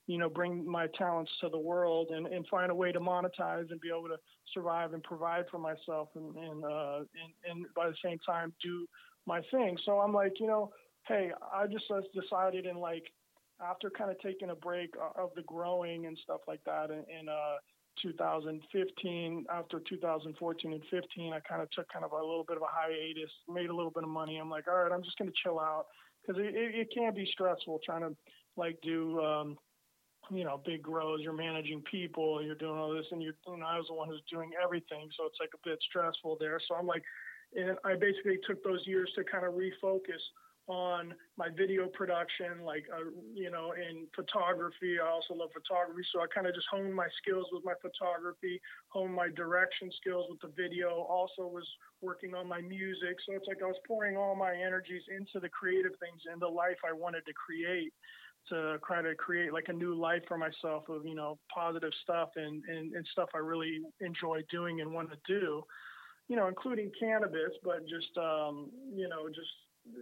you 0.06 0.18
know, 0.18 0.28
bring 0.28 0.68
my 0.68 0.88
talents 0.98 1.30
to 1.40 1.48
the 1.48 1.58
world 1.58 2.08
and, 2.10 2.26
and 2.26 2.46
find 2.48 2.70
a 2.70 2.74
way 2.74 2.90
to 2.90 2.98
monetize 2.98 3.70
and 3.70 3.80
be 3.80 3.88
able 3.88 4.08
to 4.08 4.16
survive 4.52 4.94
and 4.94 5.02
provide 5.04 5.44
for 5.50 5.58
myself 5.58 6.08
and, 6.16 6.36
and, 6.36 6.64
uh, 6.64 6.98
and, 6.98 7.32
and 7.48 7.66
by 7.76 7.88
the 7.88 7.96
same 8.04 8.18
time 8.26 8.52
do 8.62 8.86
my 9.26 9.42
thing. 9.50 9.78
So 9.84 10.00
I'm 10.00 10.12
like, 10.12 10.40
you 10.40 10.46
know, 10.46 10.72
hey, 11.06 11.30
I 11.54 11.66
just 11.66 11.84
decided 12.14 12.66
and 12.66 12.80
like 12.80 13.04
after 13.60 13.90
kind 13.90 14.10
of 14.10 14.18
taking 14.20 14.50
a 14.50 14.56
break 14.56 14.90
of 15.16 15.30
the 15.36 15.42
growing 15.42 16.06
and 16.06 16.18
stuff 16.18 16.40
like 16.48 16.60
that 16.64 16.90
and, 16.90 17.04
in 17.08 17.28
uh, 17.28 17.56
2015, 18.02 19.46
after 19.52 19.80
2014 19.88 20.72
and 20.72 20.82
15, 20.90 21.32
I 21.32 21.40
kind 21.40 21.62
of 21.62 21.70
took 21.70 21.88
kind 21.92 22.04
of 22.04 22.12
a 22.12 22.16
little 22.16 22.44
bit 22.46 22.56
of 22.56 22.62
a 22.62 22.70
hiatus, 22.70 23.30
made 23.48 23.70
a 23.70 23.74
little 23.74 23.90
bit 23.90 24.04
of 24.04 24.10
money. 24.10 24.38
I'm 24.38 24.50
like, 24.50 24.68
all 24.68 24.82
right, 24.82 24.92
I'm 24.92 25.02
just 25.02 25.18
going 25.18 25.30
to 25.30 25.36
chill 25.42 25.58
out 25.58 25.86
because 26.20 26.40
it, 26.40 26.54
it, 26.54 26.88
can 26.94 27.14
be 27.14 27.28
stressful 27.32 27.80
trying 27.84 28.02
to 28.02 28.16
like 28.56 28.78
do, 28.82 29.20
um, 29.20 29.56
you 30.30 30.44
know, 30.44 30.60
big 30.64 30.82
grows. 30.82 31.20
You're 31.22 31.32
managing 31.32 31.82
people, 31.90 32.42
you're 32.42 32.54
doing 32.54 32.78
all 32.78 32.94
this, 32.94 33.06
and 33.12 33.22
you're, 33.22 33.34
you 33.46 33.56
know, 33.56 33.66
I 33.66 33.78
was 33.78 33.86
the 33.88 33.94
one 33.94 34.08
who's 34.08 34.22
doing 34.30 34.50
everything, 34.62 35.08
so 35.16 35.26
it's 35.26 35.38
like 35.40 35.50
a 35.54 35.68
bit 35.68 35.78
stressful 35.88 36.36
there. 36.40 36.60
So 36.68 36.74
I'm 36.74 36.86
like, 36.86 37.02
and 37.54 37.78
I 37.84 37.94
basically 37.94 38.38
took 38.46 38.62
those 38.62 38.82
years 38.86 39.10
to 39.16 39.24
kind 39.24 39.46
of 39.46 39.54
refocus 39.54 40.20
on 40.68 41.14
my 41.36 41.48
video 41.56 41.88
production, 41.88 42.60
like, 42.62 42.84
uh, 42.92 43.08
you 43.34 43.50
know, 43.50 43.72
in 43.72 44.06
photography. 44.14 45.00
I 45.02 45.08
also 45.08 45.34
love 45.34 45.48
photography. 45.52 46.02
So 46.12 46.20
I 46.20 46.26
kind 46.32 46.46
of 46.46 46.54
just 46.54 46.66
honed 46.70 46.94
my 46.94 47.08
skills 47.20 47.46
with 47.50 47.64
my 47.64 47.72
photography, 47.80 48.60
honed 48.88 49.14
my 49.14 49.28
direction 49.34 49.90
skills 50.00 50.26
with 50.28 50.40
the 50.44 50.52
video, 50.54 51.06
also 51.08 51.48
was 51.48 51.66
working 52.02 52.34
on 52.34 52.46
my 52.46 52.60
music. 52.60 53.16
So 53.24 53.32
it's 53.32 53.48
like 53.48 53.62
I 53.62 53.66
was 53.66 53.80
pouring 53.86 54.16
all 54.16 54.36
my 54.36 54.52
energies 54.52 55.02
into 55.08 55.40
the 55.40 55.48
creative 55.48 55.92
things 56.00 56.20
and 56.30 56.40
the 56.40 56.48
life 56.48 56.76
I 56.86 56.92
wanted 56.92 57.24
to 57.26 57.32
create 57.32 57.92
to 58.50 58.78
try 58.86 59.02
to 59.02 59.14
create 59.14 59.52
like 59.52 59.68
a 59.68 59.72
new 59.72 59.94
life 59.94 60.22
for 60.28 60.38
myself 60.38 60.88
of, 60.88 61.06
you 61.06 61.14
know, 61.14 61.38
positive 61.52 61.92
stuff 62.02 62.30
and, 62.36 62.62
and, 62.68 62.94
and 62.94 63.06
stuff 63.12 63.28
I 63.34 63.38
really 63.38 63.80
enjoy 64.00 64.42
doing 64.50 64.80
and 64.80 64.92
want 64.92 65.10
to 65.10 65.18
do, 65.26 65.62
you 66.28 66.36
know, 66.36 66.46
including 66.46 66.90
cannabis, 66.98 67.52
but 67.64 67.80
just, 67.88 68.16
um, 68.16 68.70
you 68.94 69.08
know, 69.08 69.28
just 69.28 69.48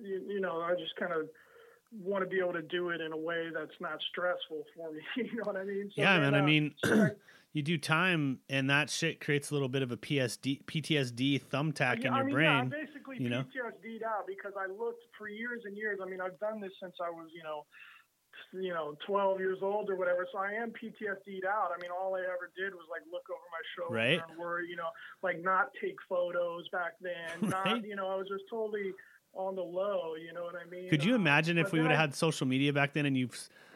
you, 0.02 0.22
you 0.28 0.40
know, 0.40 0.60
I 0.60 0.74
just 0.74 0.96
kind 0.96 1.12
of 1.12 1.28
want 1.92 2.24
to 2.24 2.28
be 2.28 2.38
able 2.40 2.52
to 2.52 2.62
do 2.62 2.90
it 2.90 3.00
in 3.00 3.12
a 3.12 3.16
way 3.16 3.48
that's 3.54 3.78
not 3.80 3.98
stressful 4.10 4.64
for 4.74 4.92
me. 4.92 5.00
you 5.16 5.36
know 5.36 5.44
what 5.44 5.56
I 5.56 5.64
mean? 5.64 5.90
So 5.94 6.02
yeah, 6.02 6.18
man. 6.18 6.34
I 6.34 6.42
mean, 6.42 6.74
you 7.52 7.62
do 7.62 7.78
time, 7.78 8.40
and 8.48 8.68
that 8.70 8.90
shit 8.90 9.20
creates 9.20 9.50
a 9.50 9.54
little 9.54 9.68
bit 9.68 9.82
of 9.82 9.92
a 9.92 9.96
PSD, 9.96 10.64
PTSD 10.64 11.42
thumbtack 11.44 12.02
yeah, 12.02 12.08
in 12.08 12.14
your 12.14 12.14
I 12.14 12.22
mean, 12.22 12.34
brain. 12.34 12.72
Yeah, 12.72 12.84
basically 12.84 12.96
you 13.18 13.28
know? 13.28 13.44
PTSD'd 13.44 14.02
out 14.02 14.26
because 14.26 14.52
I 14.58 14.66
looked 14.66 15.04
for 15.16 15.28
years 15.28 15.62
and 15.64 15.76
years. 15.76 15.98
I 16.02 16.08
mean, 16.08 16.20
I've 16.20 16.38
done 16.38 16.60
this 16.60 16.72
since 16.80 16.94
I 17.02 17.10
was, 17.10 17.28
you 17.34 17.42
know, 17.42 17.64
you 18.52 18.72
know, 18.72 18.96
12 19.06 19.40
years 19.40 19.58
old 19.62 19.90
or 19.90 19.96
whatever. 19.96 20.26
So 20.32 20.38
I 20.38 20.52
am 20.52 20.70
PTSD'd 20.70 21.44
out. 21.44 21.70
I 21.74 21.80
mean, 21.80 21.90
all 21.90 22.14
I 22.14 22.20
ever 22.20 22.50
did 22.56 22.74
was 22.74 22.84
like 22.90 23.02
look 23.10 23.24
over 23.30 23.46
my 23.50 23.64
shoulder 23.76 23.96
right. 23.96 24.20
and 24.28 24.38
worry, 24.38 24.68
you 24.68 24.76
know, 24.76 24.90
like 25.22 25.42
not 25.42 25.70
take 25.80 25.96
photos 26.08 26.68
back 26.68 26.94
then. 27.00 27.14
Right. 27.56 27.80
Not, 27.80 27.84
you 27.86 27.96
know, 27.96 28.08
I 28.08 28.16
was 28.16 28.28
just 28.28 28.44
totally 28.50 28.92
on 29.36 29.54
the 29.54 29.62
low. 29.62 30.14
You 30.14 30.32
know 30.32 30.44
what 30.44 30.54
I 30.54 30.68
mean? 30.68 30.88
Could 30.88 31.04
you 31.04 31.14
um, 31.14 31.20
imagine 31.20 31.58
if 31.58 31.72
we 31.72 31.80
would 31.80 31.90
have 31.90 32.00
had 32.00 32.14
social 32.14 32.46
media 32.46 32.72
back 32.72 32.92
then 32.92 33.06
and 33.06 33.16
you 33.16 33.28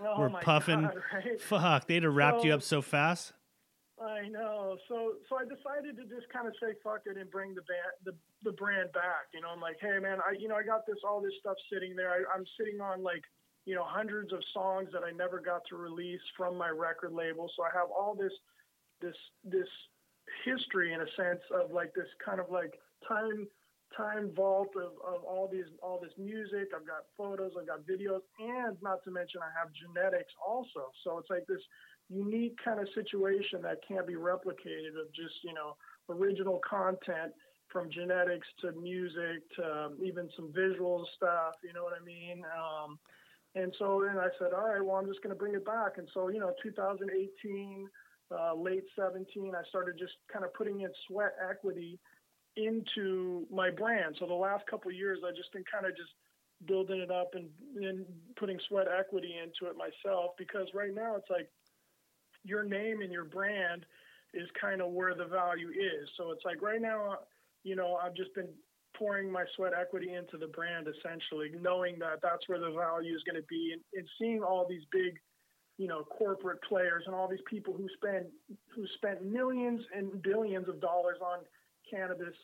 oh 0.03 0.18
were 0.18 0.31
puffing? 0.31 0.83
God, 0.83 0.96
right? 1.12 1.40
Fuck, 1.40 1.87
they'd 1.87 2.03
have 2.03 2.14
wrapped 2.14 2.40
so, 2.40 2.46
you 2.46 2.55
up 2.55 2.62
so 2.62 2.83
fast. 2.83 3.33
I 4.01 4.29
know. 4.29 4.79
So 4.88 5.14
so 5.29 5.37
I 5.37 5.44
decided 5.44 5.96
to 5.96 6.05
just 6.09 6.33
kind 6.33 6.49
of 6.49 6.55
say 6.61 6.73
fuck 6.83 7.03
it 7.05 7.18
and 7.18 7.31
bring 7.31 7.55
the 7.55 7.62
band 7.62 7.92
the, 8.05 8.14
the 8.42 8.57
brand 8.57 8.92
back. 8.92 9.29
You 9.35 9.42
know, 9.42 9.49
I'm 9.53 9.61
like, 9.61 9.77
hey 9.81 9.99
man, 10.01 10.18
I 10.25 10.33
you 10.38 10.49
know 10.49 10.57
I 10.57 10.62
got 10.62 10.87
this 10.87 10.96
all 11.07 11.20
this 11.20 11.35
stuff 11.38 11.57
sitting 11.73 11.94
there. 11.94 12.11
I, 12.11 12.25
I'm 12.35 12.44
sitting 12.59 12.81
on 12.81 13.03
like 13.03 13.23
you 13.66 13.75
know 13.75 13.85
hundreds 13.85 14.33
of 14.33 14.40
songs 14.55 14.88
that 14.92 15.03
I 15.05 15.12
never 15.12 15.38
got 15.38 15.62
to 15.68 15.77
release 15.77 16.25
from 16.37 16.57
my 16.57 16.70
record 16.70 17.12
label. 17.12 17.51
So 17.57 17.62
I 17.62 17.70
have 17.77 17.90
all 17.90 18.14
this 18.14 18.33
this 19.03 19.16
this 19.44 19.68
history 20.44 20.94
in 20.94 21.01
a 21.01 21.11
sense 21.16 21.42
of 21.53 21.70
like 21.70 21.92
this 21.94 22.09
kind 22.25 22.40
of 22.40 22.51
like 22.51 22.73
time 23.07 23.46
time 23.96 24.31
vault 24.35 24.70
of, 24.76 24.92
of 25.07 25.24
all 25.24 25.48
these 25.50 25.66
all 25.83 25.98
this 26.00 26.12
music. 26.18 26.70
I've 26.74 26.87
got 26.87 27.11
photos, 27.16 27.53
I've 27.59 27.66
got 27.66 27.81
videos, 27.87 28.22
and 28.38 28.76
not 28.83 29.03
to 29.05 29.11
mention 29.11 29.40
I 29.42 29.50
have 29.59 29.68
genetics 29.74 30.33
also. 30.46 30.92
So 31.05 31.18
it's 31.18 31.31
like 31.31 31.46
this 31.46 31.62
unique 32.09 32.57
kind 32.64 32.81
of 32.81 32.88
situation 32.94 33.62
that 33.62 33.79
can't 33.87 34.07
be 34.07 34.14
replicated 34.14 34.94
of 34.98 35.11
just 35.14 35.35
you 35.42 35.55
know 35.55 35.76
original 36.09 36.61
content 36.68 37.33
from 37.72 37.90
genetics 37.90 38.46
to 38.61 38.72
music 38.72 39.46
to 39.57 39.62
um, 39.62 39.98
even 40.03 40.29
some 40.37 40.53
visual 40.53 41.07
stuff. 41.16 41.55
You 41.62 41.72
know 41.72 41.85
what 41.85 41.94
I 42.00 42.05
mean? 42.05 42.42
Um, 42.50 42.98
and 43.55 43.74
so 43.79 44.03
then 44.07 44.18
I 44.18 44.29
said, 44.38 44.53
all 44.55 44.66
right, 44.68 44.85
well 44.85 44.96
I'm 44.96 45.07
just 45.07 45.22
going 45.22 45.35
to 45.35 45.38
bring 45.38 45.55
it 45.55 45.64
back. 45.64 45.98
And 45.98 46.09
so 46.14 46.29
you 46.29 46.40
know 46.40 46.53
2018. 46.62 47.88
Uh, 48.33 48.55
late 48.55 48.85
17, 48.94 49.26
I 49.57 49.68
started 49.70 49.96
just 49.98 50.12
kind 50.33 50.44
of 50.44 50.55
putting 50.55 50.83
in 50.83 50.90
sweat 51.09 51.35
equity 51.50 51.98
into 52.56 53.46
my 53.52 53.70
brand. 53.70 54.16
So 54.18 54.26
the 54.26 54.34
last 54.34 54.66
couple 54.66 54.90
years, 54.90 55.18
I've 55.26 55.36
just 55.36 55.52
been 55.52 55.64
kind 55.70 55.86
of 55.86 55.96
just 55.96 56.10
building 56.66 57.00
it 57.00 57.10
up 57.10 57.34
and, 57.34 57.48
and 57.76 58.04
putting 58.36 58.58
sweat 58.68 58.86
equity 58.86 59.34
into 59.42 59.70
it 59.70 59.76
myself 59.76 60.32
because 60.36 60.66
right 60.74 60.94
now 60.94 61.16
it's 61.16 61.30
like 61.30 61.48
your 62.44 62.62
name 62.62 63.00
and 63.00 63.12
your 63.12 63.24
brand 63.24 63.86
is 64.34 64.48
kind 64.60 64.80
of 64.80 64.90
where 64.90 65.14
the 65.14 65.24
value 65.24 65.68
is. 65.68 66.08
So 66.16 66.30
it's 66.30 66.44
like 66.44 66.62
right 66.62 66.80
now, 66.80 67.18
you 67.64 67.76
know, 67.76 67.98
I've 68.02 68.14
just 68.14 68.34
been 68.34 68.48
pouring 68.96 69.30
my 69.30 69.44
sweat 69.56 69.72
equity 69.78 70.14
into 70.14 70.36
the 70.36 70.46
brand 70.46 70.86
essentially, 70.86 71.50
knowing 71.60 71.98
that 71.98 72.20
that's 72.22 72.48
where 72.48 72.58
the 72.58 72.70
value 72.70 73.14
is 73.14 73.22
going 73.24 73.40
to 73.40 73.46
be 73.48 73.70
and, 73.72 73.82
and 73.94 74.06
seeing 74.18 74.42
all 74.42 74.66
these 74.68 74.82
big, 74.92 75.18
you 75.78 75.88
know, 75.88 76.04
corporate 76.04 76.62
players 76.62 77.04
and 77.06 77.14
all 77.14 77.28
these 77.28 77.44
people 77.48 77.74
who 77.74 77.86
spend 77.94 78.26
who 78.74 78.86
spent 78.96 79.24
millions 79.24 79.80
and 79.96 80.22
billions 80.22 80.68
of 80.68 80.80
dollars 80.80 81.16
on 81.22 81.38
cannabis 81.90 82.35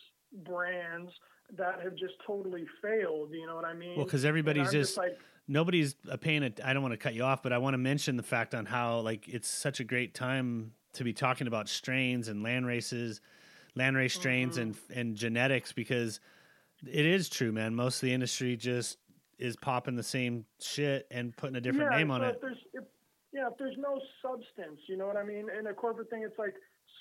brands 0.44 1.10
that 1.56 1.80
have 1.82 1.94
just 1.94 2.14
totally 2.26 2.66
failed. 2.82 3.30
You 3.32 3.46
know 3.46 3.54
what 3.54 3.64
I 3.64 3.74
mean? 3.74 3.96
Well, 3.96 4.04
because 4.04 4.24
everybody's 4.24 4.70
just, 4.72 4.90
just 4.94 4.96
like, 4.96 5.18
nobody's 5.48 5.94
paying 6.20 6.42
it. 6.42 6.60
I 6.64 6.72
don't 6.72 6.82
want 6.82 6.92
to 6.92 6.98
cut 6.98 7.14
you 7.14 7.22
off, 7.22 7.42
but 7.42 7.52
I 7.52 7.58
want 7.58 7.74
to 7.74 7.78
mention 7.78 8.16
the 8.16 8.22
fact 8.22 8.54
on 8.54 8.66
how 8.66 9.00
like 9.00 9.28
it's 9.28 9.48
such 9.48 9.80
a 9.80 9.84
great 9.84 10.14
time 10.14 10.72
to 10.94 11.04
be 11.04 11.12
talking 11.12 11.46
about 11.46 11.68
strains 11.68 12.28
and 12.28 12.42
land 12.42 12.66
races, 12.66 13.20
land 13.74 13.96
race 13.96 14.14
strains 14.14 14.58
mm-hmm. 14.58 14.62
and 14.90 14.98
and 14.98 15.16
genetics 15.16 15.72
because 15.72 16.20
it 16.86 17.06
is 17.06 17.28
true, 17.28 17.52
man. 17.52 17.74
Most 17.74 17.96
of 17.96 18.00
the 18.02 18.12
industry 18.12 18.56
just 18.56 18.98
is 19.38 19.56
popping 19.56 19.96
the 19.96 20.02
same 20.02 20.44
shit 20.60 21.06
and 21.10 21.36
putting 21.36 21.56
a 21.56 21.60
different 21.60 21.92
yeah, 21.92 21.98
name 21.98 22.10
on 22.10 22.20
so 22.20 22.26
it. 22.26 22.34
If 22.34 22.40
there's, 22.40 22.58
if, 22.72 22.84
yeah, 23.32 23.48
if 23.48 23.58
there's 23.58 23.76
no 23.78 24.00
substance, 24.22 24.80
you 24.88 24.96
know 24.96 25.06
what 25.06 25.16
I 25.16 25.24
mean? 25.24 25.48
In 25.58 25.66
a 25.66 25.74
corporate 25.74 26.08
thing, 26.08 26.22
it's 26.22 26.38
like 26.38 26.54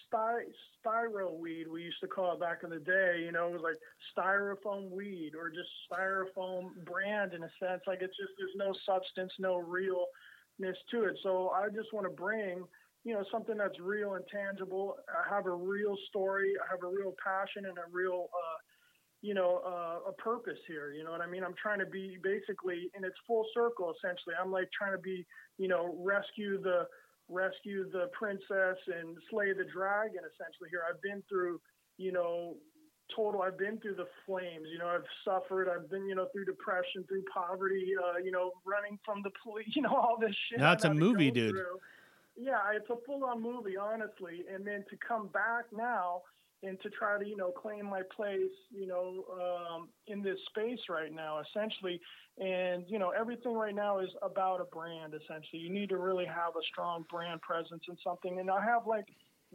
sty- 0.07 0.51
styro 0.85 1.37
weed 1.37 1.67
we 1.67 1.83
used 1.83 1.99
to 2.01 2.07
call 2.07 2.33
it 2.33 2.39
back 2.39 2.59
in 2.63 2.69
the 2.69 2.79
day. 2.79 3.21
You 3.23 3.31
know, 3.31 3.47
it 3.47 3.53
was 3.53 3.61
like 3.63 3.77
styrofoam 4.17 4.89
weed 4.89 5.31
or 5.37 5.49
just 5.49 5.69
styrofoam 5.91 6.69
brand 6.85 7.33
in 7.33 7.43
a 7.43 7.49
sense. 7.59 7.81
Like 7.87 7.99
it's 8.01 8.17
just 8.17 8.33
there's 8.37 8.55
no 8.55 8.73
substance, 8.85 9.31
no 9.39 9.57
realness 9.57 10.77
to 10.91 11.03
it. 11.03 11.17
So 11.23 11.49
I 11.49 11.69
just 11.69 11.93
want 11.93 12.05
to 12.05 12.13
bring 12.13 12.63
you 13.03 13.13
know 13.13 13.23
something 13.32 13.57
that's 13.57 13.80
real 13.80 14.15
and 14.15 14.25
tangible. 14.32 14.97
I 15.09 15.34
have 15.34 15.45
a 15.45 15.55
real 15.55 15.95
story. 16.09 16.53
I 16.63 16.71
have 16.71 16.84
a 16.84 16.93
real 16.93 17.13
passion 17.23 17.65
and 17.65 17.77
a 17.77 17.89
real 17.91 18.30
uh, 18.34 18.57
you 19.21 19.34
know, 19.34 19.61
uh, 19.65 20.09
a 20.09 20.13
purpose 20.13 20.59
here. 20.67 20.93
You 20.93 21.03
know 21.03 21.09
what 21.09 21.21
I 21.21 21.25
mean? 21.25 21.43
I'm 21.43 21.55
trying 21.59 21.80
to 21.80 21.88
be 21.88 22.17
basically, 22.21 22.91
and 22.93 23.03
it's 23.03 23.15
full 23.25 23.43
circle 23.55 23.91
essentially. 23.97 24.36
I'm 24.39 24.51
like 24.51 24.69
trying 24.77 24.91
to 24.91 25.01
be, 25.01 25.25
you 25.57 25.67
know, 25.67 25.97
rescue 25.97 26.61
the 26.61 26.86
rescue 27.30 27.89
the 27.91 28.09
princess 28.13 28.78
and 28.88 29.17
slay 29.30 29.51
the 29.53 29.65
dragon 29.73 30.21
essentially 30.21 30.69
here 30.69 30.84
i've 30.88 31.01
been 31.01 31.23
through 31.30 31.59
you 31.97 32.11
know 32.11 32.55
total. 33.13 33.41
I've 33.41 33.57
been 33.57 33.80
through 33.80 33.95
the 33.95 34.07
flames. 34.26 34.67
You 34.71 34.80
know, 34.80 34.88
I've 34.88 35.05
suffered. 35.23 35.69
I've 35.69 35.89
been, 35.89 36.07
you 36.07 36.15
know, 36.15 36.28
through 36.34 36.45
depression, 36.45 37.03
through 37.07 37.23
poverty. 37.34 37.93
Uh, 38.01 38.17
you 38.23 38.32
know, 38.32 38.51
running 38.65 38.97
from 39.05 39.21
the 39.23 39.32
police. 39.43 39.67
You 39.76 39.82
know, 39.82 39.95
all 39.95 40.17
this 40.19 40.36
shit. 40.49 40.61
It's 40.61 40.86
a 40.86 40.93
movie, 40.93 41.32
dude. 41.32 41.51
through. 41.51 41.80
Yeah, 42.38 42.59
it's 42.73 42.89
a 42.89 42.95
full-on 43.05 43.41
movie, 43.41 43.78
honestly. 43.78 44.43
And 44.53 44.65
then 44.65 44.84
to 44.89 44.97
come 44.97 45.28
back 45.28 45.65
now 45.76 46.21
and 46.66 46.82
to 46.82 46.89
try 46.89 47.18
to, 47.20 47.26
you 47.28 47.38
know, 47.38 47.51
claim 47.51 47.86
my 47.86 48.01
place, 48.16 48.55
you 48.72 48.88
know, 48.88 49.26
um, 49.34 49.89
in 50.07 50.22
this 50.22 50.38
space 50.49 50.80
right 50.89 51.13
now, 51.13 51.41
essentially. 51.41 51.99
And 52.38 52.84
you 52.88 52.99
know, 52.99 53.11
everything 53.11 53.53
right 53.53 53.76
now 53.76 53.99
is 53.99 54.09
about 54.22 54.61
a 54.61 54.66
brand. 54.66 55.13
Essentially, 55.13 55.61
you 55.61 55.70
need 55.70 55.89
to 55.89 55.97
really 55.97 56.26
have 56.26 56.55
a 56.59 56.63
strong 56.72 57.05
brand 57.09 57.41
presence 57.41 57.84
and 57.88 57.97
something. 58.03 58.39
And 58.39 58.49
I 58.49 58.63
have 58.63 58.88
like 58.88 59.05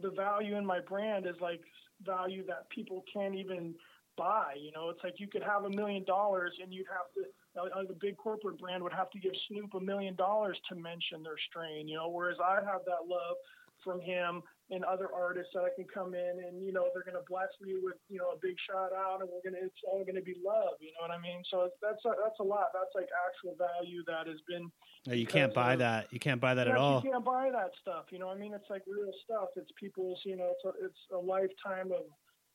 the 0.01 0.09
value 0.11 0.55
in 0.55 0.65
my 0.65 0.79
brand 0.79 1.25
is 1.27 1.35
like 1.41 1.61
value 2.05 2.45
that 2.47 2.69
people 2.69 3.03
can't 3.13 3.35
even 3.35 3.75
buy. 4.17 4.53
You 4.59 4.71
know, 4.71 4.89
it's 4.89 5.03
like 5.03 5.19
you 5.19 5.27
could 5.27 5.43
have 5.43 5.65
a 5.65 5.69
million 5.69 6.03
dollars 6.05 6.53
and 6.61 6.73
you'd 6.73 6.87
have 6.87 7.11
to. 7.15 7.29
Uh, 7.59 7.83
the 7.85 7.97
big 7.99 8.15
corporate 8.15 8.57
brand 8.59 8.81
would 8.81 8.93
have 8.93 9.09
to 9.11 9.19
give 9.19 9.33
Snoop 9.49 9.73
a 9.73 9.79
million 9.79 10.15
dollars 10.15 10.57
to 10.69 10.75
mention 10.75 11.21
their 11.21 11.37
strain. 11.49 11.87
You 11.87 11.97
know, 11.97 12.09
whereas 12.09 12.37
I 12.43 12.55
have 12.55 12.81
that 12.85 13.07
love 13.07 13.35
from 13.83 13.99
him 13.99 14.41
and 14.71 14.85
other 14.85 15.09
artists 15.13 15.51
that 15.53 15.67
I 15.67 15.69
can 15.75 15.85
come 15.93 16.15
in 16.15 16.43
and 16.47 16.63
you 16.65 16.71
know 16.71 16.87
they're 16.93 17.03
gonna 17.03 17.23
bless 17.27 17.51
me 17.61 17.75
with 17.83 17.99
you 18.09 18.17
know 18.17 18.31
a 18.31 18.39
big 18.41 18.55
shout 18.67 18.95
out 18.95 19.19
and 19.19 19.29
we're 19.29 19.43
gonna 19.43 19.63
it's 19.63 19.75
all 19.85 20.03
gonna 20.05 20.23
be 20.23 20.35
love. 20.43 20.79
You 20.79 20.95
know 20.95 21.07
what 21.07 21.11
I 21.11 21.19
mean? 21.19 21.43
So 21.51 21.69
that's 21.83 22.03
a, 22.05 22.11
that's 22.23 22.39
a 22.39 22.43
lot. 22.43 22.71
That's 22.73 22.95
like 22.95 23.11
actual 23.27 23.59
value 23.59 24.01
that 24.07 24.27
has 24.27 24.39
been. 24.47 24.71
Yeah, 25.05 25.15
you 25.15 25.27
can't 25.27 25.53
buy 25.53 25.73
of- 25.73 25.79
that. 25.79 26.07
You 26.11 26.19
can't 26.19 26.39
buy 26.39 26.55
that 26.55 26.67
at 26.67 26.77
all. 26.77 27.01
You 27.03 27.11
can't 27.11 27.25
buy 27.25 27.51
that 27.51 27.71
stuff. 27.81 28.05
You 28.11 28.19
know, 28.19 28.27
what 28.27 28.37
I 28.37 28.39
mean, 28.39 28.53
it's 28.53 28.69
like 28.69 28.83
real 28.87 29.11
stuff. 29.25 29.49
It's 29.55 29.69
people's. 29.77 30.19
You 30.23 30.37
know, 30.37 30.51
it's 30.55 30.65
a, 30.65 30.85
it's 30.85 30.99
a 31.13 31.17
lifetime 31.19 31.91
of 31.91 32.07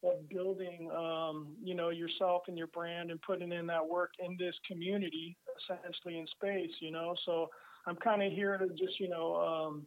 of 0.02 0.28
building. 0.30 0.90
Um, 0.96 1.54
you 1.62 1.74
know, 1.74 1.90
yourself 1.90 2.42
and 2.48 2.56
your 2.56 2.68
brand 2.68 3.10
and 3.10 3.20
putting 3.20 3.52
in 3.52 3.66
that 3.66 3.86
work 3.86 4.12
in 4.24 4.36
this 4.38 4.54
community, 4.66 5.36
essentially 5.60 6.18
in 6.18 6.26
space. 6.28 6.72
You 6.80 6.92
know, 6.92 7.14
so 7.26 7.48
I'm 7.86 7.96
kind 7.96 8.22
of 8.22 8.32
here 8.32 8.56
to 8.56 8.68
just 8.70 8.98
you 8.98 9.10
know. 9.10 9.36
Um, 9.36 9.86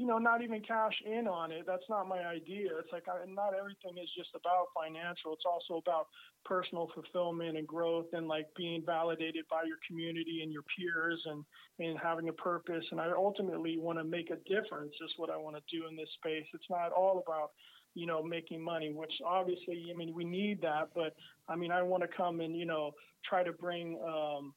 you 0.00 0.06
know, 0.06 0.16
not 0.16 0.40
even 0.40 0.62
cash 0.62 0.94
in 1.04 1.28
on 1.28 1.52
it. 1.52 1.64
That's 1.66 1.84
not 1.90 2.08
my 2.08 2.20
idea. 2.20 2.70
It's 2.78 2.90
like 2.90 3.04
I, 3.06 3.30
not 3.30 3.52
everything 3.52 4.02
is 4.02 4.08
just 4.16 4.30
about 4.34 4.68
financial. 4.74 5.34
It's 5.34 5.44
also 5.44 5.76
about 5.76 6.06
personal 6.42 6.90
fulfillment 6.94 7.58
and 7.58 7.66
growth 7.66 8.06
and 8.14 8.26
like 8.26 8.46
being 8.56 8.82
validated 8.82 9.44
by 9.50 9.64
your 9.66 9.76
community 9.86 10.40
and 10.42 10.50
your 10.50 10.62
peers 10.74 11.20
and 11.26 11.44
and 11.80 11.98
having 11.98 12.30
a 12.30 12.32
purpose. 12.32 12.82
And 12.90 12.98
I 12.98 13.10
ultimately 13.14 13.76
want 13.76 13.98
to 13.98 14.04
make 14.04 14.30
a 14.30 14.36
difference. 14.48 14.94
Is 15.04 15.12
what 15.18 15.28
I 15.28 15.36
want 15.36 15.56
to 15.56 15.62
do 15.70 15.86
in 15.86 15.96
this 15.96 16.08
space. 16.14 16.46
It's 16.54 16.70
not 16.70 16.92
all 16.92 17.22
about 17.22 17.50
you 17.92 18.06
know 18.06 18.22
making 18.22 18.62
money, 18.62 18.94
which 18.94 19.12
obviously 19.22 19.90
I 19.92 19.94
mean 19.98 20.14
we 20.14 20.24
need 20.24 20.62
that, 20.62 20.88
but 20.94 21.14
I 21.46 21.56
mean 21.56 21.72
I 21.72 21.82
want 21.82 22.04
to 22.04 22.08
come 22.08 22.40
and 22.40 22.56
you 22.56 22.64
know 22.64 22.92
try 23.28 23.42
to 23.42 23.52
bring. 23.52 24.00
Um, 24.02 24.54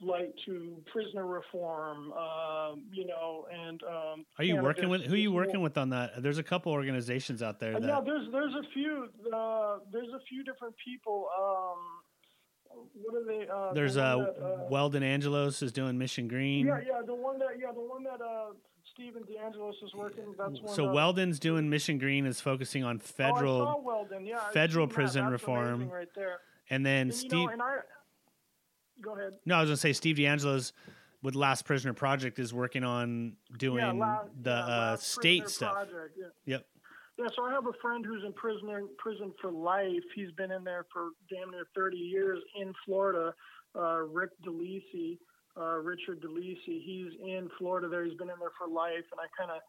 light 0.00 0.32
to 0.46 0.76
prisoner 0.92 1.26
reform, 1.26 2.12
um, 2.12 2.84
you 2.92 3.06
know, 3.06 3.46
and 3.52 3.82
um, 3.82 4.24
Are 4.38 4.44
you 4.44 4.56
working 4.56 4.88
with 4.88 5.02
who 5.02 5.14
are 5.14 5.16
you 5.16 5.32
working 5.32 5.60
with 5.60 5.76
on 5.76 5.90
that? 5.90 6.22
There's 6.22 6.38
a 6.38 6.42
couple 6.42 6.72
organizations 6.72 7.42
out 7.42 7.58
there 7.58 7.76
uh, 7.76 7.80
that 7.80 7.88
yeah, 7.88 8.00
there's 8.04 8.28
there's 8.32 8.54
a 8.54 8.62
few 8.72 9.08
uh, 9.34 9.78
there's 9.92 10.08
a 10.08 10.20
few 10.28 10.44
different 10.44 10.74
people. 10.84 11.28
Um, 11.38 11.78
what 12.94 13.14
are 13.14 13.24
they? 13.24 13.48
Uh, 13.48 13.72
there's 13.72 13.96
one 13.96 14.04
uh, 14.04 14.16
that, 14.18 14.44
uh, 14.44 14.66
Weldon 14.70 15.02
Angelos 15.02 15.62
is 15.62 15.72
doing 15.72 15.98
Mission 15.98 16.28
Green. 16.28 16.66
yeah, 16.66 16.80
yeah, 16.86 17.00
the 17.04 17.14
one 17.14 17.38
that 17.38 17.58
yeah, 17.58 17.72
the 17.72 17.80
one 17.80 18.04
that 18.04 18.20
uh, 18.20 18.52
Stephen 18.94 19.22
DeAngelo's 19.24 19.76
is 19.82 19.94
working. 19.94 20.34
That's 20.38 20.60
one. 20.60 20.74
So 20.74 20.92
Weldon's 20.92 21.38
doing 21.38 21.68
Mission 21.68 21.98
Green 21.98 22.26
is 22.26 22.40
focusing 22.40 22.84
on 22.84 22.96
oh, 22.96 23.06
federal 23.06 23.58
saw 23.58 23.80
Weldon. 23.80 24.26
Yeah, 24.26 24.38
federal 24.52 24.86
that. 24.86 24.94
prison 24.94 25.24
That's 25.24 25.32
reform. 25.32 25.88
right 25.88 26.08
there. 26.14 26.38
and 26.70 26.84
then 26.86 27.08
And, 27.08 27.14
Steve 27.14 27.32
know, 27.32 27.48
and 27.48 27.62
I 27.62 27.78
go 29.02 29.16
ahead. 29.16 29.34
No, 29.46 29.56
I 29.56 29.60
was 29.60 29.68
gonna 29.68 29.76
say 29.76 29.92
Steve 29.92 30.16
DeAngelo's 30.16 30.72
with 31.22 31.34
Last 31.34 31.64
Prisoner 31.64 31.94
Project 31.94 32.38
is 32.38 32.54
working 32.54 32.84
on 32.84 33.36
doing 33.56 33.84
yeah, 33.84 33.92
la- 33.92 34.24
the 34.40 34.50
yeah, 34.50 34.56
uh, 34.56 34.96
state 34.96 35.42
Prisoner 35.42 35.48
stuff. 35.48 35.72
Project, 35.74 36.18
yeah. 36.18 36.54
Yep. 36.54 36.66
Yeah, 37.18 37.26
so 37.34 37.42
I 37.42 37.50
have 37.50 37.66
a 37.66 37.72
friend 37.82 38.06
who's 38.06 38.22
in 38.24 38.32
prison 38.32 38.88
prison 38.98 39.32
for 39.40 39.50
life. 39.50 40.04
He's 40.14 40.30
been 40.32 40.52
in 40.52 40.62
there 40.62 40.86
for 40.92 41.10
damn 41.28 41.50
near 41.50 41.66
30 41.74 41.96
years 41.96 42.38
in 42.60 42.72
Florida. 42.86 43.34
Uh, 43.74 44.02
Rick 44.06 44.30
DeLisi, 44.46 45.18
uh, 45.56 45.78
Richard 45.78 46.22
DeLisi, 46.22 46.80
he's 46.84 47.12
in 47.20 47.48
Florida 47.58 47.88
there. 47.88 48.04
He's 48.04 48.16
been 48.16 48.30
in 48.30 48.38
there 48.38 48.52
for 48.56 48.68
life, 48.68 49.04
and 49.10 49.20
I 49.20 49.26
kind 49.36 49.50
of 49.50 49.60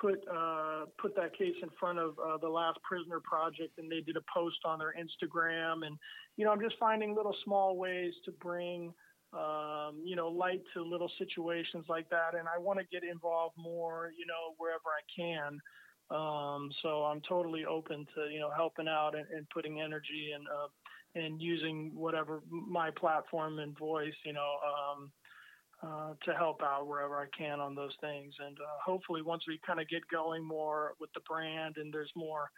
put 0.00 0.24
uh, 0.32 0.86
put 1.00 1.14
that 1.16 1.36
case 1.36 1.54
in 1.62 1.68
front 1.78 1.98
of 1.98 2.18
uh, 2.18 2.38
the 2.38 2.48
Last 2.48 2.78
Prisoner 2.82 3.20
Project, 3.20 3.78
and 3.78 3.90
they 3.90 4.00
did 4.00 4.16
a 4.16 4.22
post 4.32 4.58
on 4.64 4.78
their 4.78 4.94
Instagram. 4.98 5.86
And 5.86 5.96
you 6.36 6.44
know, 6.44 6.52
I'm 6.52 6.60
just 6.60 6.76
finding 6.78 7.14
little 7.14 7.36
small 7.44 7.76
ways 7.76 8.14
to 8.24 8.32
bring 8.32 8.92
um, 9.32 10.00
you 10.04 10.16
know 10.16 10.28
light 10.28 10.62
to 10.74 10.82
little 10.82 11.10
situations 11.18 11.84
like 11.88 12.08
that, 12.10 12.34
and 12.38 12.48
I 12.48 12.58
want 12.58 12.78
to 12.78 12.84
get 12.90 13.02
involved 13.08 13.56
more, 13.58 14.10
you 14.18 14.26
know, 14.26 14.54
wherever 14.56 14.88
I 14.88 15.04
can. 15.14 15.58
Um, 16.10 16.70
so 16.82 17.04
I'm 17.04 17.20
totally 17.28 17.66
open 17.66 18.06
to 18.14 18.32
you 18.32 18.40
know 18.40 18.50
helping 18.56 18.88
out 18.88 19.14
and, 19.14 19.26
and 19.34 19.48
putting 19.50 19.80
energy 19.80 20.30
and 20.34 20.46
uh, 20.48 20.68
and 21.14 21.40
using 21.40 21.90
whatever 21.94 22.42
my 22.50 22.90
platform 22.90 23.58
and 23.58 23.76
voice, 23.78 24.14
you 24.24 24.32
know, 24.32 24.56
um, 24.66 25.10
uh, 25.82 26.14
to 26.24 26.34
help 26.34 26.62
out 26.62 26.86
wherever 26.86 27.16
I 27.16 27.26
can 27.36 27.60
on 27.60 27.74
those 27.74 27.92
things. 28.00 28.34
And 28.44 28.56
uh, 28.58 28.64
hopefully, 28.84 29.22
once 29.22 29.44
we 29.46 29.60
kind 29.66 29.80
of 29.80 29.88
get 29.88 30.02
going 30.08 30.44
more 30.44 30.94
with 31.00 31.12
the 31.12 31.20
brand 31.20 31.76
and 31.76 31.92
there's 31.92 32.10
more, 32.16 32.50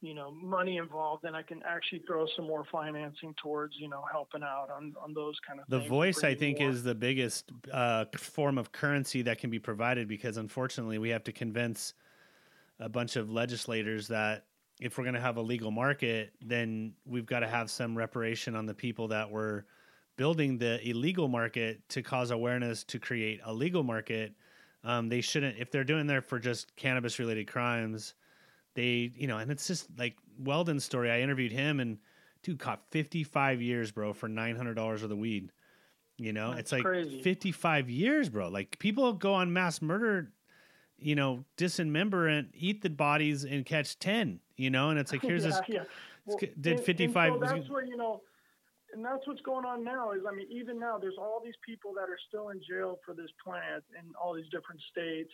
you 0.00 0.12
know, 0.12 0.32
money 0.32 0.78
involved, 0.78 1.22
then 1.22 1.34
I 1.34 1.42
can 1.42 1.62
actually 1.64 2.02
throw 2.06 2.26
some 2.34 2.46
more 2.46 2.64
financing 2.72 3.34
towards, 3.40 3.74
you 3.78 3.88
know, 3.88 4.02
helping 4.10 4.42
out 4.42 4.68
on, 4.74 4.92
on 5.02 5.14
those 5.14 5.36
kind 5.46 5.60
of 5.60 5.66
The 5.68 5.78
things. 5.78 5.88
voice, 5.88 6.24
I 6.24 6.34
think, 6.34 6.58
more- 6.58 6.70
is 6.70 6.82
the 6.82 6.94
biggest 6.94 7.50
uh, 7.72 8.06
form 8.16 8.58
of 8.58 8.72
currency 8.72 9.22
that 9.22 9.38
can 9.38 9.50
be 9.50 9.60
provided 9.60 10.08
because 10.08 10.36
unfortunately 10.36 10.98
we 10.98 11.10
have 11.10 11.24
to 11.24 11.32
convince 11.32 11.94
a 12.80 12.88
bunch 12.88 13.14
of 13.14 13.30
legislators 13.30 14.08
that 14.08 14.46
if 14.80 14.98
we're 14.98 15.04
going 15.04 15.14
to 15.14 15.20
have 15.20 15.36
a 15.36 15.42
legal 15.42 15.70
market, 15.70 16.32
then 16.44 16.92
we've 17.06 17.24
got 17.26 17.40
to 17.40 17.46
have 17.48 17.70
some 17.70 17.96
reparation 17.96 18.56
on 18.56 18.66
the 18.66 18.74
people 18.74 19.06
that 19.06 19.30
were 19.30 19.64
building 20.16 20.58
the 20.58 20.86
illegal 20.88 21.28
market 21.28 21.80
to 21.90 22.02
cause 22.02 22.30
awareness 22.30 22.84
to 22.84 22.98
create 22.98 23.40
a 23.44 23.52
legal 23.52 23.82
market. 23.82 24.32
Um, 24.84 25.08
they 25.08 25.20
shouldn't, 25.20 25.58
if 25.58 25.70
they're 25.70 25.84
doing 25.84 26.06
there 26.06 26.20
for 26.20 26.38
just 26.38 26.74
cannabis 26.76 27.18
related 27.18 27.46
crimes, 27.46 28.14
they, 28.74 29.12
you 29.16 29.26
know, 29.26 29.38
and 29.38 29.50
it's 29.50 29.66
just 29.66 29.88
like 29.98 30.16
Weldon's 30.38 30.84
story. 30.84 31.10
I 31.10 31.20
interviewed 31.20 31.52
him 31.52 31.80
and 31.80 31.98
dude 32.42 32.58
caught 32.58 32.82
55 32.90 33.62
years, 33.62 33.90
bro, 33.90 34.12
for 34.12 34.28
$900 34.28 35.02
of 35.02 35.08
the 35.08 35.16
weed. 35.16 35.50
You 36.16 36.32
know, 36.32 36.50
That's 36.50 36.60
it's 36.60 36.72
like 36.72 36.82
crazy. 36.82 37.22
55 37.22 37.90
years, 37.90 38.28
bro. 38.28 38.48
Like 38.48 38.78
people 38.78 39.12
go 39.14 39.34
on 39.34 39.52
mass 39.52 39.82
murder, 39.82 40.30
you 40.98 41.16
know, 41.16 41.44
dismember 41.56 42.28
and 42.28 42.48
eat 42.54 42.82
the 42.82 42.90
bodies 42.90 43.44
and 43.44 43.66
catch 43.66 43.98
10, 43.98 44.38
you 44.56 44.70
know, 44.70 44.90
and 44.90 44.98
it's 44.98 45.10
like, 45.10 45.22
here's 45.22 45.44
yeah, 45.44 45.50
this, 45.50 45.60
yeah. 45.68 45.82
Well, 46.26 46.38
did 46.60 46.76
and 46.76 46.86
55 46.86 47.32
so 47.32 47.38
that's 47.38 47.68
what 47.68 47.86
you 47.86 47.96
know, 47.96 48.22
and 48.94 49.04
that's 49.04 49.26
what's 49.26 49.42
going 49.42 49.64
on 49.64 49.84
now. 49.84 50.12
Is 50.12 50.22
I 50.28 50.34
mean, 50.34 50.46
even 50.50 50.78
now, 50.78 50.98
there's 50.98 51.18
all 51.18 51.42
these 51.44 51.58
people 51.66 51.92
that 51.94 52.08
are 52.08 52.18
still 52.28 52.50
in 52.50 52.60
jail 52.62 52.98
for 53.04 53.14
this 53.14 53.30
plant 53.44 53.84
in 53.98 54.14
all 54.14 54.34
these 54.34 54.48
different 54.50 54.80
states, 54.90 55.30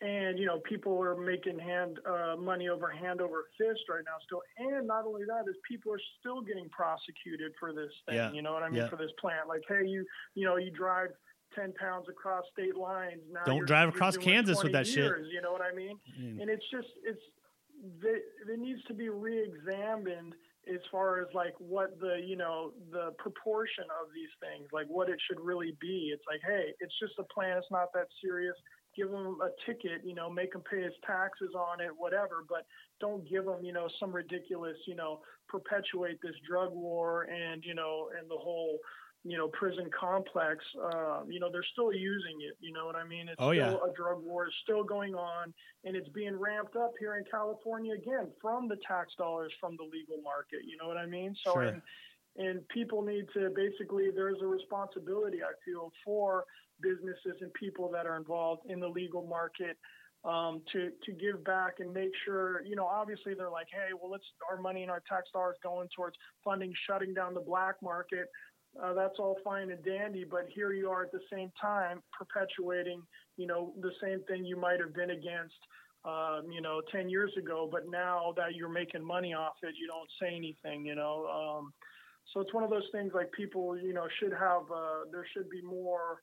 and 0.00 0.38
you 0.38 0.46
know, 0.46 0.60
people 0.60 1.00
are 1.02 1.16
making 1.16 1.58
hand 1.58 1.98
uh, 2.06 2.36
money 2.38 2.68
over 2.68 2.88
hand 2.88 3.20
over 3.20 3.46
fist 3.58 3.82
right 3.90 4.04
now 4.06 4.16
still. 4.24 4.42
And 4.58 4.86
not 4.86 5.04
only 5.04 5.24
that, 5.26 5.48
is 5.48 5.56
people 5.68 5.92
are 5.92 6.00
still 6.20 6.40
getting 6.40 6.68
prosecuted 6.70 7.52
for 7.58 7.72
this 7.72 7.90
thing. 8.06 8.16
Yeah, 8.16 8.32
You 8.32 8.42
know 8.42 8.52
what 8.52 8.62
I 8.62 8.68
mean? 8.68 8.82
yeah. 8.82 8.88
For 8.88 8.96
this 8.96 9.12
plant, 9.20 9.48
like, 9.48 9.62
hey, 9.68 9.86
you, 9.86 10.04
you 10.34 10.46
know, 10.46 10.56
you 10.56 10.70
drive. 10.70 11.10
10 11.54 11.72
pounds 11.74 12.06
across 12.08 12.42
state 12.52 12.74
lines. 12.74 13.20
Now 13.30 13.44
Don't 13.46 13.64
drive 13.64 13.88
across 13.88 14.16
Kansas 14.16 14.56
with 14.60 14.72
20 14.72 14.72
that 14.72 14.86
shit. 14.88 15.12
You 15.30 15.40
know 15.40 15.52
what 15.52 15.62
I 15.62 15.72
mean? 15.72 16.00
Mm. 16.20 16.40
And 16.42 16.50
it's 16.50 16.64
just, 16.68 16.88
it's, 17.04 17.20
there 18.02 18.56
needs 18.56 18.82
to 18.88 18.94
be 18.94 19.08
re-examined 19.08 20.34
as 20.72 20.80
far 20.90 21.20
as 21.20 21.28
like 21.34 21.54
what 21.58 21.98
the 22.00 22.20
you 22.24 22.36
know 22.36 22.72
the 22.90 23.12
proportion 23.18 23.84
of 24.00 24.08
these 24.14 24.32
things 24.40 24.68
like 24.72 24.86
what 24.86 25.08
it 25.08 25.18
should 25.26 25.40
really 25.40 25.76
be. 25.80 26.10
It's 26.12 26.24
like 26.30 26.40
hey 26.46 26.72
it's 26.80 26.94
just 27.00 27.14
a 27.18 27.24
plan. 27.24 27.58
It's 27.58 27.70
not 27.70 27.92
that 27.94 28.06
serious. 28.22 28.54
Give 28.96 29.08
him 29.08 29.38
a 29.42 29.50
ticket 29.66 30.02
you 30.04 30.14
know 30.14 30.30
make 30.30 30.54
him 30.54 30.62
pay 30.70 30.82
his 30.82 30.94
taxes 31.06 31.50
on 31.56 31.80
it 31.80 31.90
whatever 31.96 32.44
but 32.48 32.66
don't 33.00 33.28
give 33.28 33.44
him 33.44 33.64
you 33.64 33.72
know 33.72 33.88
some 33.98 34.12
ridiculous 34.12 34.76
you 34.86 34.94
know 34.94 35.20
perpetuate 35.48 36.18
this 36.22 36.34
drug 36.48 36.72
war 36.72 37.22
and 37.24 37.64
you 37.64 37.74
know 37.74 38.10
and 38.18 38.30
the 38.30 38.36
whole 38.36 38.78
you 39.26 39.38
know 39.38 39.48
prison 39.48 39.88
complex 39.98 40.62
uh, 40.84 41.22
you 41.26 41.40
know 41.40 41.48
they're 41.50 41.64
still 41.72 41.92
using 41.92 42.36
it 42.42 42.56
you 42.60 42.72
know 42.72 42.84
what 42.86 42.94
i 42.94 43.04
mean 43.04 43.28
it's 43.28 43.36
Oh, 43.38 43.52
yeah. 43.52 43.70
still 43.70 43.84
a 43.84 43.92
drug 43.94 44.22
war 44.22 44.46
is 44.46 44.54
still 44.62 44.84
going 44.84 45.14
on 45.14 45.52
and 45.84 45.96
it's 45.96 46.08
being 46.10 46.38
ramped 46.38 46.76
up 46.76 46.92
here 47.00 47.16
in 47.16 47.24
california 47.30 47.94
again 47.94 48.28
from 48.40 48.68
the 48.68 48.76
tax 48.86 49.14
dollars 49.16 49.52
from 49.60 49.76
the 49.76 49.84
legal 49.84 50.20
market 50.22 50.60
you 50.66 50.76
know 50.76 50.86
what 50.86 50.98
i 50.98 51.06
mean 51.06 51.34
so 51.44 51.52
Sure. 51.54 51.62
and, 51.62 51.82
and 52.36 52.68
people 52.68 53.00
need 53.02 53.24
to 53.32 53.50
basically 53.56 54.10
there's 54.14 54.42
a 54.42 54.46
responsibility 54.46 55.38
i 55.42 55.52
feel 55.64 55.90
for 56.04 56.44
businesses 56.82 57.40
and 57.40 57.52
people 57.54 57.90
that 57.92 58.04
are 58.06 58.16
involved 58.16 58.62
in 58.68 58.78
the 58.80 58.88
legal 58.88 59.26
market 59.26 59.78
um, 60.24 60.62
to 60.72 60.90
to 61.04 61.12
give 61.12 61.44
back 61.44 61.74
and 61.80 61.92
make 61.92 62.10
sure 62.24 62.62
you 62.64 62.76
know 62.76 62.86
obviously 62.86 63.34
they're 63.34 63.50
like 63.50 63.68
hey 63.70 63.92
well 63.98 64.10
let's 64.10 64.24
our 64.50 64.58
money 64.60 64.82
and 64.82 64.90
our 64.90 65.02
tax 65.08 65.28
dollars 65.32 65.56
going 65.62 65.86
towards 65.94 66.16
funding 66.42 66.72
shutting 66.86 67.12
down 67.14 67.34
the 67.34 67.40
black 67.40 67.74
market 67.82 68.26
uh, 68.82 68.92
that's 68.92 69.18
all 69.18 69.36
fine 69.44 69.70
and 69.70 69.84
dandy 69.84 70.24
but 70.28 70.46
here 70.54 70.72
you 70.72 70.88
are 70.88 71.04
at 71.04 71.12
the 71.12 71.20
same 71.32 71.50
time 71.60 72.02
perpetuating 72.16 73.02
you 73.36 73.46
know 73.46 73.72
the 73.80 73.92
same 74.02 74.20
thing 74.24 74.44
you 74.44 74.56
might 74.56 74.80
have 74.80 74.94
been 74.94 75.10
against 75.10 75.54
um, 76.04 76.50
you 76.50 76.60
know 76.60 76.80
10 76.92 77.08
years 77.08 77.32
ago 77.38 77.68
but 77.70 77.88
now 77.88 78.32
that 78.36 78.54
you're 78.54 78.68
making 78.68 79.04
money 79.04 79.34
off 79.34 79.54
it 79.62 79.74
you 79.80 79.86
don't 79.86 80.08
say 80.20 80.34
anything 80.34 80.84
you 80.84 80.94
know 80.94 81.26
um, 81.26 81.72
so 82.32 82.40
it's 82.40 82.52
one 82.54 82.64
of 82.64 82.70
those 82.70 82.88
things 82.92 83.12
like 83.14 83.30
people 83.32 83.78
you 83.78 83.92
know 83.92 84.06
should 84.20 84.32
have 84.32 84.62
uh, 84.72 85.04
there 85.12 85.26
should 85.34 85.48
be 85.50 85.62
more 85.62 86.20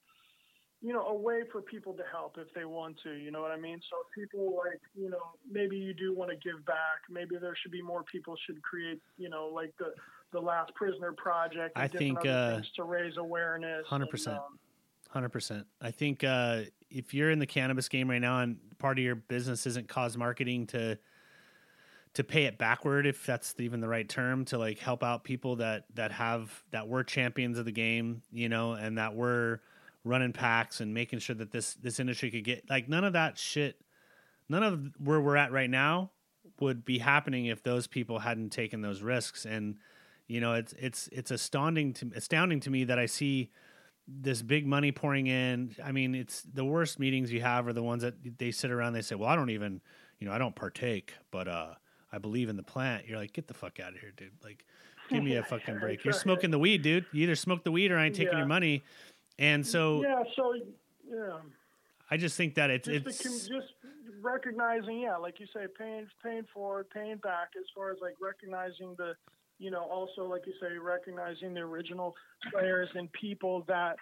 you 0.81 0.93
know, 0.93 1.05
a 1.07 1.13
way 1.13 1.41
for 1.51 1.61
people 1.61 1.93
to 1.93 2.03
help 2.11 2.37
if 2.39 2.51
they 2.55 2.65
want 2.65 2.97
to, 3.03 3.13
you 3.13 3.29
know 3.29 3.39
what 3.39 3.51
I 3.51 3.57
mean? 3.57 3.79
So 3.89 3.97
people 4.15 4.57
like, 4.57 4.81
you 4.95 5.11
know, 5.11 5.37
maybe 5.49 5.77
you 5.77 5.93
do 5.93 6.15
want 6.15 6.31
to 6.31 6.37
give 6.37 6.65
back. 6.65 7.05
Maybe 7.09 7.35
there 7.39 7.55
should 7.61 7.71
be 7.71 7.83
more 7.83 8.03
people 8.11 8.35
should 8.47 8.61
create, 8.63 8.99
you 9.17 9.29
know, 9.29 9.51
like 9.53 9.71
the 9.77 9.93
the 10.31 10.39
Last 10.39 10.73
Prisoner 10.75 11.11
Project. 11.13 11.73
I 11.75 11.87
think 11.87 12.25
uh, 12.25 12.61
to 12.75 12.83
raise 12.83 13.17
awareness. 13.17 13.85
Hundred 13.87 14.09
percent. 14.09 14.37
Um, 14.37 14.59
hundred 15.09 15.29
percent. 15.29 15.65
I 15.81 15.91
think 15.91 16.23
uh, 16.23 16.61
if 16.89 17.13
you're 17.13 17.31
in 17.31 17.39
the 17.39 17.47
cannabis 17.47 17.89
game 17.89 18.09
right 18.09 18.21
now 18.21 18.39
and 18.39 18.57
part 18.79 18.97
of 18.97 19.03
your 19.03 19.15
business 19.15 19.65
isn't 19.67 19.87
cause 19.87 20.17
marketing 20.17 20.67
to 20.67 20.97
to 22.13 22.23
pay 22.25 22.43
it 22.43 22.57
backward, 22.57 23.05
if 23.05 23.25
that's 23.25 23.55
even 23.59 23.79
the 23.79 23.87
right 23.87 24.07
term, 24.07 24.43
to 24.45 24.57
like 24.57 24.79
help 24.79 25.03
out 25.03 25.23
people 25.23 25.57
that 25.57 25.85
that 25.93 26.11
have 26.11 26.63
that 26.71 26.87
were 26.87 27.03
champions 27.03 27.57
of 27.57 27.65
the 27.65 27.71
game, 27.71 28.21
you 28.31 28.49
know, 28.49 28.73
and 28.73 28.97
that 28.97 29.15
were 29.15 29.61
running 30.03 30.33
packs 30.33 30.81
and 30.81 30.93
making 30.93 31.19
sure 31.19 31.35
that 31.35 31.51
this 31.51 31.75
this 31.75 31.99
industry 31.99 32.31
could 32.31 32.43
get 32.43 32.69
like 32.69 32.89
none 32.89 33.03
of 33.03 33.13
that 33.13 33.37
shit 33.37 33.79
none 34.49 34.63
of 34.63 34.91
where 34.99 35.21
we're 35.21 35.37
at 35.37 35.51
right 35.51 35.69
now 35.69 36.11
would 36.59 36.83
be 36.83 36.99
happening 36.99 37.45
if 37.45 37.63
those 37.63 37.87
people 37.87 38.19
hadn't 38.19 38.49
taken 38.49 38.81
those 38.81 39.01
risks 39.01 39.45
and 39.45 39.75
you 40.31 40.39
know 40.39 40.53
it's 40.53 40.73
it's 40.79 41.09
it's 41.11 41.29
astounding 41.29 41.91
to 41.93 42.09
astounding 42.15 42.61
to 42.61 42.69
me 42.69 42.85
that 42.85 42.97
I 42.97 43.05
see 43.05 43.49
this 44.07 44.41
big 44.41 44.65
money 44.65 44.91
pouring 44.91 45.27
in. 45.27 45.75
I 45.83 45.91
mean 45.91 46.15
it's 46.15 46.41
the 46.41 46.63
worst 46.63 46.99
meetings 46.99 47.31
you 47.31 47.41
have 47.41 47.67
are 47.67 47.73
the 47.73 47.83
ones 47.83 48.01
that 48.03 48.15
they 48.37 48.51
sit 48.51 48.71
around 48.71 48.93
they 48.93 49.01
say 49.01 49.15
well 49.15 49.29
I 49.29 49.35
don't 49.35 49.49
even 49.49 49.81
you 50.19 50.27
know 50.27 50.33
I 50.33 50.37
don't 50.37 50.55
partake 50.55 51.13
but 51.31 51.47
uh 51.49 51.73
I 52.13 52.17
believe 52.17 52.47
in 52.47 52.55
the 52.55 52.63
plant. 52.63 53.07
You're 53.07 53.17
like 53.17 53.33
get 53.33 53.47
the 53.47 53.53
fuck 53.53 53.79
out 53.81 53.93
of 53.93 53.99
here 53.99 54.13
dude. 54.15 54.31
Like 54.41 54.65
give 55.09 55.21
me 55.21 55.35
a 55.35 55.43
fucking 55.51 55.79
break. 55.79 56.05
You're 56.05 56.13
smoking 56.13 56.49
the 56.49 56.59
weed 56.59 56.81
dude. 56.81 57.05
You 57.11 57.23
either 57.23 57.35
smoke 57.35 57.65
the 57.65 57.71
weed 57.71 57.91
or 57.91 57.97
I 57.97 58.05
ain't 58.05 58.15
taking 58.15 58.31
yeah. 58.31 58.39
your 58.39 58.47
money. 58.47 58.83
And 59.37 59.67
so 59.67 60.01
yeah, 60.01 60.23
so 60.35 60.55
yeah. 61.09 61.39
I 62.09 62.15
just 62.15 62.37
think 62.37 62.55
that 62.55 62.69
it's 62.69 62.87
just 62.87 63.25
it's 63.25 63.47
just 63.47 63.73
recognizing, 64.21 64.99
yeah, 64.99 65.17
like 65.17 65.39
you 65.39 65.47
say, 65.53 65.65
paying 65.77 66.07
paying 66.23 66.45
forward, 66.53 66.89
paying 66.89 67.17
back, 67.17 67.49
as 67.57 67.65
far 67.75 67.91
as 67.91 67.97
like 68.01 68.15
recognizing 68.21 68.95
the, 68.97 69.15
you 69.61 69.69
know, 69.69 69.83
also 69.83 70.25
like 70.25 70.47
you 70.47 70.53
say, 70.59 70.75
recognizing 70.77 71.53
the 71.53 71.59
original 71.59 72.15
players 72.51 72.89
and 72.95 73.11
people 73.13 73.63
that 73.67 73.95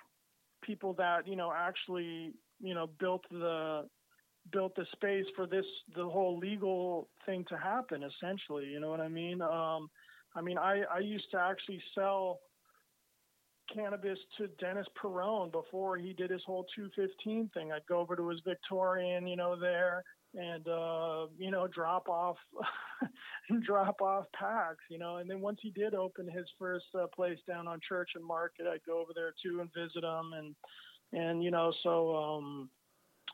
people 0.64 0.94
that 0.94 1.28
you 1.28 1.36
know 1.36 1.54
actually 1.56 2.34
you 2.62 2.74
know 2.74 2.88
built 3.00 3.24
the 3.30 3.86
built 4.52 4.74
the 4.76 4.86
space 4.94 5.26
for 5.36 5.46
this 5.46 5.66
the 5.96 6.04
whole 6.04 6.38
legal 6.38 7.08
thing 7.26 7.46
to 7.48 7.58
happen 7.58 8.04
essentially 8.04 8.66
you 8.66 8.80
know 8.80 8.90
what 8.90 9.00
i 9.00 9.08
mean 9.08 9.42
um 9.42 9.90
i 10.36 10.42
mean 10.42 10.58
i 10.58 10.82
i 10.94 11.00
used 11.00 11.30
to 11.32 11.38
actually 11.38 11.82
sell 11.96 12.40
cannabis 13.74 14.18
to 14.38 14.48
Dennis 14.60 14.88
Peron 15.00 15.52
before 15.52 15.96
he 15.96 16.12
did 16.14 16.32
his 16.32 16.42
whole 16.44 16.66
215 16.76 17.52
thing. 17.54 17.72
I'd 17.72 17.86
go 17.88 18.00
over 18.00 18.16
to 18.16 18.28
his 18.30 18.40
Victorian, 18.44 19.28
you 19.28 19.36
know, 19.36 19.56
there 19.60 20.04
and 20.36 20.68
uh, 20.68 21.28
you 21.38 21.52
know 21.52 21.68
drop 21.68 22.08
off 22.08 22.38
drop 23.64 24.02
off 24.02 24.26
packs, 24.34 24.84
you 24.90 25.00
know. 25.00 25.18
And 25.18 25.30
then 25.30 25.42
once 25.42 25.60
he 25.62 25.72
did 25.72 25.94
open 25.94 26.28
his 26.28 26.46
first 26.58 26.86
uh, 26.96 27.08
place 27.08 27.40
down 27.48 27.68
on 27.68 27.80
Church 27.88 28.12
and 28.16 28.24
Market, 28.26 28.68
I'd 28.68 28.86
go 28.86 29.00
over 29.00 29.12
there 29.16 29.34
too 29.44 29.62
and 29.62 29.70
visit 29.74 30.04
him 30.04 30.34
and 30.34 30.56
and 31.14 31.44
you 31.44 31.52
know 31.52 31.74
so 31.84 32.16
um 32.16 32.70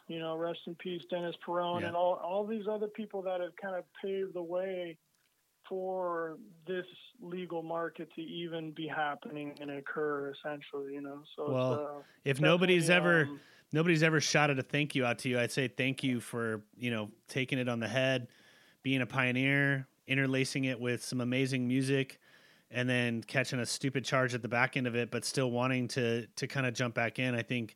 you 0.08 0.20
know 0.20 0.38
rest 0.38 0.60
in 0.68 0.76
peace 0.76 1.02
Dennis 1.10 1.36
Peron 1.46 1.82
yeah. 1.82 1.88
and 1.88 1.96
all 1.96 2.14
all 2.24 2.46
these 2.46 2.68
other 2.70 2.88
people 2.88 3.22
that 3.24 3.41
have 3.41 3.56
kind 3.62 3.76
of 3.76 3.84
paved 4.02 4.34
the 4.34 4.41
way 4.41 4.98
for 5.68 6.38
this 6.68 6.86
legal 7.22 7.64
market 7.64 8.08
to 8.16 8.22
even 8.22 8.72
be 8.72 8.88
happening 8.88 9.54
and 9.60 9.72
occur 9.72 10.32
essentially 10.32 10.93
you 10.93 11.02
know 11.02 11.22
so 11.36 11.52
well 11.52 11.74
uh, 11.74 12.02
if 12.24 12.39
nobody's 12.39 12.89
ever 12.89 13.24
um, 13.24 13.39
nobody's 13.76 14.03
ever 14.03 14.21
shouted 14.21 14.57
a 14.57 14.63
thank 14.63 14.95
you 14.95 15.05
out 15.05 15.19
to 15.19 15.28
you 15.28 15.38
i'd 15.38 15.51
say 15.51 15.67
thank 15.67 16.01
you 16.01 16.21
for 16.21 16.63
you 16.78 16.89
know 16.89 17.09
taking 17.28 17.59
it 17.59 17.67
on 17.67 17.80
the 17.80 17.88
head 17.88 18.28
being 18.82 19.01
a 19.01 19.05
pioneer 19.05 19.86
interlacing 20.07 20.63
it 20.63 20.80
with 20.80 21.03
some 21.03 21.19
amazing 21.19 21.67
music 21.67 22.19
and 22.71 22.89
then 22.89 23.21
catching 23.21 23.59
a 23.59 23.65
stupid 23.65 24.05
charge 24.05 24.34
at 24.34 24.41
the 24.41 24.47
back 24.47 24.78
end 24.78 24.88
of 24.88 24.95
it 24.95 25.11
but 25.11 25.26
still 25.26 25.51
wanting 25.51 25.89
to 25.89 26.26
to 26.38 26.47
kind 26.47 26.65
of 26.65 26.73
jump 26.73 26.95
back 26.95 27.19
in 27.19 27.36
i 27.36 27.41
think 27.41 27.76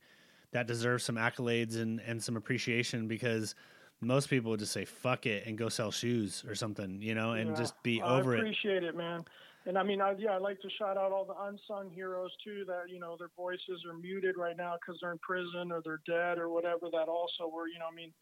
that 0.51 0.67
deserves 0.67 1.03
some 1.03 1.17
accolades 1.17 1.75
and 1.75 1.99
and 2.07 2.23
some 2.23 2.37
appreciation 2.37 3.05
because 3.05 3.53
most 4.01 4.29
people 4.29 4.51
would 4.51 4.61
just 4.61 4.71
say 4.71 4.85
fuck 4.85 5.25
it 5.25 5.45
and 5.45 5.57
go 5.57 5.67
sell 5.67 5.91
shoes 5.91 6.43
or 6.47 6.55
something, 6.55 7.01
you 7.01 7.13
know, 7.13 7.33
and 7.33 7.49
yeah, 7.49 7.55
just 7.55 7.81
be 7.83 8.01
over 8.01 8.33
it. 8.33 8.37
I 8.37 8.41
appreciate 8.41 8.83
it. 8.83 8.89
it, 8.89 8.95
man. 8.95 9.25
And 9.65 9.77
I 9.77 9.83
mean, 9.83 10.01
I, 10.01 10.15
yeah, 10.17 10.35
I'd 10.35 10.41
like 10.41 10.61
to 10.61 10.69
shout 10.77 10.97
out 10.97 11.11
all 11.11 11.25
the 11.25 11.35
unsung 11.43 11.91
heroes 11.91 12.31
too. 12.43 12.63
That 12.65 12.89
you 12.89 12.99
know, 12.99 13.15
their 13.17 13.31
voices 13.35 13.83
are 13.87 13.93
muted 13.93 14.37
right 14.37 14.57
now 14.57 14.75
because 14.79 14.99
they're 15.01 15.11
in 15.11 15.19
prison 15.19 15.71
or 15.71 15.81
they're 15.83 16.01
dead 16.07 16.37
or 16.37 16.49
whatever. 16.49 16.89
That 16.91 17.09
also 17.09 17.47
were, 17.51 17.67
you 17.67 17.77
know, 17.77 17.87
I 17.91 17.95
mean, 17.95 18.13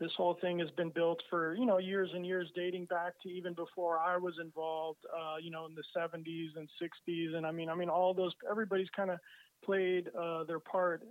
this 0.00 0.10
whole 0.16 0.36
thing 0.40 0.58
has 0.58 0.70
been 0.72 0.90
built 0.90 1.22
for 1.30 1.54
you 1.54 1.64
know 1.64 1.78
years 1.78 2.10
and 2.14 2.26
years, 2.26 2.50
dating 2.56 2.86
back 2.86 3.14
to 3.22 3.28
even 3.28 3.54
before 3.54 3.98
I 3.98 4.16
was 4.16 4.34
involved. 4.40 4.98
Uh, 5.16 5.36
you 5.40 5.50
know, 5.50 5.66
in 5.66 5.74
the 5.74 5.84
70s 5.96 6.56
and 6.56 6.68
60s, 6.82 7.36
and 7.36 7.46
I 7.46 7.52
mean, 7.52 7.68
I 7.68 7.74
mean, 7.74 7.88
all 7.88 8.12
those 8.12 8.32
everybody's 8.50 8.90
kind 8.96 9.10
of 9.10 9.18
played 9.64 10.08
uh, 10.18 10.44
their 10.44 10.58
part 10.58 11.02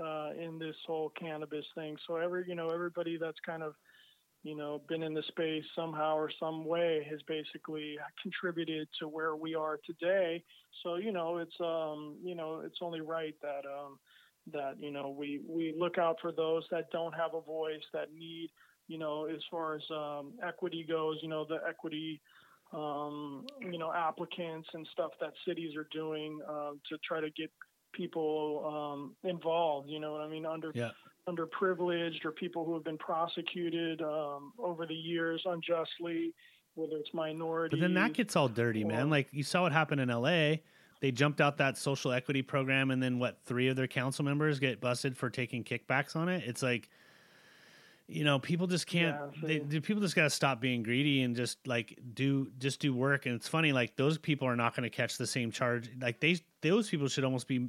uh, 0.00 0.30
in 0.38 0.58
this 0.58 0.76
whole 0.86 1.10
cannabis 1.10 1.66
thing. 1.74 1.96
So 2.06 2.16
every 2.16 2.44
you 2.48 2.54
know 2.54 2.68
everybody 2.68 3.18
that's 3.18 3.40
kind 3.44 3.62
of 3.62 3.74
you 4.42 4.56
know 4.56 4.80
been 4.88 5.02
in 5.02 5.14
the 5.14 5.22
space 5.28 5.64
somehow 5.76 6.16
or 6.16 6.30
some 6.40 6.64
way 6.64 7.06
has 7.10 7.20
basically 7.28 7.96
contributed 8.22 8.88
to 8.98 9.08
where 9.08 9.36
we 9.36 9.54
are 9.54 9.78
today. 9.84 10.42
So 10.82 10.96
you 10.96 11.12
know 11.12 11.38
it's 11.38 11.58
um 11.60 12.16
you 12.22 12.34
know 12.34 12.62
it's 12.64 12.78
only 12.80 13.00
right 13.00 13.34
that 13.42 13.64
um 13.66 13.98
that 14.52 14.74
you 14.78 14.90
know 14.90 15.10
we 15.10 15.40
we 15.48 15.74
look 15.78 15.98
out 15.98 16.16
for 16.20 16.32
those 16.32 16.64
that 16.70 16.90
don't 16.90 17.12
have 17.12 17.34
a 17.34 17.40
voice 17.40 17.82
that 17.92 18.12
need 18.12 18.50
you 18.88 18.98
know 18.98 19.26
as 19.26 19.40
far 19.50 19.76
as 19.76 19.82
um, 19.90 20.32
equity 20.46 20.84
goes 20.88 21.18
you 21.22 21.28
know 21.28 21.44
the 21.48 21.58
equity 21.68 22.20
um, 22.72 23.44
you 23.60 23.78
know 23.78 23.92
applicants 23.92 24.68
and 24.74 24.86
stuff 24.92 25.10
that 25.20 25.32
cities 25.46 25.76
are 25.76 25.88
doing 25.92 26.40
uh, 26.48 26.70
to 26.88 26.98
try 27.06 27.20
to 27.20 27.30
get 27.30 27.50
people 27.92 28.64
um, 28.66 29.28
involved. 29.28 29.88
You 29.88 30.00
know 30.00 30.12
what 30.12 30.20
I 30.20 30.28
mean? 30.28 30.46
Under 30.46 30.70
yeah. 30.74 30.90
Underprivileged 31.28 32.24
or 32.24 32.32
people 32.32 32.64
who 32.64 32.74
have 32.74 32.84
been 32.84 32.98
prosecuted 32.98 34.02
um, 34.02 34.52
over 34.58 34.86
the 34.86 34.94
years 34.94 35.42
unjustly, 35.44 36.32
whether 36.74 36.96
it's 36.96 37.12
minorities. 37.12 37.78
But 37.78 37.84
then 37.84 37.94
that 37.94 38.12
gets 38.12 38.36
all 38.36 38.48
dirty, 38.48 38.84
or, 38.84 38.88
man. 38.88 39.10
Like 39.10 39.28
you 39.32 39.42
saw 39.42 39.62
what 39.62 39.72
happened 39.72 40.00
in 40.00 40.10
L.A. 40.10 40.62
They 41.00 41.10
jumped 41.10 41.40
out 41.40 41.56
that 41.58 41.78
social 41.78 42.12
equity 42.12 42.42
program, 42.42 42.90
and 42.90 43.02
then 43.02 43.18
what? 43.18 43.38
Three 43.44 43.68
of 43.68 43.76
their 43.76 43.86
council 43.86 44.24
members 44.24 44.58
get 44.58 44.80
busted 44.80 45.16
for 45.16 45.30
taking 45.30 45.64
kickbacks 45.64 46.14
on 46.14 46.28
it. 46.28 46.44
It's 46.46 46.62
like 46.62 46.90
you 48.10 48.24
know 48.24 48.38
people 48.38 48.66
just 48.66 48.86
can't 48.86 49.16
yeah, 49.42 49.60
they, 49.68 49.80
people 49.80 50.02
just 50.02 50.16
got 50.16 50.24
to 50.24 50.30
stop 50.30 50.60
being 50.60 50.82
greedy 50.82 51.22
and 51.22 51.36
just 51.36 51.64
like 51.66 51.96
do 52.12 52.50
just 52.58 52.80
do 52.80 52.92
work 52.92 53.26
and 53.26 53.36
it's 53.36 53.46
funny 53.46 53.72
like 53.72 53.94
those 53.96 54.18
people 54.18 54.48
are 54.48 54.56
not 54.56 54.74
going 54.74 54.82
to 54.82 54.94
catch 54.94 55.16
the 55.16 55.26
same 55.26 55.50
charge 55.50 55.88
like 56.00 56.18
they 56.18 56.36
those 56.60 56.90
people 56.90 57.06
should 57.06 57.24
almost 57.24 57.46
be 57.46 57.68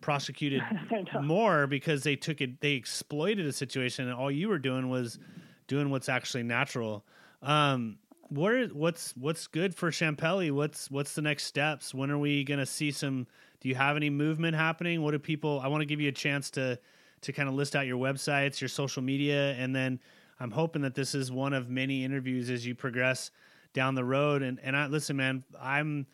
prosecuted 0.00 0.62
more 1.22 1.66
because 1.66 2.02
they 2.02 2.16
took 2.16 2.40
it 2.40 2.60
they 2.60 2.72
exploited 2.72 3.46
a 3.46 3.52
situation 3.52 4.06
and 4.08 4.14
all 4.14 4.30
you 4.30 4.48
were 4.48 4.58
doing 4.58 4.88
was 4.88 5.18
doing 5.66 5.90
what's 5.90 6.08
actually 6.08 6.42
natural 6.42 7.04
um 7.42 7.98
what 8.28 8.72
what's 8.72 9.14
what's 9.16 9.46
good 9.46 9.74
for 9.74 9.90
Champelli? 9.90 10.50
What's 10.50 10.90
what's 10.90 11.14
the 11.14 11.22
next 11.22 11.44
steps? 11.44 11.94
When 11.94 12.10
are 12.10 12.18
we 12.18 12.44
going 12.44 12.60
to 12.60 12.66
see 12.66 12.90
some? 12.90 13.26
Do 13.60 13.68
you 13.68 13.74
have 13.74 13.96
any 13.96 14.10
movement 14.10 14.54
happening? 14.54 15.02
What 15.02 15.12
do 15.12 15.18
people? 15.18 15.60
I 15.60 15.68
want 15.68 15.80
to 15.80 15.86
give 15.86 16.00
you 16.00 16.08
a 16.08 16.12
chance 16.12 16.50
to 16.52 16.78
to 17.22 17.32
kind 17.32 17.48
of 17.48 17.54
list 17.54 17.74
out 17.74 17.86
your 17.86 17.98
websites, 17.98 18.60
your 18.60 18.68
social 18.68 19.02
media, 19.02 19.52
and 19.54 19.74
then 19.74 19.98
I'm 20.38 20.50
hoping 20.50 20.82
that 20.82 20.94
this 20.94 21.14
is 21.14 21.32
one 21.32 21.52
of 21.52 21.68
many 21.68 22.04
interviews 22.04 22.50
as 22.50 22.64
you 22.66 22.74
progress 22.74 23.30
down 23.72 23.94
the 23.94 24.04
road. 24.04 24.42
And 24.42 24.60
and 24.62 24.76
I 24.76 24.86
listen, 24.86 25.16
man, 25.16 25.44
I'm 25.60 26.06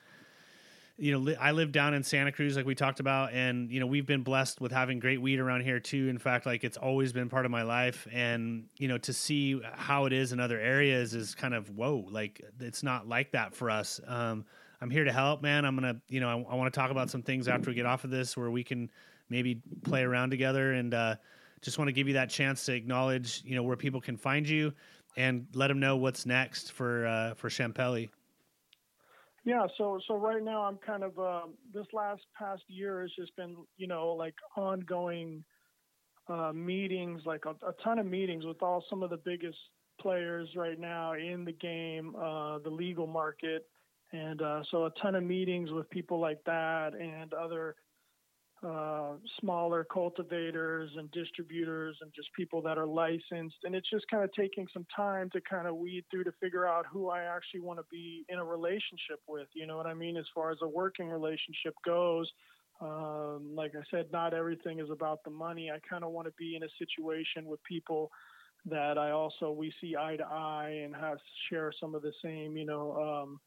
you 0.96 1.12
know, 1.12 1.18
li- 1.18 1.36
I 1.36 1.52
live 1.52 1.72
down 1.72 1.94
in 1.94 2.02
Santa 2.04 2.30
Cruz, 2.30 2.56
like 2.56 2.66
we 2.66 2.74
talked 2.74 3.00
about, 3.00 3.32
and 3.32 3.70
you 3.70 3.80
know, 3.80 3.86
we've 3.86 4.06
been 4.06 4.22
blessed 4.22 4.60
with 4.60 4.70
having 4.70 5.00
great 5.00 5.20
weed 5.20 5.40
around 5.40 5.62
here 5.62 5.80
too. 5.80 6.08
In 6.08 6.18
fact, 6.18 6.46
like 6.46 6.62
it's 6.62 6.76
always 6.76 7.12
been 7.12 7.28
part 7.28 7.44
of 7.44 7.50
my 7.50 7.62
life, 7.62 8.06
and 8.12 8.66
you 8.78 8.86
know, 8.86 8.98
to 8.98 9.12
see 9.12 9.60
how 9.74 10.04
it 10.06 10.12
is 10.12 10.32
in 10.32 10.38
other 10.38 10.58
areas 10.58 11.14
is 11.14 11.34
kind 11.34 11.54
of 11.54 11.70
whoa, 11.70 12.06
like 12.10 12.40
it's 12.60 12.82
not 12.82 13.08
like 13.08 13.32
that 13.32 13.54
for 13.54 13.70
us. 13.70 14.00
Um, 14.06 14.44
I'm 14.80 14.90
here 14.90 15.04
to 15.04 15.12
help, 15.12 15.42
man. 15.42 15.64
I'm 15.64 15.74
gonna, 15.74 16.00
you 16.08 16.20
know, 16.20 16.28
I, 16.28 16.52
I 16.52 16.54
want 16.54 16.72
to 16.72 16.78
talk 16.78 16.90
about 16.90 17.10
some 17.10 17.22
things 17.22 17.48
after 17.48 17.70
we 17.70 17.74
get 17.74 17.86
off 17.86 18.04
of 18.04 18.10
this 18.10 18.36
where 18.36 18.50
we 18.50 18.62
can 18.62 18.90
maybe 19.28 19.60
play 19.82 20.02
around 20.02 20.30
together 20.30 20.74
and 20.74 20.94
uh, 20.94 21.16
just 21.60 21.78
want 21.78 21.88
to 21.88 21.92
give 21.92 22.06
you 22.06 22.14
that 22.14 22.30
chance 22.30 22.64
to 22.66 22.74
acknowledge, 22.74 23.42
you 23.44 23.56
know, 23.56 23.62
where 23.62 23.76
people 23.76 24.00
can 24.00 24.16
find 24.16 24.48
you 24.48 24.72
and 25.16 25.46
let 25.54 25.68
them 25.68 25.80
know 25.80 25.96
what's 25.96 26.26
next 26.26 26.72
for 26.72 27.06
uh, 27.06 27.34
for 27.34 27.48
Champelli. 27.48 28.10
Yeah, 29.44 29.66
so 29.76 30.00
so 30.08 30.14
right 30.16 30.42
now 30.42 30.62
I'm 30.62 30.78
kind 30.78 31.02
of 31.02 31.18
uh, 31.18 31.42
this 31.72 31.86
last 31.92 32.22
past 32.38 32.62
year 32.66 33.02
has 33.02 33.10
just 33.18 33.36
been 33.36 33.56
you 33.76 33.86
know 33.86 34.08
like 34.08 34.34
ongoing 34.56 35.44
uh, 36.28 36.52
meetings, 36.54 37.20
like 37.26 37.44
a, 37.44 37.50
a, 37.66 37.72
ton 37.84 37.98
of 37.98 38.06
meetings 38.06 38.46
with 38.46 38.62
all 38.62 38.82
some 38.88 39.02
of 39.02 39.10
the 39.10 39.18
biggest 39.18 39.58
players 40.00 40.48
right 40.56 40.80
now 40.80 41.12
in 41.12 41.44
the 41.44 41.52
game, 41.52 42.16
uh, 42.16 42.58
the 42.60 42.70
legal 42.70 43.06
market, 43.06 43.66
and 44.12 44.40
uh, 44.40 44.62
so 44.70 44.86
a 44.86 44.90
ton 45.02 45.14
of 45.14 45.22
meetings 45.22 45.70
with 45.70 45.88
people 45.90 46.18
like 46.18 46.42
that 46.46 46.94
and 46.94 47.34
other 47.34 47.76
uh, 48.64 49.12
smaller 49.40 49.84
cultivators 49.84 50.90
and 50.96 51.10
distributors 51.10 51.98
and 52.00 52.10
just 52.14 52.28
people 52.34 52.62
that 52.62 52.78
are 52.78 52.86
licensed. 52.86 53.56
And 53.64 53.74
it's 53.74 53.88
just 53.90 54.06
kind 54.10 54.24
of 54.24 54.32
taking 54.32 54.66
some 54.72 54.86
time 54.94 55.28
to 55.34 55.40
kind 55.40 55.66
of 55.66 55.76
weed 55.76 56.04
through 56.10 56.24
to 56.24 56.32
figure 56.40 56.66
out 56.66 56.86
who 56.90 57.10
I 57.10 57.24
actually 57.24 57.60
want 57.60 57.78
to 57.78 57.84
be 57.90 58.24
in 58.28 58.38
a 58.38 58.44
relationship 58.44 59.20
with. 59.28 59.48
You 59.54 59.66
know 59.66 59.76
what 59.76 59.86
I 59.86 59.94
mean? 59.94 60.16
As 60.16 60.24
far 60.34 60.50
as 60.50 60.58
a 60.62 60.68
working 60.68 61.08
relationship 61.08 61.74
goes. 61.84 62.30
Um, 62.80 63.52
like 63.54 63.72
I 63.76 63.82
said, 63.90 64.06
not 64.12 64.34
everything 64.34 64.80
is 64.80 64.90
about 64.90 65.22
the 65.24 65.30
money. 65.30 65.70
I 65.70 65.78
kind 65.88 66.02
of 66.02 66.10
want 66.10 66.26
to 66.26 66.32
be 66.36 66.56
in 66.56 66.62
a 66.64 66.68
situation 66.78 67.44
with 67.46 67.62
people 67.64 68.10
that 68.66 68.98
I 68.98 69.10
also 69.10 69.50
we 69.50 69.72
see 69.80 69.94
eye 69.94 70.16
to 70.16 70.24
eye 70.24 70.80
and 70.84 70.94
have 70.96 71.18
share 71.50 71.70
some 71.78 71.94
of 71.94 72.02
the 72.02 72.12
same, 72.22 72.56
you 72.56 72.64
know, 72.64 72.96
um, 72.96 73.40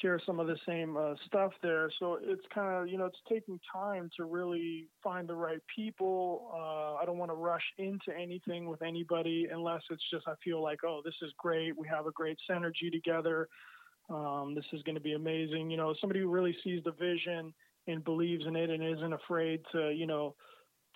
share 0.00 0.20
some 0.24 0.38
of 0.38 0.46
the 0.46 0.56
same 0.66 0.96
uh, 0.96 1.14
stuff 1.26 1.52
there. 1.62 1.90
So 1.98 2.18
it's 2.22 2.44
kind 2.54 2.74
of, 2.74 2.88
you 2.88 2.96
know, 2.96 3.06
it's 3.06 3.18
taking 3.28 3.58
time 3.72 4.08
to 4.16 4.24
really 4.24 4.86
find 5.02 5.28
the 5.28 5.34
right 5.34 5.60
people. 5.74 6.50
Uh, 6.54 6.94
I 6.94 7.04
don't 7.04 7.18
want 7.18 7.30
to 7.30 7.36
rush 7.36 7.64
into 7.78 8.16
anything 8.16 8.68
with 8.68 8.82
anybody 8.82 9.48
unless 9.52 9.82
it's 9.90 10.02
just, 10.10 10.28
I 10.28 10.34
feel 10.44 10.62
like, 10.62 10.80
oh, 10.84 11.00
this 11.04 11.14
is 11.22 11.32
great. 11.38 11.76
We 11.76 11.88
have 11.88 12.06
a 12.06 12.12
great 12.12 12.38
synergy 12.48 12.90
together. 12.92 13.48
Um, 14.08 14.54
this 14.54 14.64
is 14.72 14.82
going 14.82 14.94
to 14.94 15.00
be 15.00 15.14
amazing. 15.14 15.70
You 15.70 15.76
know, 15.76 15.94
somebody 16.00 16.20
who 16.20 16.28
really 16.28 16.56
sees 16.62 16.82
the 16.84 16.92
vision 16.92 17.52
and 17.88 18.04
believes 18.04 18.46
in 18.46 18.54
it 18.54 18.70
and 18.70 18.84
isn't 18.84 19.12
afraid 19.12 19.60
to, 19.72 19.90
you 19.90 20.06
know, 20.06 20.36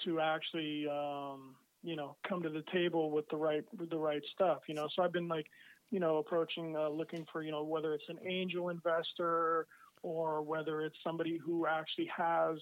to 0.04 0.20
actually, 0.20 0.86
um, 0.88 1.56
you 1.82 1.96
know, 1.96 2.16
come 2.28 2.42
to 2.42 2.48
the 2.48 2.62
table 2.72 3.10
with 3.10 3.28
the 3.28 3.36
right, 3.36 3.64
with 3.76 3.90
the 3.90 3.98
right 3.98 4.22
stuff, 4.34 4.60
you 4.68 4.74
know? 4.74 4.88
So 4.94 5.02
I've 5.02 5.12
been 5.12 5.28
like, 5.28 5.46
you 5.94 6.00
know, 6.00 6.16
approaching, 6.16 6.74
uh, 6.76 6.88
looking 6.88 7.24
for, 7.32 7.44
you 7.44 7.52
know, 7.52 7.62
whether 7.62 7.94
it's 7.94 8.08
an 8.08 8.18
angel 8.28 8.70
investor 8.70 9.64
or 10.02 10.42
whether 10.42 10.80
it's 10.80 10.96
somebody 11.04 11.38
who 11.38 11.66
actually 11.66 12.10
has 12.14 12.58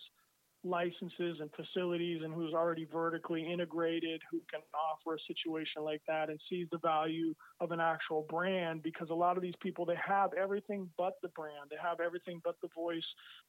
licenses 0.64 1.38
and 1.40 1.48
facilities 1.56 2.20
and 2.22 2.34
who's 2.34 2.52
already 2.52 2.86
vertically 2.92 3.50
integrated, 3.50 4.20
who 4.30 4.38
can 4.50 4.60
offer 4.74 5.14
a 5.14 5.18
situation 5.26 5.82
like 5.82 6.02
that 6.06 6.28
and 6.28 6.38
sees 6.50 6.66
the 6.72 6.78
value 6.80 7.34
of 7.58 7.70
an 7.70 7.80
actual 7.80 8.26
brand 8.28 8.82
because 8.82 9.08
a 9.08 9.14
lot 9.14 9.38
of 9.38 9.42
these 9.42 9.56
people, 9.62 9.86
they 9.86 9.96
have 10.06 10.34
everything 10.34 10.86
but 10.98 11.14
the 11.22 11.28
brand. 11.28 11.70
They 11.70 11.76
have 11.82 12.00
everything 12.00 12.38
but 12.44 12.56
the 12.60 12.68
voice 12.74 13.02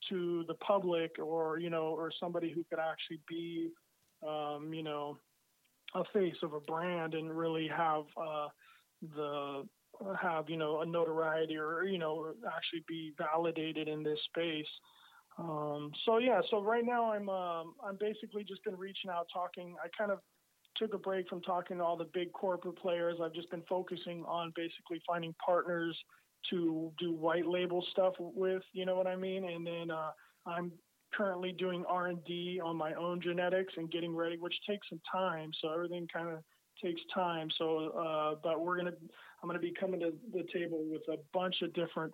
to 0.07 0.45
the 0.47 0.55
public 0.55 1.19
or, 1.19 1.59
you 1.59 1.69
know, 1.69 1.87
or 1.87 2.09
somebody 2.21 2.53
who 2.53 2.63
could 2.69 2.79
actually 2.79 3.19
be, 3.27 3.69
um, 4.25 4.73
you 4.73 4.81
know, 4.81 5.17
a 5.93 6.03
face 6.13 6.37
of 6.41 6.53
a 6.53 6.61
brand 6.61 7.15
and 7.15 7.37
really 7.37 7.67
have, 7.67 8.05
uh, 8.15 8.47
the 9.15 9.63
have 10.21 10.49
you 10.49 10.57
know 10.57 10.81
a 10.81 10.85
notoriety 10.85 11.57
or 11.57 11.83
you 11.83 11.97
know 11.97 12.33
actually 12.47 12.83
be 12.87 13.13
validated 13.17 13.87
in 13.87 14.03
this 14.03 14.19
space. 14.29 14.67
Um, 15.37 15.91
so 16.05 16.19
yeah, 16.19 16.41
so 16.49 16.61
right 16.61 16.85
now 16.85 17.11
I'm 17.11 17.29
um, 17.29 17.73
I'm 17.85 17.97
basically 17.99 18.43
just 18.43 18.63
been 18.63 18.77
reaching 18.77 19.09
out, 19.09 19.27
talking. 19.33 19.75
I 19.83 19.87
kind 19.97 20.11
of 20.11 20.19
took 20.75 20.93
a 20.93 20.97
break 20.97 21.27
from 21.29 21.41
talking 21.41 21.77
to 21.77 21.83
all 21.83 21.97
the 21.97 22.09
big 22.13 22.31
corporate 22.33 22.77
players. 22.77 23.17
I've 23.23 23.33
just 23.33 23.49
been 23.51 23.63
focusing 23.69 24.23
on 24.25 24.51
basically 24.55 25.01
finding 25.05 25.35
partners 25.43 25.97
to 26.49 26.91
do 26.99 27.13
white 27.13 27.47
label 27.47 27.85
stuff 27.91 28.13
with. 28.19 28.63
You 28.73 28.85
know 28.85 28.95
what 28.95 29.07
I 29.07 29.15
mean? 29.15 29.45
And 29.45 29.65
then 29.65 29.91
uh, 29.91 30.11
I'm 30.45 30.71
currently 31.13 31.51
doing 31.51 31.85
R&D 31.87 32.59
on 32.63 32.75
my 32.75 32.93
own 32.95 33.21
genetics 33.21 33.73
and 33.77 33.91
getting 33.91 34.15
ready, 34.15 34.37
which 34.37 34.55
takes 34.67 34.89
some 34.89 34.99
time. 35.11 35.51
So 35.61 35.71
everything 35.71 36.07
kind 36.11 36.29
of 36.29 36.39
takes 36.81 37.01
time. 37.13 37.49
So, 37.57 37.89
uh, 37.89 38.35
but 38.43 38.61
we're 38.61 38.77
gonna, 38.77 38.93
I'm 39.41 39.49
gonna 39.49 39.59
be 39.59 39.73
coming 39.77 39.99
to 40.01 40.13
the 40.31 40.45
table 40.53 40.83
with 40.89 41.01
a 41.09 41.17
bunch 41.33 41.55
of 41.61 41.73
different 41.73 42.13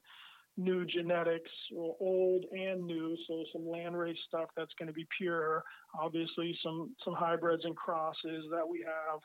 new 0.57 0.86
genetics, 0.86 1.49
old 1.76 2.45
and 2.51 2.86
new. 2.86 3.16
So 3.28 3.43
some 3.53 3.64
landrace 3.64 4.18
stuff 4.28 4.49
that's 4.57 4.74
to 4.88 4.93
be 4.93 5.07
pure. 5.18 5.64
Obviously, 5.99 6.57
some 6.64 6.95
some 7.03 7.14
hybrids 7.14 7.66
and 7.66 7.76
crosses 7.76 8.45
that 8.51 8.68
we 8.68 8.80
have 8.86 9.20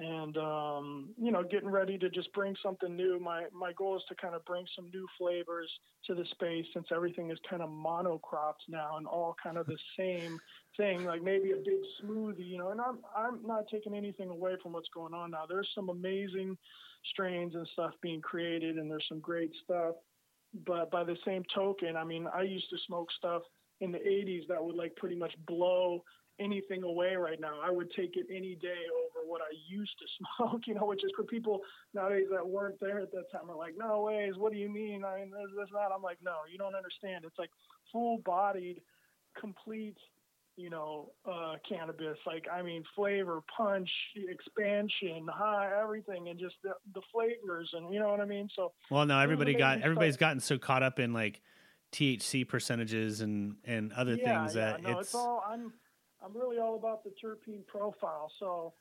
and 0.00 0.36
um, 0.38 1.10
you 1.20 1.30
know 1.30 1.42
getting 1.42 1.68
ready 1.68 1.98
to 1.98 2.08
just 2.08 2.32
bring 2.32 2.56
something 2.62 2.96
new. 2.96 3.20
My 3.20 3.44
my 3.52 3.72
goal 3.74 3.96
is 3.96 4.02
to 4.08 4.14
kind 4.14 4.34
of 4.34 4.44
bring 4.46 4.64
some 4.74 4.90
new 4.92 5.06
flavors 5.18 5.70
to 6.06 6.14
the 6.14 6.24
space 6.30 6.64
since 6.72 6.86
everything 6.90 7.30
is 7.30 7.38
kind 7.48 7.62
of 7.62 7.68
monocropped 7.68 8.64
now 8.68 8.96
and 8.96 9.06
all 9.06 9.36
kind 9.42 9.58
of 9.58 9.66
the 9.66 9.76
same 9.98 10.38
thing 10.76 11.04
like 11.04 11.22
maybe 11.22 11.52
a 11.52 11.56
big 11.56 11.80
smoothie 12.02 12.46
you 12.46 12.56
know 12.56 12.70
and 12.70 12.80
i'm 12.80 12.98
i'm 13.16 13.44
not 13.44 13.64
taking 13.70 13.94
anything 13.94 14.30
away 14.30 14.54
from 14.62 14.72
what's 14.72 14.88
going 14.94 15.12
on 15.12 15.32
now. 15.32 15.44
There's 15.46 15.68
some 15.74 15.90
amazing 15.90 16.56
strains 17.12 17.54
and 17.54 17.68
stuff 17.72 17.92
being 18.02 18.20
created 18.20 18.76
and 18.76 18.90
there's 18.90 19.04
some 19.08 19.20
great 19.20 19.50
stuff 19.64 19.96
but 20.66 20.90
by 20.90 21.04
the 21.04 21.16
same 21.26 21.42
token 21.54 21.96
i 21.96 22.04
mean 22.04 22.26
i 22.34 22.42
used 22.42 22.68
to 22.70 22.76
smoke 22.86 23.08
stuff 23.16 23.42
in 23.80 23.90
the 23.92 23.98
80s 23.98 24.46
that 24.48 24.62
would 24.62 24.76
like 24.76 24.94
pretty 24.96 25.16
much 25.16 25.32
blow 25.46 26.02
anything 26.40 26.82
away 26.82 27.14
right 27.16 27.40
now. 27.40 27.60
I 27.62 27.70
would 27.70 27.90
take 27.92 28.16
it 28.16 28.26
any 28.34 28.56
day 28.56 28.82
over 28.96 29.28
what 29.28 29.40
I 29.42 29.52
used 29.68 29.92
to 29.98 30.06
smoke, 30.38 30.62
you 30.66 30.74
know, 30.74 30.86
which 30.86 31.04
is 31.04 31.12
for 31.16 31.24
people 31.24 31.60
nowadays 31.94 32.26
that 32.32 32.46
weren't 32.46 32.80
there 32.80 33.00
at 33.00 33.12
that 33.12 33.30
time 33.30 33.50
are 33.50 33.56
like, 33.56 33.74
no 33.76 34.02
ways, 34.02 34.34
what 34.36 34.52
do 34.52 34.58
you 34.58 34.68
mean? 34.68 35.04
I 35.04 35.20
mean, 35.20 35.30
this, 35.30 35.50
this, 35.56 35.68
that. 35.72 35.90
I'm 35.94 36.02
like, 36.02 36.18
no, 36.22 36.38
you 36.50 36.58
don't 36.58 36.74
understand. 36.74 37.24
It's 37.24 37.38
like 37.38 37.50
full 37.92 38.18
bodied, 38.24 38.80
complete, 39.38 39.96
you 40.56 40.70
know, 40.70 41.12
uh, 41.30 41.54
cannabis. 41.68 42.18
Like, 42.26 42.46
I 42.52 42.62
mean, 42.62 42.82
flavor, 42.96 43.40
punch, 43.56 43.90
expansion, 44.28 45.26
high, 45.32 45.70
everything, 45.80 46.28
and 46.28 46.38
just 46.38 46.56
the, 46.62 46.72
the 46.94 47.02
flavors, 47.12 47.70
and 47.72 47.92
you 47.92 48.00
know 48.00 48.10
what 48.10 48.20
I 48.20 48.26
mean. 48.26 48.48
So, 48.54 48.72
well, 48.90 49.06
no, 49.06 49.18
everybody 49.18 49.54
got 49.54 49.80
everybody's 49.82 50.14
stuff. 50.14 50.20
gotten 50.20 50.40
so 50.40 50.58
caught 50.58 50.82
up 50.82 50.98
in 50.98 51.12
like 51.12 51.40
THC 51.92 52.46
percentages 52.46 53.20
and 53.20 53.56
and 53.64 53.92
other 53.92 54.14
yeah, 54.14 54.40
things 54.42 54.54
yeah, 54.54 54.72
that 54.72 54.82
no, 54.82 54.98
it's, 54.98 55.08
it's 55.08 55.14
all. 55.14 55.42
I'm 55.48 55.72
I'm 56.22 56.36
really 56.36 56.58
all 56.58 56.76
about 56.76 57.02
the 57.04 57.10
terpene 57.22 57.66
profile. 57.66 58.30
So, 58.38 58.74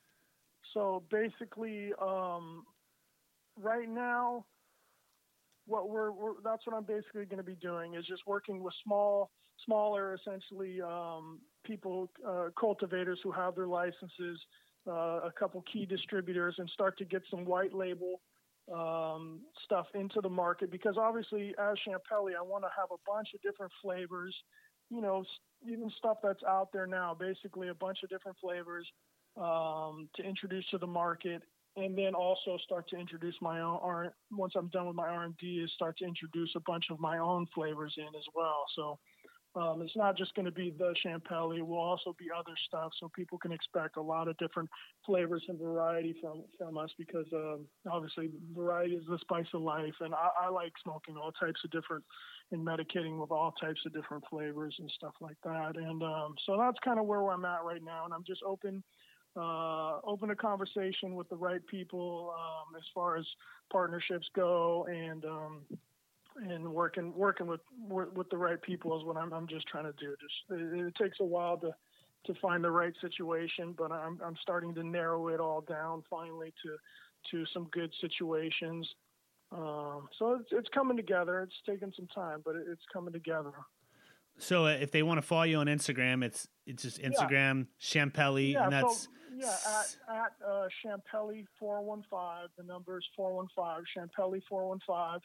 so 0.73 1.03
basically, 1.09 1.91
um, 2.01 2.65
right 3.57 3.89
now, 3.89 4.45
what 5.65 5.89
we're, 5.89 6.11
we're, 6.11 6.33
that's 6.43 6.65
what 6.65 6.75
I'm 6.75 6.83
basically 6.83 7.25
going 7.25 7.37
to 7.37 7.43
be 7.43 7.55
doing 7.55 7.95
is 7.95 8.05
just 8.05 8.23
working 8.25 8.61
with 8.61 8.73
small, 8.83 9.29
smaller, 9.65 10.15
essentially 10.15 10.81
um, 10.81 11.39
people, 11.65 12.09
uh, 12.27 12.47
cultivators 12.59 13.19
who 13.23 13.31
have 13.31 13.55
their 13.55 13.67
licenses, 13.67 14.39
uh, 14.87 15.21
a 15.21 15.31
couple 15.37 15.63
key 15.71 15.85
distributors, 15.85 16.55
and 16.57 16.69
start 16.71 16.97
to 16.97 17.05
get 17.05 17.21
some 17.29 17.45
white 17.45 17.73
label 17.73 18.19
um, 18.73 19.41
stuff 19.63 19.87
into 19.95 20.21
the 20.21 20.29
market 20.29 20.71
because 20.71 20.95
obviously 20.97 21.55
as 21.59 21.75
Champelli, 21.87 22.33
I 22.37 22.41
want 22.41 22.63
to 22.63 22.69
have 22.77 22.89
a 22.91 23.01
bunch 23.07 23.29
of 23.33 23.41
different 23.41 23.71
flavors, 23.81 24.35
you 24.89 25.01
know, 25.01 25.23
even 25.67 25.91
stuff 25.97 26.17
that's 26.23 26.43
out 26.43 26.69
there 26.71 26.87
now, 26.87 27.15
basically 27.17 27.69
a 27.69 27.73
bunch 27.73 27.99
of 28.03 28.09
different 28.09 28.37
flavors 28.39 28.87
um, 29.37 30.09
to 30.15 30.23
introduce 30.23 30.65
to 30.71 30.77
the 30.77 30.87
market, 30.87 31.41
and 31.75 31.97
then 31.97 32.13
also 32.15 32.57
start 32.63 32.87
to 32.89 32.97
introduce 32.97 33.35
my 33.41 33.61
own. 33.61 33.79
R- 33.81 34.13
once 34.31 34.53
I'm 34.55 34.69
done 34.69 34.87
with 34.87 34.95
my 34.95 35.07
R 35.07 35.23
and 35.23 35.37
D, 35.37 35.61
is 35.63 35.71
start 35.73 35.97
to 35.99 36.05
introduce 36.05 36.51
a 36.55 36.61
bunch 36.61 36.85
of 36.89 36.99
my 36.99 37.19
own 37.19 37.45
flavors 37.53 37.93
in 37.97 38.07
as 38.07 38.25
well. 38.35 38.65
So 38.75 38.99
um, 39.55 39.81
it's 39.81 39.95
not 39.95 40.15
just 40.17 40.33
going 40.35 40.45
to 40.45 40.51
be 40.51 40.73
the 40.77 40.93
Champelli. 41.03 41.57
It 41.57 41.67
will 41.67 41.77
also 41.77 42.15
be 42.19 42.27
other 42.35 42.53
stuff, 42.67 42.91
so 42.99 43.09
people 43.15 43.37
can 43.37 43.51
expect 43.51 43.97
a 43.97 44.01
lot 44.01 44.27
of 44.27 44.37
different 44.37 44.69
flavors 45.05 45.43
and 45.47 45.59
variety 45.59 46.15
from 46.21 46.43
from 46.57 46.77
us 46.77 46.91
because 46.97 47.25
um, 47.33 47.65
obviously 47.89 48.29
variety 48.55 48.95
is 48.95 49.05
the 49.09 49.17
spice 49.21 49.47
of 49.53 49.61
life, 49.61 49.95
and 50.01 50.13
I, 50.13 50.29
I 50.45 50.49
like 50.49 50.73
smoking 50.83 51.17
all 51.17 51.31
types 51.31 51.61
of 51.63 51.71
different 51.71 52.03
and 52.51 52.65
medicating 52.65 53.19
with 53.19 53.31
all 53.31 53.53
types 53.53 53.79
of 53.85 53.93
different 53.93 54.23
flavors 54.29 54.75
and 54.79 54.91
stuff 54.95 55.13
like 55.21 55.37
that. 55.43 55.75
And 55.75 56.01
um, 56.03 56.35
so 56.45 56.57
that's 56.57 56.77
kind 56.83 56.99
of 56.99 57.05
where 57.05 57.21
I'm 57.29 57.45
at 57.45 57.63
right 57.63 57.83
now, 57.83 58.05
and 58.05 58.13
I'm 58.13 58.23
just 58.25 58.41
open. 58.45 58.83
Uh, 59.35 59.99
open 60.05 60.31
a 60.31 60.35
conversation 60.35 61.13
with 61.15 61.29
the 61.29 61.35
right 61.35 61.65
people 61.67 62.33
um, 62.35 62.75
as 62.75 62.83
far 62.95 63.15
as 63.15 63.25
partnerships 63.71 64.27
go, 64.35 64.87
and 64.89 65.23
um, 65.23 65.61
and 66.47 66.67
working 66.67 67.13
working 67.15 67.47
with 67.47 67.61
with 67.87 68.29
the 68.29 68.37
right 68.37 68.61
people 68.61 68.97
is 68.97 69.05
what 69.05 69.17
I'm, 69.17 69.31
I'm 69.33 69.47
just 69.47 69.67
trying 69.67 69.85
to 69.85 69.93
do. 69.99 70.15
Just 70.19 70.61
it, 70.61 70.87
it, 70.87 70.95
takes 70.95 71.17
a 71.19 71.25
while 71.25 71.57
to 71.57 71.71
to 72.25 72.39
find 72.41 72.63
the 72.63 72.71
right 72.71 72.93
situation, 73.01 73.73
but 73.77 73.91
I'm 73.91 74.19
I'm 74.25 74.35
starting 74.41 74.73
to 74.75 74.83
narrow 74.83 75.27
it 75.29 75.39
all 75.39 75.61
down 75.61 76.03
finally 76.09 76.53
to 76.63 76.75
to 77.31 77.45
some 77.53 77.67
good 77.71 77.91
situations. 78.01 78.87
Um, 79.51 80.07
so 80.17 80.35
it's 80.35 80.49
it's 80.51 80.69
coming 80.69 80.97
together. 80.97 81.41
It's 81.41 81.55
taking 81.65 81.91
some 81.95 82.07
time, 82.07 82.41
but 82.45 82.55
it, 82.55 82.65
it's 82.71 82.83
coming 82.93 83.13
together. 83.13 83.53
So 84.37 84.65
uh, 84.65 84.69
if 84.69 84.91
they 84.91 85.03
want 85.03 85.17
to 85.17 85.21
follow 85.21 85.43
you 85.43 85.57
on 85.57 85.67
Instagram, 85.67 86.23
it's 86.23 86.47
it's 86.65 86.83
just 86.83 87.01
Instagram 87.01 87.67
yeah. 87.79 88.05
Champelli, 88.05 88.53
yeah, 88.53 88.63
and 88.63 88.73
that's 88.73 89.03
so, 89.03 89.09
Yeah, 89.35 89.55
at, 89.67 90.15
at 90.15 90.31
uh, 90.47 90.67
Champelli 90.83 91.45
415. 91.59 92.49
The 92.57 92.63
number 92.63 92.97
is 92.97 93.05
415, 93.15 93.85
Champelli 93.95 94.41
415. 94.47 95.21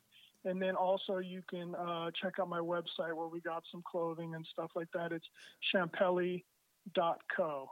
And 0.47 0.61
then 0.61 0.75
also 0.75 1.19
you 1.19 1.43
can 1.49 1.75
uh, 1.75 2.11
check 2.21 2.35
out 2.39 2.49
my 2.49 2.59
website 2.59 3.15
where 3.15 3.29
we 3.29 3.41
got 3.41 3.63
some 3.71 3.83
clothing 3.91 4.35
and 4.35 4.47
stuff 4.53 4.71
like 4.75 4.89
that. 4.93 5.13
It's 5.13 5.27
champelli.co. 5.75 7.69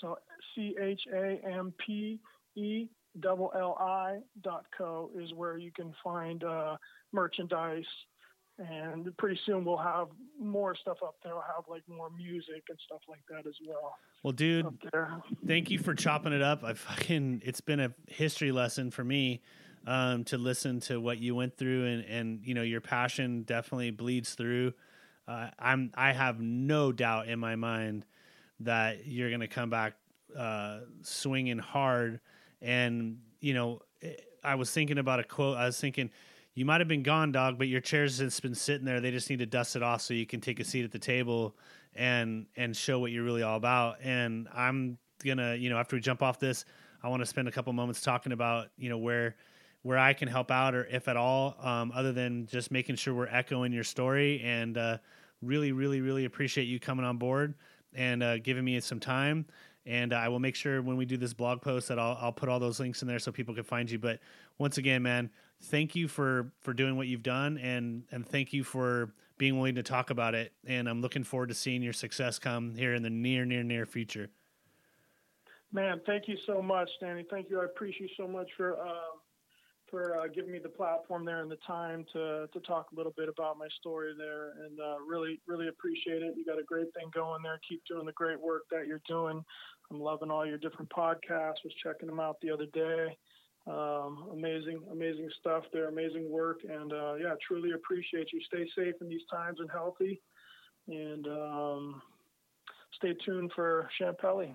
So 0.00 0.18
C 0.54 0.74
H 0.80 1.02
A 1.12 1.40
M 1.46 1.72
P 1.78 2.20
E 2.56 2.88
double 3.20 3.52
L 3.54 3.76
I 3.80 4.18
dot 4.42 4.66
co 4.76 5.10
is 5.14 5.32
where 5.34 5.58
you 5.58 5.70
can 5.72 5.94
find 6.02 6.44
uh, 6.44 6.76
merchandise. 7.12 7.84
And 8.58 9.14
pretty 9.18 9.38
soon 9.44 9.66
we'll 9.66 9.76
have 9.76 10.08
more 10.40 10.74
stuff 10.74 10.96
up 11.02 11.16
there. 11.22 11.34
We'll 11.34 11.42
have 11.42 11.64
like 11.68 11.82
more 11.88 12.08
music 12.08 12.62
and 12.70 12.78
stuff 12.86 13.02
like 13.06 13.20
that 13.28 13.46
as 13.46 13.54
well. 13.68 13.96
Well, 14.22 14.32
dude, 14.32 14.66
thank 15.46 15.70
you 15.70 15.78
for 15.78 15.94
chopping 15.94 16.32
it 16.32 16.40
up. 16.40 16.64
I 16.64 16.72
fucking 16.72 17.42
it's 17.44 17.60
been 17.60 17.80
a 17.80 17.92
history 18.08 18.52
lesson 18.52 18.90
for 18.90 19.04
me 19.04 19.42
um, 19.86 20.24
to 20.24 20.38
listen 20.38 20.80
to 20.80 20.98
what 20.98 21.18
you 21.18 21.34
went 21.34 21.58
through, 21.58 21.84
and 21.86 22.04
and 22.06 22.46
you 22.46 22.54
know 22.54 22.62
your 22.62 22.80
passion 22.80 23.42
definitely 23.42 23.90
bleeds 23.90 24.34
through. 24.34 24.72
Uh, 25.28 25.48
I'm 25.58 25.90
I 25.94 26.12
have 26.12 26.40
no 26.40 26.92
doubt 26.92 27.28
in 27.28 27.38
my 27.38 27.56
mind 27.56 28.06
that 28.60 29.06
you're 29.06 29.30
gonna 29.30 29.48
come 29.48 29.68
back 29.68 29.96
uh, 30.34 30.80
swinging 31.02 31.58
hard, 31.58 32.20
and 32.60 33.18
you 33.40 33.54
know 33.54 33.80
I 34.42 34.54
was 34.54 34.70
thinking 34.70 34.98
about 34.98 35.20
a 35.20 35.24
quote. 35.24 35.56
I 35.56 35.66
was 35.66 35.80
thinking. 35.80 36.10
You 36.54 36.64
might 36.64 36.80
have 36.80 36.88
been 36.88 37.02
gone, 37.02 37.32
dog, 37.32 37.58
but 37.58 37.68
your 37.68 37.82
chair's 37.82 38.16
just 38.16 38.40
been 38.40 38.54
sitting 38.54 38.86
there. 38.86 38.98
They 38.98 39.10
just 39.10 39.28
need 39.28 39.40
to 39.40 39.46
dust 39.46 39.76
it 39.76 39.82
off 39.82 40.00
so 40.00 40.14
you 40.14 40.24
can 40.24 40.40
take 40.40 40.58
a 40.58 40.64
seat 40.64 40.84
at 40.84 40.90
the 40.90 40.98
table 40.98 41.54
and 41.94 42.46
and 42.56 42.74
show 42.74 42.98
what 42.98 43.10
you're 43.10 43.24
really 43.24 43.42
all 43.42 43.58
about. 43.58 43.98
And 44.02 44.48
I'm 44.54 44.96
gonna, 45.22 45.54
you 45.56 45.68
know, 45.68 45.76
after 45.76 45.96
we 45.96 46.00
jump 46.00 46.22
off 46.22 46.38
this, 46.38 46.64
I 47.02 47.08
want 47.08 47.20
to 47.20 47.26
spend 47.26 47.46
a 47.46 47.50
couple 47.50 47.72
moments 47.74 48.00
talking 48.00 48.32
about, 48.32 48.68
you 48.78 48.88
know, 48.88 48.96
where 48.96 49.36
where 49.82 49.98
I 49.98 50.14
can 50.14 50.26
help 50.28 50.50
out 50.50 50.74
or 50.74 50.84
if 50.86 51.06
at 51.06 51.16
all, 51.16 51.56
um, 51.60 51.92
other 51.94 52.12
than 52.12 52.46
just 52.46 52.72
making 52.72 52.96
sure 52.96 53.14
we're 53.14 53.28
echoing 53.28 53.72
your 53.72 53.84
story. 53.84 54.40
And 54.42 54.76
uh, 54.76 54.98
really, 55.42 55.70
really, 55.70 56.00
really 56.00 56.24
appreciate 56.24 56.64
you 56.64 56.80
coming 56.80 57.04
on 57.04 57.18
board 57.18 57.54
and 57.94 58.22
uh, 58.22 58.38
giving 58.38 58.64
me 58.64 58.80
some 58.80 58.98
time. 58.98 59.46
And 59.86 60.12
I 60.12 60.28
will 60.28 60.40
make 60.40 60.56
sure 60.56 60.82
when 60.82 60.96
we 60.96 61.06
do 61.06 61.16
this 61.16 61.32
blog 61.32 61.62
post 61.62 61.88
that 61.88 61.98
I'll, 61.98 62.18
I'll 62.20 62.32
put 62.32 62.48
all 62.48 62.58
those 62.58 62.80
links 62.80 63.02
in 63.02 63.08
there 63.08 63.20
so 63.20 63.30
people 63.30 63.54
can 63.54 63.64
find 63.64 63.88
you. 63.90 63.98
But 63.98 64.18
once 64.58 64.78
again, 64.78 65.02
man, 65.02 65.30
thank 65.62 65.94
you 65.94 66.08
for 66.08 66.50
for 66.60 66.74
doing 66.74 66.96
what 66.96 67.06
you've 67.06 67.22
done, 67.22 67.58
and 67.58 68.02
and 68.10 68.26
thank 68.26 68.52
you 68.52 68.64
for 68.64 69.12
being 69.38 69.56
willing 69.56 69.76
to 69.76 69.82
talk 69.82 70.10
about 70.10 70.34
it. 70.34 70.52
And 70.66 70.88
I'm 70.88 71.00
looking 71.00 71.24
forward 71.24 71.48
to 71.48 71.54
seeing 71.54 71.82
your 71.82 71.92
success 71.92 72.38
come 72.38 72.74
here 72.74 72.94
in 72.94 73.02
the 73.02 73.10
near, 73.10 73.44
near, 73.44 73.62
near 73.62 73.86
future. 73.86 74.30
Man, 75.72 76.00
thank 76.06 76.28
you 76.28 76.36
so 76.46 76.62
much, 76.62 76.88
Danny. 77.00 77.24
Thank 77.30 77.50
you. 77.50 77.60
I 77.60 77.64
appreciate 77.64 78.10
you 78.10 78.16
so 78.16 78.26
much 78.26 78.48
for 78.56 78.78
uh, 78.80 79.16
for 79.90 80.18
uh, 80.18 80.26
giving 80.28 80.52
me 80.52 80.58
the 80.58 80.68
platform 80.68 81.24
there 81.24 81.42
and 81.42 81.50
the 81.50 81.58
time 81.66 82.04
to 82.12 82.48
to 82.52 82.60
talk 82.60 82.86
a 82.92 82.96
little 82.96 83.12
bit 83.16 83.28
about 83.28 83.58
my 83.58 83.68
story 83.80 84.12
there, 84.16 84.52
and 84.64 84.78
uh, 84.80 84.96
really 85.06 85.40
really 85.46 85.68
appreciate 85.68 86.22
it. 86.22 86.34
You 86.36 86.44
got 86.44 86.58
a 86.58 86.64
great 86.64 86.92
thing 86.94 87.10
going 87.12 87.42
there. 87.42 87.60
Keep 87.68 87.82
doing 87.88 88.06
the 88.06 88.12
great 88.12 88.40
work 88.40 88.62
that 88.70 88.86
you're 88.86 89.02
doing. 89.08 89.44
I'm 89.90 90.00
loving 90.00 90.30
all 90.30 90.46
your 90.46 90.58
different 90.58 90.90
podcasts. 90.90 91.62
Was 91.64 91.72
checking 91.82 92.08
them 92.08 92.20
out 92.20 92.40
the 92.40 92.50
other 92.50 92.66
day. 92.66 93.16
Um, 93.66 94.28
amazing, 94.32 94.80
amazing 94.92 95.28
stuff 95.40 95.64
there. 95.72 95.88
Amazing 95.88 96.30
work, 96.30 96.60
and 96.68 96.92
uh, 96.92 97.14
yeah, 97.14 97.34
truly 97.46 97.72
appreciate 97.72 98.32
you. 98.32 98.40
Stay 98.42 98.68
safe 98.76 98.94
in 99.00 99.08
these 99.08 99.24
times 99.30 99.58
and 99.60 99.70
healthy, 99.70 100.20
and 100.88 101.26
um, 101.26 102.02
stay 102.94 103.14
tuned 103.24 103.52
for 103.54 103.88
Champelli. 104.00 104.54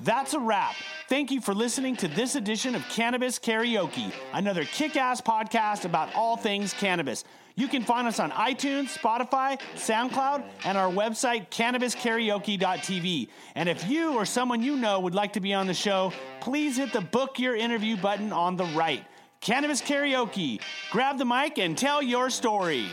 That's 0.00 0.34
a 0.34 0.38
wrap. 0.38 0.76
Thank 1.08 1.30
you 1.30 1.40
for 1.40 1.54
listening 1.54 1.96
to 1.96 2.08
this 2.08 2.34
edition 2.34 2.74
of 2.74 2.82
Cannabis 2.90 3.38
Karaoke, 3.38 4.12
another 4.34 4.64
kick 4.64 4.94
ass 4.94 5.22
podcast 5.22 5.86
about 5.86 6.14
all 6.14 6.36
things 6.36 6.74
cannabis. 6.74 7.24
You 7.54 7.66
can 7.66 7.82
find 7.82 8.06
us 8.06 8.20
on 8.20 8.30
iTunes, 8.30 8.94
Spotify, 8.94 9.58
SoundCloud, 9.74 10.44
and 10.66 10.76
our 10.76 10.92
website, 10.92 11.48
cannabiskaraoke.tv. 11.48 13.28
And 13.54 13.70
if 13.70 13.88
you 13.88 14.16
or 14.16 14.26
someone 14.26 14.62
you 14.62 14.76
know 14.76 15.00
would 15.00 15.14
like 15.14 15.32
to 15.32 15.40
be 15.40 15.54
on 15.54 15.66
the 15.66 15.72
show, 15.72 16.12
please 16.40 16.76
hit 16.76 16.92
the 16.92 17.00
book 17.00 17.38
your 17.38 17.56
interview 17.56 17.96
button 17.96 18.30
on 18.30 18.58
the 18.58 18.66
right. 18.66 19.02
Cannabis 19.40 19.80
Karaoke. 19.80 20.60
Grab 20.90 21.16
the 21.16 21.24
mic 21.24 21.56
and 21.56 21.76
tell 21.78 22.02
your 22.02 22.28
story. 22.28 22.86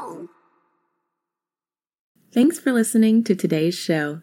Wow. 0.00 0.28
Thanks 2.32 2.58
for 2.58 2.72
listening 2.72 3.24
to 3.24 3.34
today's 3.34 3.74
show. 3.74 4.22